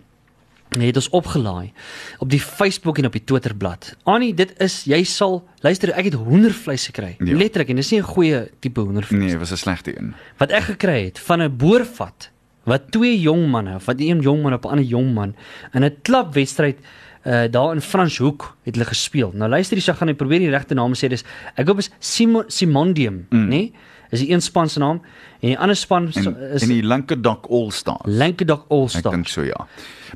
het 0.68 0.96
ons 0.96 1.08
opgelaai 1.08 1.72
op 2.18 2.30
die 2.30 2.40
Facebook 2.40 2.98
en 2.98 3.06
op 3.06 3.12
die 3.12 3.24
Twitterblad. 3.24 3.96
Annie, 4.04 4.34
dit 4.34 4.52
is 4.62 4.84
jy 4.84 5.02
sal 5.04 5.48
luister, 5.64 5.92
ek 5.92 6.10
het 6.10 6.14
hoendervleis 6.14 6.86
gekry. 6.90 7.14
Ja. 7.18 7.36
Letterlik 7.36 7.70
en 7.70 7.76
dis 7.76 7.90
nie 7.90 8.00
'n 8.00 8.04
goeie 8.04 8.48
tipe 8.60 8.80
hoendervleis 8.80 9.22
Nee, 9.22 9.38
was 9.38 9.52
'n 9.52 9.56
slegte 9.56 9.98
een. 9.98 10.14
wat 10.38 10.50
ek 10.50 10.62
gekry 10.62 11.04
het 11.04 11.18
van 11.18 11.42
'n 11.42 11.56
boorvat 11.56 12.30
wat 12.64 12.90
twee 12.90 13.20
jong 13.20 13.48
manne, 13.50 13.78
wat 13.84 14.00
een 14.00 14.20
jong 14.20 14.42
man 14.42 14.52
op 14.52 14.64
'n 14.64 14.68
ander 14.68 14.84
jong 14.84 15.14
man 15.14 15.34
in 15.72 15.84
'n 15.84 15.96
klapwedstryd 16.02 16.78
uh 17.26 17.50
daar 17.50 17.74
in 17.74 17.80
Franshoek 17.80 18.56
het 18.62 18.74
hulle 18.74 18.86
gespeel. 18.86 19.30
Nou 19.34 19.50
luister 19.50 19.80
sy 19.80 19.92
gaan 19.92 20.06
net 20.06 20.16
probeer 20.16 20.38
die 20.38 20.50
regte 20.50 20.74
naam 20.74 20.94
sê. 20.94 21.08
Dis 21.08 21.24
ek 21.54 21.66
hoop 21.66 21.78
is 21.78 21.90
Simon 21.98 22.44
Simondium, 22.46 23.26
mm. 23.30 23.44
nê? 23.44 23.48
Nee? 23.48 23.72
Is 24.10 24.20
die 24.20 24.30
een 24.32 24.42
span 24.42 24.68
se 24.68 24.78
naam 24.78 25.00
en 25.40 25.48
die 25.48 25.58
ander 25.58 25.76
span 25.76 26.10
En, 26.14 26.36
is 26.52 26.62
en 26.62 26.68
die 26.68 26.82
Lankedok 26.82 27.46
All 27.50 27.70
Stars. 27.70 28.04
Lankedok 28.06 28.64
All 28.68 28.84
Ek 28.84 28.90
Stars. 28.90 29.14
dink 29.14 29.28
so 29.28 29.42
ja. 29.42 29.66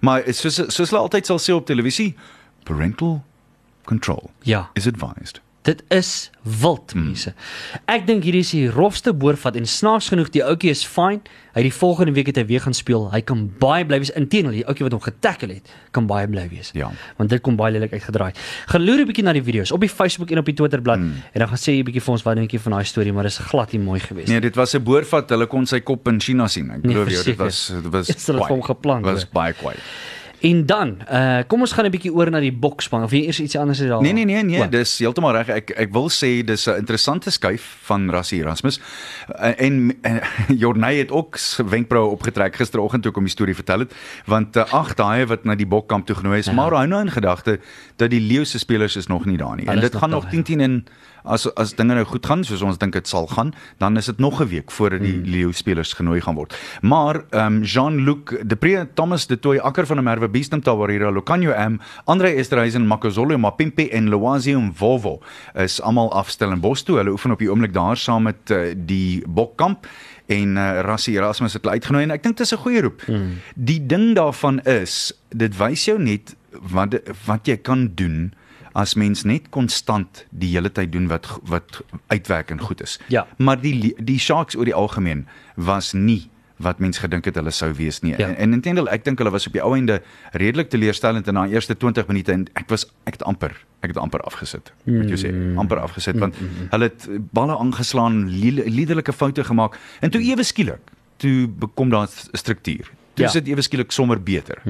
Maar 0.00 0.22
soos 0.32 0.54
soos 0.68 0.90
hulle 0.90 1.00
altyd 1.02 1.26
sal 1.26 1.38
sê 1.38 1.52
op 1.54 1.66
televisie, 1.66 2.14
parental 2.64 3.22
control 3.84 4.30
Ja. 4.42 4.68
is 4.74 4.86
advised. 4.86 5.40
Dit 5.62 5.82
is 5.92 6.30
wild 6.42 6.94
mense. 6.96 7.34
Ek 7.84 8.06
dink 8.08 8.24
hierdie 8.24 8.40
is 8.40 8.50
die 8.54 8.64
rofste 8.72 9.12
boorvat 9.12 9.58
en 9.60 9.66
snaaks 9.68 10.08
genoeg 10.08 10.30
die 10.32 10.40
ouetjie 10.40 10.70
is 10.72 10.86
fine. 10.88 11.20
Hy 11.52 11.64
die 11.66 11.72
volgende 11.74 12.14
week 12.16 12.30
het 12.30 12.38
hy 12.40 12.44
weer 12.48 12.62
gaan 12.64 12.76
speel. 12.76 13.08
Hy 13.12 13.20
kan 13.28 13.42
baie 13.60 13.84
bly 13.84 13.98
wees. 14.00 14.12
Inteendeel, 14.16 14.54
die 14.60 14.64
ouetjie 14.64 14.86
wat 14.86 14.94
hom 14.96 15.02
getackle 15.04 15.58
het, 15.58 15.72
kan 15.92 16.06
baie 16.08 16.30
bly 16.30 16.46
wees. 16.48 16.70
Ja. 16.72 16.88
Want 17.18 17.34
dit 17.34 17.42
kom 17.44 17.58
baie 17.60 17.74
lelik 17.74 17.92
uitgedraai. 17.92 18.30
Gaan 18.72 18.86
loer 18.86 19.02
'n 19.04 19.10
bietjie 19.10 19.24
na 19.26 19.34
die 19.36 19.44
video's 19.44 19.72
op 19.72 19.84
die 19.84 19.92
Facebook 19.92 20.30
en 20.30 20.38
op 20.38 20.48
die 20.48 20.54
Twitterblad 20.54 20.98
mm. 20.98 21.12
en 21.34 21.38
dan 21.44 21.48
gaan 21.48 21.60
sê 21.60 21.76
jy 21.76 21.82
bietjie 21.84 22.04
vir 22.06 22.12
ons 22.12 22.24
wat 22.24 22.36
dink 22.40 22.52
jy 22.52 22.58
van 22.58 22.72
daai 22.72 22.84
storie, 22.84 23.12
maar 23.12 23.28
dit 23.28 23.32
is 23.32 23.38
glad 23.38 23.72
nie 23.72 23.82
mooi 23.84 24.00
geweest. 24.00 24.28
Nee, 24.28 24.40
dit 24.40 24.56
was 24.56 24.74
'n 24.74 24.82
boorvat. 24.82 25.28
Hulle 25.28 25.46
kon 25.46 25.66
sy 25.66 25.80
kop 25.80 26.08
in 26.08 26.20
China 26.20 26.48
sien. 26.48 26.70
Ek 26.70 26.82
Nee, 26.82 26.94
glo 26.94 27.04
jy 27.04 27.08
dit 27.10 27.36
verseker. 27.36 27.44
was 27.44 27.66
dit 27.68 27.92
was 27.92 28.08
hulle 28.32 28.40
vir 28.40 28.56
hom 28.56 28.62
geplan, 28.62 29.02
Was 29.02 29.28
baie 29.28 29.52
kwaai. 29.52 29.76
En 30.40 30.66
dan, 30.66 30.96
uh 31.12 31.38
kom 31.46 31.60
ons 31.60 31.72
gaan 31.72 31.84
'n 31.84 31.90
bietjie 31.90 32.12
oor 32.12 32.30
na 32.30 32.40
die 32.40 32.52
bokspan 32.52 33.02
of 33.02 33.12
jy 33.12 33.26
eers 33.26 33.40
iets 33.40 33.56
anders 33.56 33.80
is 33.80 33.88
daar. 33.88 34.02
Nee 34.02 34.12
nee 34.12 34.24
nee 34.24 34.42
nee, 34.42 34.62
O, 34.62 34.68
dis 34.68 34.98
heeltemal 34.98 35.32
reg. 35.32 35.48
Ek 35.48 35.70
ek 35.70 35.92
wil 35.92 36.08
sê 36.08 36.44
dis 36.44 36.66
'n 36.66 36.76
interessante 36.80 37.30
skuif 37.30 37.76
van 37.82 38.10
Rassie 38.10 38.40
Erasmus. 38.40 38.80
Uh, 39.28 39.52
en 39.60 39.92
uh, 40.02 40.16
Jorney 40.62 40.96
het 40.96 41.10
ook 41.10 41.38
wenkbroue 41.68 42.10
opgetrek 42.10 42.56
gisteroggend 42.56 43.02
toe 43.02 43.10
ek 43.10 43.16
hom 43.16 43.24
die 43.24 43.32
storie 43.32 43.54
vertel 43.54 43.78
het, 43.78 43.94
want 44.26 44.56
uh, 44.56 44.64
ag 44.72 44.94
daai 44.94 45.26
wat 45.26 45.44
na 45.44 45.54
die 45.54 45.66
bokkamp 45.66 46.06
toe 46.06 46.16
genooi 46.16 46.38
is, 46.38 46.46
ja. 46.46 46.52
maar 46.52 46.72
hou 46.72 46.86
nou 46.86 47.00
in 47.00 47.10
gedagte 47.10 47.60
dat 47.96 48.10
die 48.10 48.20
Leeu 48.20 48.44
se 48.44 48.58
spelers 48.58 48.96
is 48.96 49.06
nog 49.06 49.24
nie 49.24 49.36
daar 49.36 49.56
nie. 49.56 49.64
Hulle 49.68 49.76
En 49.76 49.84
is 49.84 49.90
dit 49.90 50.00
gaan 50.00 50.10
nog 50.10 50.26
10-10 50.32 50.60
en 50.60 50.84
as 51.24 51.46
as 51.54 51.74
dinge 51.74 51.94
nou 51.94 52.04
goed 52.04 52.26
gaan 52.26 52.44
soos 52.44 52.62
ons 52.62 52.78
dink 52.78 52.92
dit 52.92 53.08
sal 53.08 53.26
gaan, 53.26 53.52
dan 53.78 53.96
is 53.96 54.06
dit 54.06 54.18
nog 54.18 54.40
'n 54.40 54.48
week 54.48 54.70
voordat 54.70 55.00
die 55.00 55.12
hmm. 55.12 55.30
Leeu 55.30 55.52
spelers 55.52 55.92
genooi 55.92 56.20
gaan 56.20 56.34
word. 56.34 56.54
Maar 56.82 57.24
ehm 57.30 57.46
um, 57.46 57.62
Jean-Luc 57.62 58.42
Depree, 58.46 58.86
Thomas 58.94 59.26
De 59.26 59.38
Tooy, 59.38 59.58
Akker 59.58 59.86
van 59.86 59.96
der 59.96 60.04
Merwe, 60.04 60.28
Beestem 60.28 60.62
Tawarira, 60.62 61.10
Lokanyo 61.10 61.52
M, 61.68 61.78
Andre 62.04 62.34
Esterhuizen, 62.34 62.86
Makazole 62.86 63.36
Mapimpe 63.36 63.90
en 63.90 64.08
Loazi 64.08 64.54
Mvovo 64.54 65.20
is 65.54 65.80
almal 65.80 66.12
afstel 66.12 66.50
in 66.50 66.60
Bos 66.60 66.82
toe. 66.82 66.96
Hulle 66.96 67.10
oefen 67.10 67.30
op 67.30 67.38
die 67.38 67.50
oomblik 67.50 67.72
daar 67.72 67.96
saam 67.96 68.22
met 68.22 68.50
uh, 68.50 68.72
die 68.76 69.22
Bokkamp 69.26 69.86
en 70.26 70.56
uh, 70.56 70.80
Rassie 70.80 71.16
Erasmus 71.16 71.52
het 71.52 71.62
hulle 71.62 71.74
uitgenooi 71.74 72.04
en 72.04 72.10
ek 72.14 72.22
dink 72.22 72.36
dit 72.36 72.46
is 72.46 72.52
'n 72.54 72.62
goeie 72.62 72.80
roep. 72.80 73.02
Hmm. 73.06 73.40
Die 73.54 73.86
ding 73.86 74.14
daarvan 74.14 74.60
is, 74.60 75.12
dit 75.28 75.56
wys 75.56 75.84
jou 75.84 75.98
net 75.98 76.36
wat 76.50 77.00
wat 77.26 77.46
jy 77.46 77.56
kan 77.56 77.90
doen 77.94 78.32
as 78.72 78.94
mens 78.94 79.24
net 79.24 79.48
konstant 79.50 80.24
die 80.30 80.52
hele 80.54 80.72
tyd 80.72 80.92
doen 80.92 81.08
wat 81.08 81.26
wat 81.50 81.80
uitwerk 82.06 82.50
en 82.50 82.60
goed 82.60 82.82
is. 82.82 82.98
Ja. 83.08 83.26
Maar 83.38 83.60
die 83.60 83.94
die 83.98 84.18
Sharks 84.18 84.56
oor 84.56 84.64
die 84.64 84.74
algemeen 84.74 85.26
was 85.54 85.92
nie 85.92 86.28
wat 86.60 86.78
mens 86.78 86.98
gedink 87.00 87.24
het 87.24 87.38
hulle 87.40 87.50
sou 87.50 87.72
wees 87.74 88.00
nie. 88.04 88.12
Ja. 88.18 88.28
En, 88.28 88.36
en 88.36 88.52
intendeel 88.52 88.88
ek 88.92 89.04
dink 89.04 89.18
hulle 89.18 89.32
was 89.32 89.46
op 89.48 89.56
die 89.56 89.62
ou 89.64 89.72
einde 89.76 90.00
redelik 90.36 90.68
teleurstellend 90.72 91.28
in 91.28 91.38
daai 91.40 91.54
eerste 91.56 91.76
20 91.76 92.08
minute 92.12 92.32
en 92.32 92.46
ek 92.60 92.68
was 92.72 92.86
ek 93.08 93.18
het 93.18 93.24
amper 93.28 93.56
ek 93.80 93.94
het 93.94 94.00
amper 94.00 94.20
afgesit. 94.28 94.72
Moet 94.84 95.08
jy 95.14 95.18
sê, 95.22 95.32
amper 95.60 95.80
afgesit 95.80 96.18
want 96.20 96.36
hulle 96.74 96.90
het 96.90 97.08
balle 97.32 97.56
aangeslaan, 97.56 98.26
liderlike 98.28 99.12
foute 99.16 99.44
gemaak 99.44 99.78
en 100.04 100.12
toe 100.12 100.20
ewe 100.20 100.44
skielik 100.44 100.92
toe 101.20 101.48
bekom 101.48 101.90
daar 101.92 102.08
'n 102.08 102.36
struktuur. 102.36 102.90
Toe 103.14 103.24
Ja. 103.24 103.26
is 103.26 103.32
dit 103.32 103.48
ewe 103.48 103.62
skielik 103.62 103.90
sommer 103.92 104.22
beter. 104.22 104.62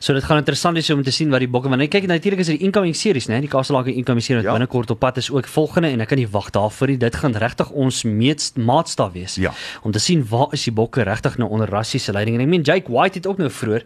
So 0.00 0.14
dit 0.14 0.24
gaan 0.24 0.38
interessant 0.38 0.74
wees 0.74 0.90
om 0.90 1.02
te 1.02 1.10
sien 1.12 1.30
wat 1.30 1.40
die 1.40 1.48
bokke 1.48 1.68
want 1.68 1.80
jy 1.82 1.88
kyk 1.88 2.06
natuurlik 2.08 2.40
is 2.40 2.46
dit 2.46 2.58
die 2.58 2.64
incoming 2.66 2.94
series 2.96 3.28
nê 3.28 3.40
die 3.40 3.48
Kaapstadse 3.48 3.92
incoming 3.94 4.22
series 4.24 4.44
wat 4.44 4.52
Ja. 4.52 4.58
binnekort 4.58 4.90
op 4.90 4.98
pad 5.00 5.16
is 5.18 5.30
ook 5.30 5.46
volgende 5.46 5.88
en 5.92 6.00
ek 6.00 6.08
kan 6.08 6.18
nie 6.18 6.26
wag 6.26 6.50
daarvoor 6.50 6.88
nie 6.88 6.96
dit 6.96 7.14
gaan 7.14 7.32
regtig 7.34 7.70
ons 7.70 8.02
meets 8.04 8.52
maatstaf 8.56 9.12
wees 9.12 9.34
Ja. 9.36 9.52
om 9.82 9.92
te 9.92 9.98
sien 9.98 10.24
waar 10.28 10.48
is 10.52 10.64
die 10.64 10.72
bokke 10.72 11.02
regtig 11.04 11.36
nou 11.38 11.50
onder 11.50 11.68
Rassie 11.68 12.00
se 12.00 12.12
leiding 12.12 12.36
en 12.36 12.42
ek 12.42 12.48
meen 12.48 12.62
Jake 12.62 12.90
White 12.90 13.18
het 13.18 13.26
ook 13.26 13.38
nou 13.38 13.50
vroeër 13.50 13.82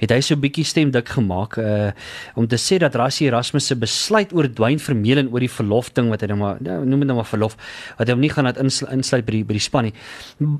het 0.00 0.10
hy 0.10 0.20
so 0.20 0.34
'n 0.34 0.40
bietjie 0.40 0.64
stem 0.64 0.90
dik 0.90 1.08
gemaak 1.08 1.56
uh 1.58 1.90
om 2.34 2.46
te 2.48 2.56
sê 2.56 2.78
dat 2.78 2.94
Rassie 2.94 3.26
Erasmus 3.28 3.66
se 3.66 3.76
besluit 3.76 4.32
oor 4.32 4.48
Dwayne 4.48 4.78
Vermeulen 4.78 5.28
oor 5.30 5.40
die 5.40 5.48
verlof 5.50 5.92
ding 5.92 6.08
wat 6.08 6.20
hy 6.22 6.26
nou 6.26 6.38
maar 6.38 6.56
nou, 6.60 6.84
noem 6.86 6.98
dit 7.00 7.06
nou 7.08 7.16
maar 7.16 7.26
verlof 7.26 7.56
wat 7.98 8.06
hy 8.08 8.12
hom 8.12 8.20
nie 8.20 8.30
gaan 8.30 8.44
laat 8.44 8.56
inslu- 8.58 8.90
insluit 8.92 9.24
by 9.24 9.32
die 9.32 9.44
by 9.44 9.52
die 9.52 9.60
span 9.60 9.84
nie 9.84 9.92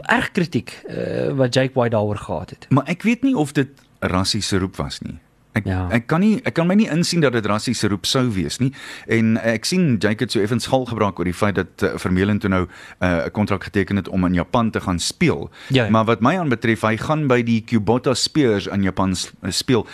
erg 0.09 0.31
kritiek 0.33 0.73
uh, 0.89 1.33
wat 1.33 1.55
Jake 1.55 1.73
White 1.75 1.97
daaroor 1.97 2.17
gehad 2.19 2.51
het 2.51 2.60
Maar 2.69 2.85
ek 2.89 3.03
weet 3.03 3.23
nie 3.23 3.35
of 3.37 3.53
dit 3.53 3.69
Rassie 4.01 4.41
se 4.43 4.59
roep 4.59 4.77
was 4.77 5.01
nie. 5.01 5.19
Ek 5.53 5.67
Ja. 5.67 5.89
ek 5.91 6.07
kan 6.07 6.21
nie 6.21 6.41
ek 6.47 6.55
kan 6.55 6.67
my 6.67 6.75
nie 6.75 6.87
insien 6.89 7.21
dat 7.21 7.33
dit 7.33 7.47
Rassie 7.47 7.75
se 7.75 7.89
roep 7.89 8.07
sou 8.07 8.31
wees 8.31 8.59
nie. 8.59 8.73
En 9.09 9.37
ek 9.37 9.65
sien 9.65 9.99
het 10.01 10.31
so 10.33 10.41
effens 10.41 10.67
gal 10.67 10.85
gebruik 10.87 11.19
oor 11.19 11.25
die 11.25 11.35
feit 11.35 11.55
dat 11.55 11.83
uh, 11.83 11.97
Vermeulen 11.99 12.39
toe 12.39 12.51
nou 12.51 12.63
uh, 12.67 13.09
'n 13.09 13.27
uh, 13.27 13.31
kontrak 13.33 13.65
geteken 13.65 13.97
het 13.97 14.09
om 14.09 14.25
in 14.25 14.35
Japan 14.35 14.71
te 14.71 14.81
gaan 14.81 14.99
speel. 14.99 15.51
Ja, 15.69 15.85
ja. 15.85 15.91
Maar 15.91 16.05
wat 16.05 16.21
my 16.21 16.37
aanbetref, 16.39 16.81
hy 16.81 16.97
gaan 16.97 17.27
by 17.27 17.43
die 17.43 17.61
Kubota 17.65 18.15
Spears 18.15 18.67
in 18.67 18.83
Japan 18.83 19.15
s- 19.17 19.33
speel. 19.49 19.87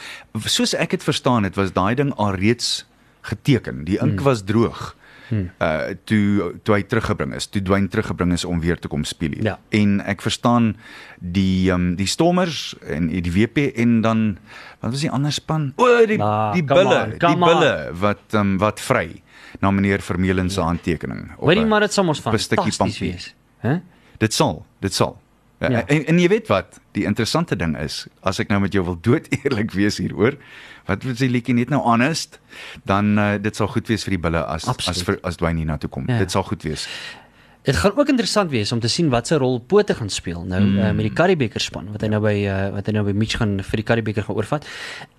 Soos 0.45 0.75
ek 0.75 0.91
dit 0.91 1.03
verstaan 1.03 1.43
het, 1.45 1.55
was 1.57 1.73
daai 1.73 1.95
ding 1.95 2.13
alreeds 2.17 2.85
geteken. 3.23 3.85
Die 3.85 3.99
ink 3.99 4.19
hmm. 4.21 4.23
was 4.25 4.45
droog. 4.45 4.95
Hmm. 5.29 5.51
Uh 5.59 5.95
toe 6.05 6.55
toe 6.63 6.75
hy 6.75 6.83
teruggebring 6.87 7.35
is, 7.35 7.49
toe 7.51 7.63
Dwayne 7.63 7.89
teruggebring 7.89 8.33
is 8.33 8.45
om 8.45 8.61
weer 8.61 8.79
te 8.79 8.89
kom 8.89 9.05
speel 9.05 9.35
hier. 9.35 9.45
Ja. 9.45 9.59
En 9.75 10.01
ek 10.07 10.23
verstaan 10.23 10.77
die 11.19 11.71
ehm 11.71 11.75
um, 11.81 11.95
die 11.99 12.07
Stormers 12.07 12.75
en 12.87 13.09
die 13.09 13.33
WP 13.33 13.71
en 13.75 14.01
dan 14.01 14.39
wat 14.81 14.91
was 14.91 15.01
die 15.01 15.11
ander 15.11 15.33
span? 15.33 15.73
O, 15.77 16.07
die 16.07 16.21
Ah, 16.23 16.53
die 16.55 16.65
bulle, 16.65 17.03
on, 17.03 17.19
die 17.19 17.37
bulle 17.43 17.75
wat 17.93 18.25
ehm 18.33 18.55
um, 18.55 18.59
wat 18.63 18.81
vry 18.81 19.23
na 19.61 19.71
meneer 19.71 20.03
Vermeulen 20.05 20.51
se 20.51 20.61
handtekening. 20.61 21.31
Hoorie 21.39 21.67
maar 21.67 21.81
dit 21.87 21.93
sal 21.93 22.09
ons 22.09 22.21
op 22.25 22.33
'n 22.33 22.39
stukkie 22.39 22.73
fantasties 22.73 23.01
wees. 23.01 23.35
Hè? 23.59 23.81
Dit 24.19 24.35
sal, 24.35 24.65
dit 24.81 24.95
sal. 24.95 25.19
Ja. 25.59 25.71
Ja. 25.71 25.87
En, 25.87 26.05
en 26.07 26.19
jy 26.19 26.29
weet 26.29 26.49
wat, 26.53 26.81
die 26.93 27.05
interessante 27.09 27.57
ding 27.57 27.77
is, 27.81 28.07
as 28.21 28.39
ek 28.43 28.49
nou 28.53 28.61
met 28.61 28.75
jou 28.77 28.85
wil 28.85 28.99
dood 29.01 29.29
eerlik 29.41 29.73
wees 29.73 29.97
hieroor, 30.03 30.37
wat 30.87 31.05
wil 31.07 31.15
jy 31.19 31.29
liedjie 31.31 31.55
net 31.57 31.73
nou 31.73 31.83
honest, 31.85 32.41
dan 32.89 33.19
uh, 33.19 33.29
dit 33.43 33.57
sal 33.57 33.71
goed 33.73 33.89
wees 33.91 34.07
vir 34.07 34.17
die 34.17 34.23
bulle 34.29 34.43
as 34.47 34.69
Absoluut. 34.71 34.97
as 34.97 35.07
vir, 35.09 35.21
as 35.27 35.39
Dwayne 35.41 35.63
hiernatoe 35.63 35.91
kom. 35.91 36.07
Ja. 36.11 36.19
Dit 36.23 36.35
sal 36.35 36.47
goed 36.47 36.63
wees. 36.67 36.87
Dit 37.67 37.77
gaan 37.77 37.97
ook 37.99 38.09
interessant 38.09 38.51
wees 38.51 38.71
om 38.73 38.81
te 38.81 38.89
sien 38.89 39.09
wat 39.11 39.27
se 39.27 39.35
rol 39.43 39.57
Pote 39.59 39.95
gaan 39.99 40.11
speel 40.13 40.45
nou 40.47 40.61
mm. 40.63 40.79
uh, 40.79 40.91
met 40.95 41.09
die 41.09 41.13
Karibeker 41.19 41.61
span 41.61 41.89
wat 41.91 42.05
hy 42.05 42.11
nou 42.13 42.21
by 42.23 42.35
uh, 42.47 42.57
wat 42.77 42.87
hy 42.87 42.93
nou 42.95 43.03
by 43.09 43.15
Mitch 43.19 43.41
gaan 43.41 43.57
vir 43.59 43.81
die 43.81 43.85
Karibeker 43.89 44.23
gaan 44.23 44.39
oorvat. 44.39 44.69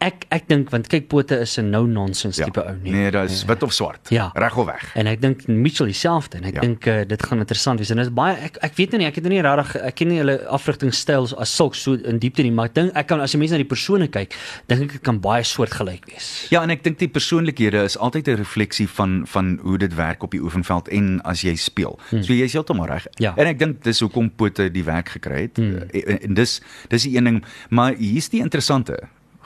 Ek 0.04 0.24
ek 0.32 0.48
dink 0.48 0.72
want 0.72 0.88
kyk 0.88 1.10
Pote 1.12 1.36
is 1.44 1.58
'n 1.60 1.68
no 1.74 1.84
nonsense 1.86 2.40
tipe 2.40 2.64
ou 2.64 2.76
nie. 2.80 2.94
Nee, 2.96 3.12
dit 3.12 3.32
is 3.32 3.44
wit 3.50 3.64
of 3.68 3.74
swart. 3.76 4.08
Ja. 4.16 4.30
Reg 4.34 4.56
of 4.58 4.70
weg. 4.70 4.86
En 4.96 5.08
ek 5.12 5.22
dink 5.22 5.44
Mitchell 5.48 5.92
dieselfde 5.92 6.38
en 6.38 6.46
ek 6.48 6.56
Ja. 6.58 6.62
ja. 6.62 6.68
dink 6.68 6.88
uh, 6.88 7.02
dit 7.04 7.24
gaan 7.24 7.44
interessant 7.44 7.80
wees 7.80 7.92
en 7.92 7.98
dit 7.98 8.06
is 8.08 8.14
baie 8.14 8.38
ek 8.48 8.58
ek 8.64 8.80
weet 8.80 8.96
nou 8.96 9.02
nie 9.04 9.08
ek 9.08 9.20
het 9.20 9.28
nou 9.28 9.34
nie 9.34 9.44
regtig 9.44 9.76
ek 9.82 9.96
ken 9.96 10.08
nie 10.08 10.22
hulle 10.24 10.38
afrigtingstyls 10.48 11.36
as 11.36 11.54
sulks 11.54 11.84
so 11.84 12.00
in 12.00 12.20
diepte 12.20 12.44
nie 12.44 12.52
maar 12.52 12.72
ek 12.72 12.76
dink 12.80 12.96
ek 12.96 13.08
kan 13.12 13.20
as 13.20 13.36
jy 13.36 13.40
mense 13.44 13.52
na 13.52 13.60
die 13.60 13.68
persone 13.68 14.08
kyk 14.08 14.32
dink 14.72 14.88
ek 14.88 14.92
dit 14.92 15.04
kan 15.04 15.20
baie 15.20 15.44
soortgelyk 15.44 16.08
wees. 16.08 16.48
Ja, 16.50 16.64
en 16.64 16.72
ek 16.72 16.84
dink 16.88 16.98
die 17.04 17.12
persoonlikhede 17.12 17.84
is 17.84 17.98
altyd 17.98 18.32
'n 18.32 18.40
refleksie 18.40 18.88
van 18.88 19.28
van 19.28 19.60
hoe 19.62 19.78
dit 19.78 19.94
werk 19.96 20.24
op 20.24 20.32
die 20.32 20.40
oefenveld 20.42 20.88
en 20.88 21.20
as 21.28 21.44
jy 21.44 21.56
speel. 21.60 22.00
Hmm. 22.10 22.24
So 22.24 22.37
jy's 22.42 22.56
heeltemal 22.58 22.90
reg. 22.90 23.08
Ja. 23.22 23.34
En 23.38 23.50
ek 23.50 23.60
dink 23.60 23.84
dis 23.84 24.00
hoekom 24.04 24.30
Pote 24.30 24.70
die 24.74 24.84
werk 24.88 25.10
gekry 25.18 25.48
het. 25.48 25.58
Hmm. 25.58 25.86
En, 25.92 26.20
en 26.30 26.34
dis 26.40 26.58
dis 26.90 27.08
die 27.10 27.18
een 27.18 27.32
ding, 27.32 27.44
maar 27.70 27.96
hier's 28.00 28.30
die 28.34 28.42
interessante. 28.42 29.00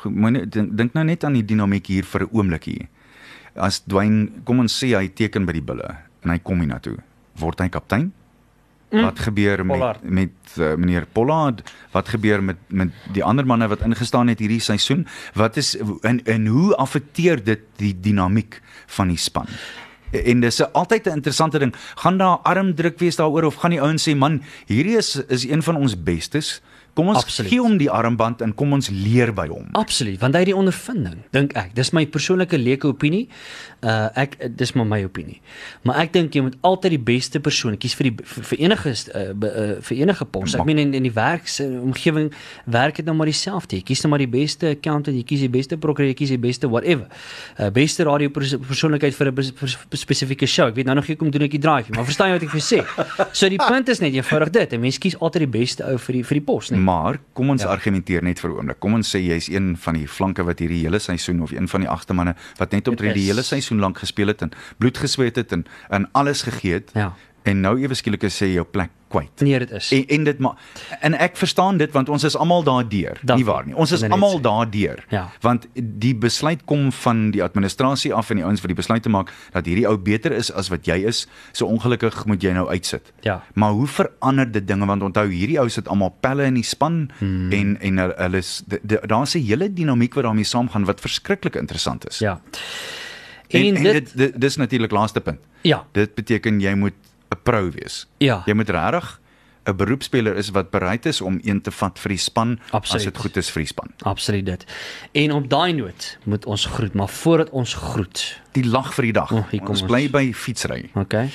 Moenie 0.03 0.47
dink 0.49 0.73
dink 0.77 0.95
nou 0.97 1.05
net 1.05 1.23
aan 1.23 1.37
die 1.37 1.45
dinamiek 1.45 1.87
hier 1.87 2.07
vir 2.07 2.25
'n 2.25 2.31
oombliekie. 2.31 2.87
As 3.55 3.81
Dwayne, 3.83 4.29
kom 4.43 4.59
ons 4.59 4.73
sê 4.83 4.95
hy 4.95 5.07
teken 5.07 5.45
by 5.45 5.53
die 5.53 5.65
bulle 5.65 5.97
en 6.23 6.29
hy 6.29 6.39
kom 6.39 6.59
hiernatoe, 6.59 6.97
word 7.39 7.59
hy 7.59 7.69
kaptein? 7.69 8.11
Mm. 8.91 9.01
Wat 9.07 9.19
gebeur 9.19 9.65
met 9.65 9.77
Pollard. 9.77 10.03
met 10.03 10.57
uh, 10.57 10.75
meneer 10.75 11.05
Pollard? 11.11 11.61
Wat 11.91 12.09
gebeur 12.11 12.43
met 12.43 12.57
met 12.67 12.91
die 13.13 13.23
ander 13.23 13.45
manne 13.45 13.67
wat 13.67 13.81
ingestaan 13.81 14.27
het 14.27 14.39
hierdie 14.39 14.59
seisoen? 14.59 15.07
Wat 15.33 15.57
is 15.57 15.77
en 16.01 16.19
en 16.25 16.47
hoe 16.47 16.75
affekteer 16.75 17.43
dit 17.43 17.63
die 17.75 17.93
dinamiek 17.99 18.59
van 18.87 19.07
die 19.07 19.17
span? 19.17 19.47
En 20.11 20.39
dis 20.39 20.59
'n 20.59 20.71
altyd 20.71 21.05
'n 21.05 21.15
interessante 21.19 21.59
ding. 21.59 21.75
Gaan 21.95 22.17
daar 22.17 22.37
armdruk 22.37 22.99
wees 22.99 23.15
daaroor 23.15 23.43
of 23.43 23.55
gaan 23.55 23.71
die 23.71 23.81
ouens 23.81 24.09
sê 24.09 24.15
man, 24.15 24.43
hierdie 24.65 24.97
is 24.97 25.15
is 25.27 25.47
een 25.47 25.63
van 25.63 25.75
ons 25.75 26.03
bestes. 26.03 26.61
Kom 26.93 27.07
ons 27.07 27.17
Absoluut. 27.23 27.49
gee 27.51 27.59
hom 27.61 27.77
die 27.77 27.89
armband 27.89 28.41
en 28.41 28.53
kom 28.53 28.73
ons 28.73 28.89
leer 28.89 29.31
by 29.33 29.47
hom. 29.47 29.67
Absoluut, 29.79 30.19
want 30.19 30.33
hy 30.35 30.39
het 30.41 30.49
die 30.51 30.55
ondervinding, 30.55 31.21
dink 31.31 31.53
ek. 31.55 31.73
Dis 31.73 31.91
my 31.93 32.05
persoonlike 32.05 32.57
leuke 32.57 32.87
opinie. 32.87 33.27
Uh 33.81 34.09
ek 34.15 34.35
dis 34.57 34.73
maar 34.73 34.85
my 34.85 35.03
opinie. 35.03 35.39
Maar 35.83 35.95
ek 36.03 36.11
dink 36.13 36.33
jy 36.35 36.41
moet 36.41 36.57
altyd 36.61 36.91
die 36.91 36.99
beste 36.99 37.39
persoon 37.39 37.77
kies 37.77 37.95
vir 37.95 38.09
die 38.09 38.15
vir, 38.23 38.43
vir 38.43 38.57
enige 38.59 38.89
uh, 39.15 39.33
be- 39.33 39.53
uh, 39.55 39.81
vir 39.81 39.97
enige 39.97 40.25
pos. 40.25 40.53
Ek 40.55 40.65
meen 40.65 40.77
in 40.77 40.93
in 40.93 41.03
die 41.03 41.11
werksomgewing 41.15 42.31
werk 42.65 42.95
dit 42.95 43.05
nou 43.05 43.15
maar 43.15 43.25
dieselfde. 43.31 43.75
Jy 43.79 43.81
kies 43.87 44.03
nou 44.03 44.09
maar 44.11 44.19
die 44.19 44.27
beste 44.29 44.69
accountant, 44.75 45.15
jy 45.17 45.23
kies 45.23 45.39
die 45.39 45.49
beste 45.49 45.77
prokureur, 45.77 46.09
jy 46.11 46.17
kies 46.19 46.29
die 46.35 46.37
beste 46.41 46.67
whatever. 46.69 47.07
Uh 47.57 47.69
beste 47.71 48.03
radio 48.03 48.29
pers 48.29 48.55
persoonlikheid 48.67 49.15
vir 49.15 49.31
'n 49.31 49.97
spesifieke 49.97 50.45
show. 50.47 50.67
Ek 50.67 50.75
weet 50.75 50.85
nou 50.85 50.95
nog 50.95 51.07
nie 51.07 51.15
kom 51.15 51.31
doen 51.31 51.41
ek 51.43 51.51
die 51.51 51.59
drive 51.59 51.89
nie, 51.89 51.95
maar 51.97 52.05
verstaan 52.05 52.29
jy 52.29 52.33
wat 52.39 52.43
ek 52.43 52.49
vir 52.49 52.61
sê? 52.61 52.79
So 53.33 53.49
die 53.49 53.57
punt 53.57 53.89
is 53.89 53.99
net 54.01 54.13
eenvoudig 54.13 54.51
dit. 54.51 54.73
'n 54.73 54.79
Mens 54.81 54.97
kies 54.97 55.15
altyd 55.19 55.47
die 55.49 55.59
beste 55.59 55.83
ou 55.85 55.97
vir 55.97 56.13
die 56.13 56.23
vir 56.23 56.35
die 56.39 56.45
pos, 56.45 56.69
nee. 56.71 56.79
Maar 56.83 57.17
kom 57.33 57.49
ons 57.49 57.61
Ja. 57.61 57.67
argumenteer 57.69 58.23
net 58.23 58.39
vir 58.39 58.49
'n 58.49 58.53
oomblik. 58.57 58.79
Kom 58.79 58.93
ons 58.93 59.15
sê 59.15 59.19
jy's 59.19 59.47
een 59.49 59.77
van 59.77 59.93
die 59.93 60.07
flanke 60.07 60.43
wat 60.43 60.59
hierdie 60.59 60.83
hele 60.83 60.99
seisoen 60.99 61.41
of 61.41 61.51
een 61.51 61.67
van 61.67 61.79
die 61.81 61.89
agste 61.89 62.13
manne 62.13 62.35
wat 62.57 62.71
net 62.71 62.87
omtrent 62.87 63.13
die 63.13 63.25
hele 63.25 63.41
seisoen 63.43 63.79
lank 63.79 63.97
gespeel 63.97 64.27
het 64.27 64.41
en 64.41 64.51
bloed 64.77 64.97
gesweet 64.97 65.35
het 65.35 65.51
en 65.51 65.65
en 65.89 66.09
alles 66.11 66.41
gegee 66.41 66.73
het. 66.73 66.91
Ja. 66.93 67.13
En 67.43 67.61
nou 67.61 67.79
ewe 67.81 67.95
skielik 67.97 68.23
is 68.27 68.37
jy 68.39 68.51
jou 68.53 68.65
plek 68.69 68.91
kwyt. 69.11 69.41
Nee, 69.43 69.59
dit 69.59 69.71
is. 69.71 69.89
En 69.91 70.05
en 70.07 70.23
dit 70.23 70.39
maar 70.39 70.57
en 71.01 71.15
ek 71.19 71.37
verstaan 71.39 71.77
dit 71.81 71.91
want 71.91 72.09
ons 72.09 72.23
is 72.23 72.37
almal 72.37 72.63
daardeur. 72.63 73.19
Nie 73.33 73.45
waar 73.45 73.65
nie. 73.67 73.75
Ons 73.75 73.91
is 73.95 74.03
almal 74.07 74.39
daardeur. 74.41 75.03
Ja. 75.09 75.25
Want 75.43 75.67
die 75.75 76.13
besluit 76.15 76.63
kom 76.69 76.91
van 77.01 77.31
die 77.35 77.43
administrasie 77.43 78.13
af 78.13 78.29
en 78.29 78.41
die 78.41 78.45
ouens 78.45 78.61
wat 78.63 78.71
die 78.71 78.77
besluit 78.77 79.03
te 79.03 79.11
maak 79.11 79.33
dat 79.55 79.67
hierdie 79.67 79.87
ou 79.89 79.97
beter 79.97 80.35
is 80.37 80.51
as 80.53 80.71
wat 80.71 80.87
jy 80.87 81.01
is. 81.11 81.25
So 81.51 81.67
ongelukkig 81.67 82.23
moet 82.29 82.43
jy 82.45 82.53
nou 82.55 82.67
uitsit. 82.69 83.11
Ja. 83.27 83.41
Maar 83.53 83.75
hoe 83.79 83.87
verander 83.87 84.51
dit 84.51 84.67
dinge 84.67 84.85
want 84.85 85.03
onthou 85.03 85.27
hierdie 85.31 85.59
ou 85.59 85.67
sit 85.69 85.89
almal 85.91 86.13
pelle 86.21 86.47
in 86.47 86.59
die 86.59 86.67
span 86.67 87.09
hmm. 87.19 87.51
en 87.51 87.77
en 87.81 88.01
hulle 88.07 88.37
is 88.37 88.61
daar's 89.07 89.35
'n 89.35 89.45
hele 89.45 89.73
dinamiek 89.73 90.13
wat 90.13 90.23
daarmee 90.23 90.47
saamgaan 90.47 90.85
wat 90.85 91.01
verskriklik 91.01 91.55
interessant 91.55 92.07
is. 92.07 92.19
Ja. 92.19 92.39
En, 93.51 93.75
en 93.75 93.83
dit, 93.83 94.17
dit 94.17 94.41
dis 94.41 94.55
natuurlik 94.55 94.91
laaste 94.91 95.21
punt. 95.21 95.39
ja, 95.61 95.85
Dit 95.91 96.15
beteken 96.15 96.59
jy 96.59 96.73
moet 96.73 96.93
pro 97.43 97.69
wees. 97.71 98.07
Ja. 98.19 98.43
Jy 98.45 98.53
moet 98.53 98.69
regtig 98.69 99.19
'n 99.67 99.75
beroepspeler 99.77 100.35
is 100.35 100.49
wat 100.49 100.71
bereid 100.71 101.05
is 101.05 101.21
om 101.21 101.39
een 101.43 101.61
te 101.61 101.71
vat 101.71 101.99
vir 101.99 102.09
die 102.09 102.17
span 102.17 102.59
Absoluut. 102.71 102.95
as 102.95 103.03
dit 103.03 103.17
goed 103.17 103.37
is 103.37 103.49
vir 103.51 103.61
die 103.61 103.67
span. 103.67 103.89
absoluut 104.03 104.45
dit. 104.45 104.65
En 105.13 105.31
op 105.31 105.49
daai 105.49 105.73
noot 105.73 106.17
moet 106.23 106.45
ons 106.45 106.65
groet, 106.65 106.93
maar 106.93 107.09
voordat 107.09 107.49
ons 107.49 107.73
groet, 107.73 108.41
Die 108.53 108.65
lag 108.65 108.93
vir 108.93 109.03
die 109.03 109.11
dag. 109.13 109.31
Oh, 109.31 109.45
ons 109.51 109.69
ons. 109.69 109.81
bly 109.83 110.09
by 110.09 110.33
fietsry. 110.33 110.89
okay? 110.95 111.29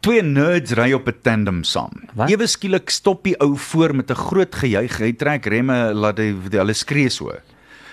Twee 0.00 0.22
nerds 0.22 0.72
ry 0.72 0.92
op 0.92 1.06
'n 1.08 1.14
tandem 1.22 1.64
saam. 1.64 1.92
Wat? 2.14 2.30
Ewe 2.30 2.46
skielik 2.46 2.90
stop 2.90 3.22
die 3.24 3.36
ou 3.40 3.56
voor 3.56 3.94
met 3.94 4.10
'n 4.10 4.14
groot 4.14 4.54
gejuig. 4.54 4.98
Hy 4.98 5.12
trek 5.12 5.44
remme 5.46 5.92
laat 5.94 6.18
hy 6.18 6.34
die- 6.50 6.58
hulle 6.58 6.72
skree 6.74 7.08
so. 7.10 7.30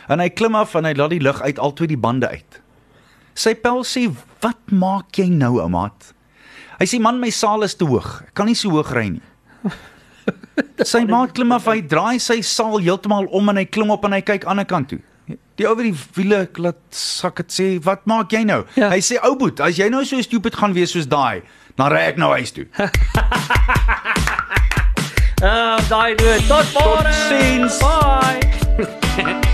En 0.07 0.19
hy 0.19 0.29
klim 0.29 0.55
af 0.55 0.75
en 0.75 0.85
hy 0.85 0.93
laat 0.93 1.09
die 1.09 1.19
lug 1.21 1.41
uit 1.41 1.59
albei 1.59 1.87
die 1.87 1.97
bande 1.97 2.27
uit. 2.29 2.61
Sy 3.35 3.53
pel 3.55 3.83
sê, 3.83 4.09
"Wat 4.41 4.71
maak 4.71 5.11
jy 5.17 5.27
nou, 5.27 5.59
ou 5.59 5.69
maat?" 5.69 6.13
Hy 6.83 6.87
sê, 6.91 6.99
"Man, 6.99 7.19
my 7.19 7.29
saal 7.31 7.63
is 7.63 7.75
te 7.79 7.85
hoog. 7.85 8.23
Ek 8.27 8.33
kan 8.35 8.45
nie 8.45 8.55
so 8.59 8.69
hoog 8.69 8.91
ry 8.91 9.07
nie." 9.07 9.21
sy 10.83 11.05
maat 11.07 11.31
klim 11.31 11.53
af, 11.55 11.65
hy 11.71 11.79
draai 11.79 12.19
sy 12.19 12.41
saal 12.41 12.75
heeltemal 12.83 13.29
om 13.31 13.49
en 13.49 13.61
hy 13.61 13.63
klim 13.63 13.89
op 13.89 14.03
en 14.03 14.11
hy 14.11 14.19
kyk 14.19 14.43
aan 14.43 14.59
die 14.59 14.65
kant 14.67 14.89
toe. 14.89 14.99
Die 15.55 15.65
ou 15.69 15.77
wat 15.77 15.85
die 15.87 15.95
wiele 16.17 16.49
laat 16.59 16.81
sak 16.91 17.39
het 17.39 17.55
sê, 17.55 17.79
"Wat 17.79 18.03
maak 18.05 18.35
jy 18.35 18.43
nou?" 18.43 18.65
Ja. 18.75 18.89
Hy 18.89 18.99
sê, 18.99 19.15
"Ou 19.23 19.35
boet, 19.35 19.61
as 19.61 19.77
jy 19.77 19.87
nou 19.89 20.03
so 20.03 20.19
stupid 20.21 20.55
gaan 20.55 20.73
wees 20.73 20.91
soos 20.91 21.07
daai, 21.07 21.41
dan 21.77 21.91
ry 21.91 22.03
ek 22.11 22.17
nou 22.17 22.35
huis 22.35 22.51
toe." 22.51 22.67
Ah, 25.43 25.75
daai 25.89 26.15
noot. 26.15 26.47
Tot 26.47 26.65
môre. 26.71 27.11
Totsiens. 27.11 27.79
Bye. 27.83 29.43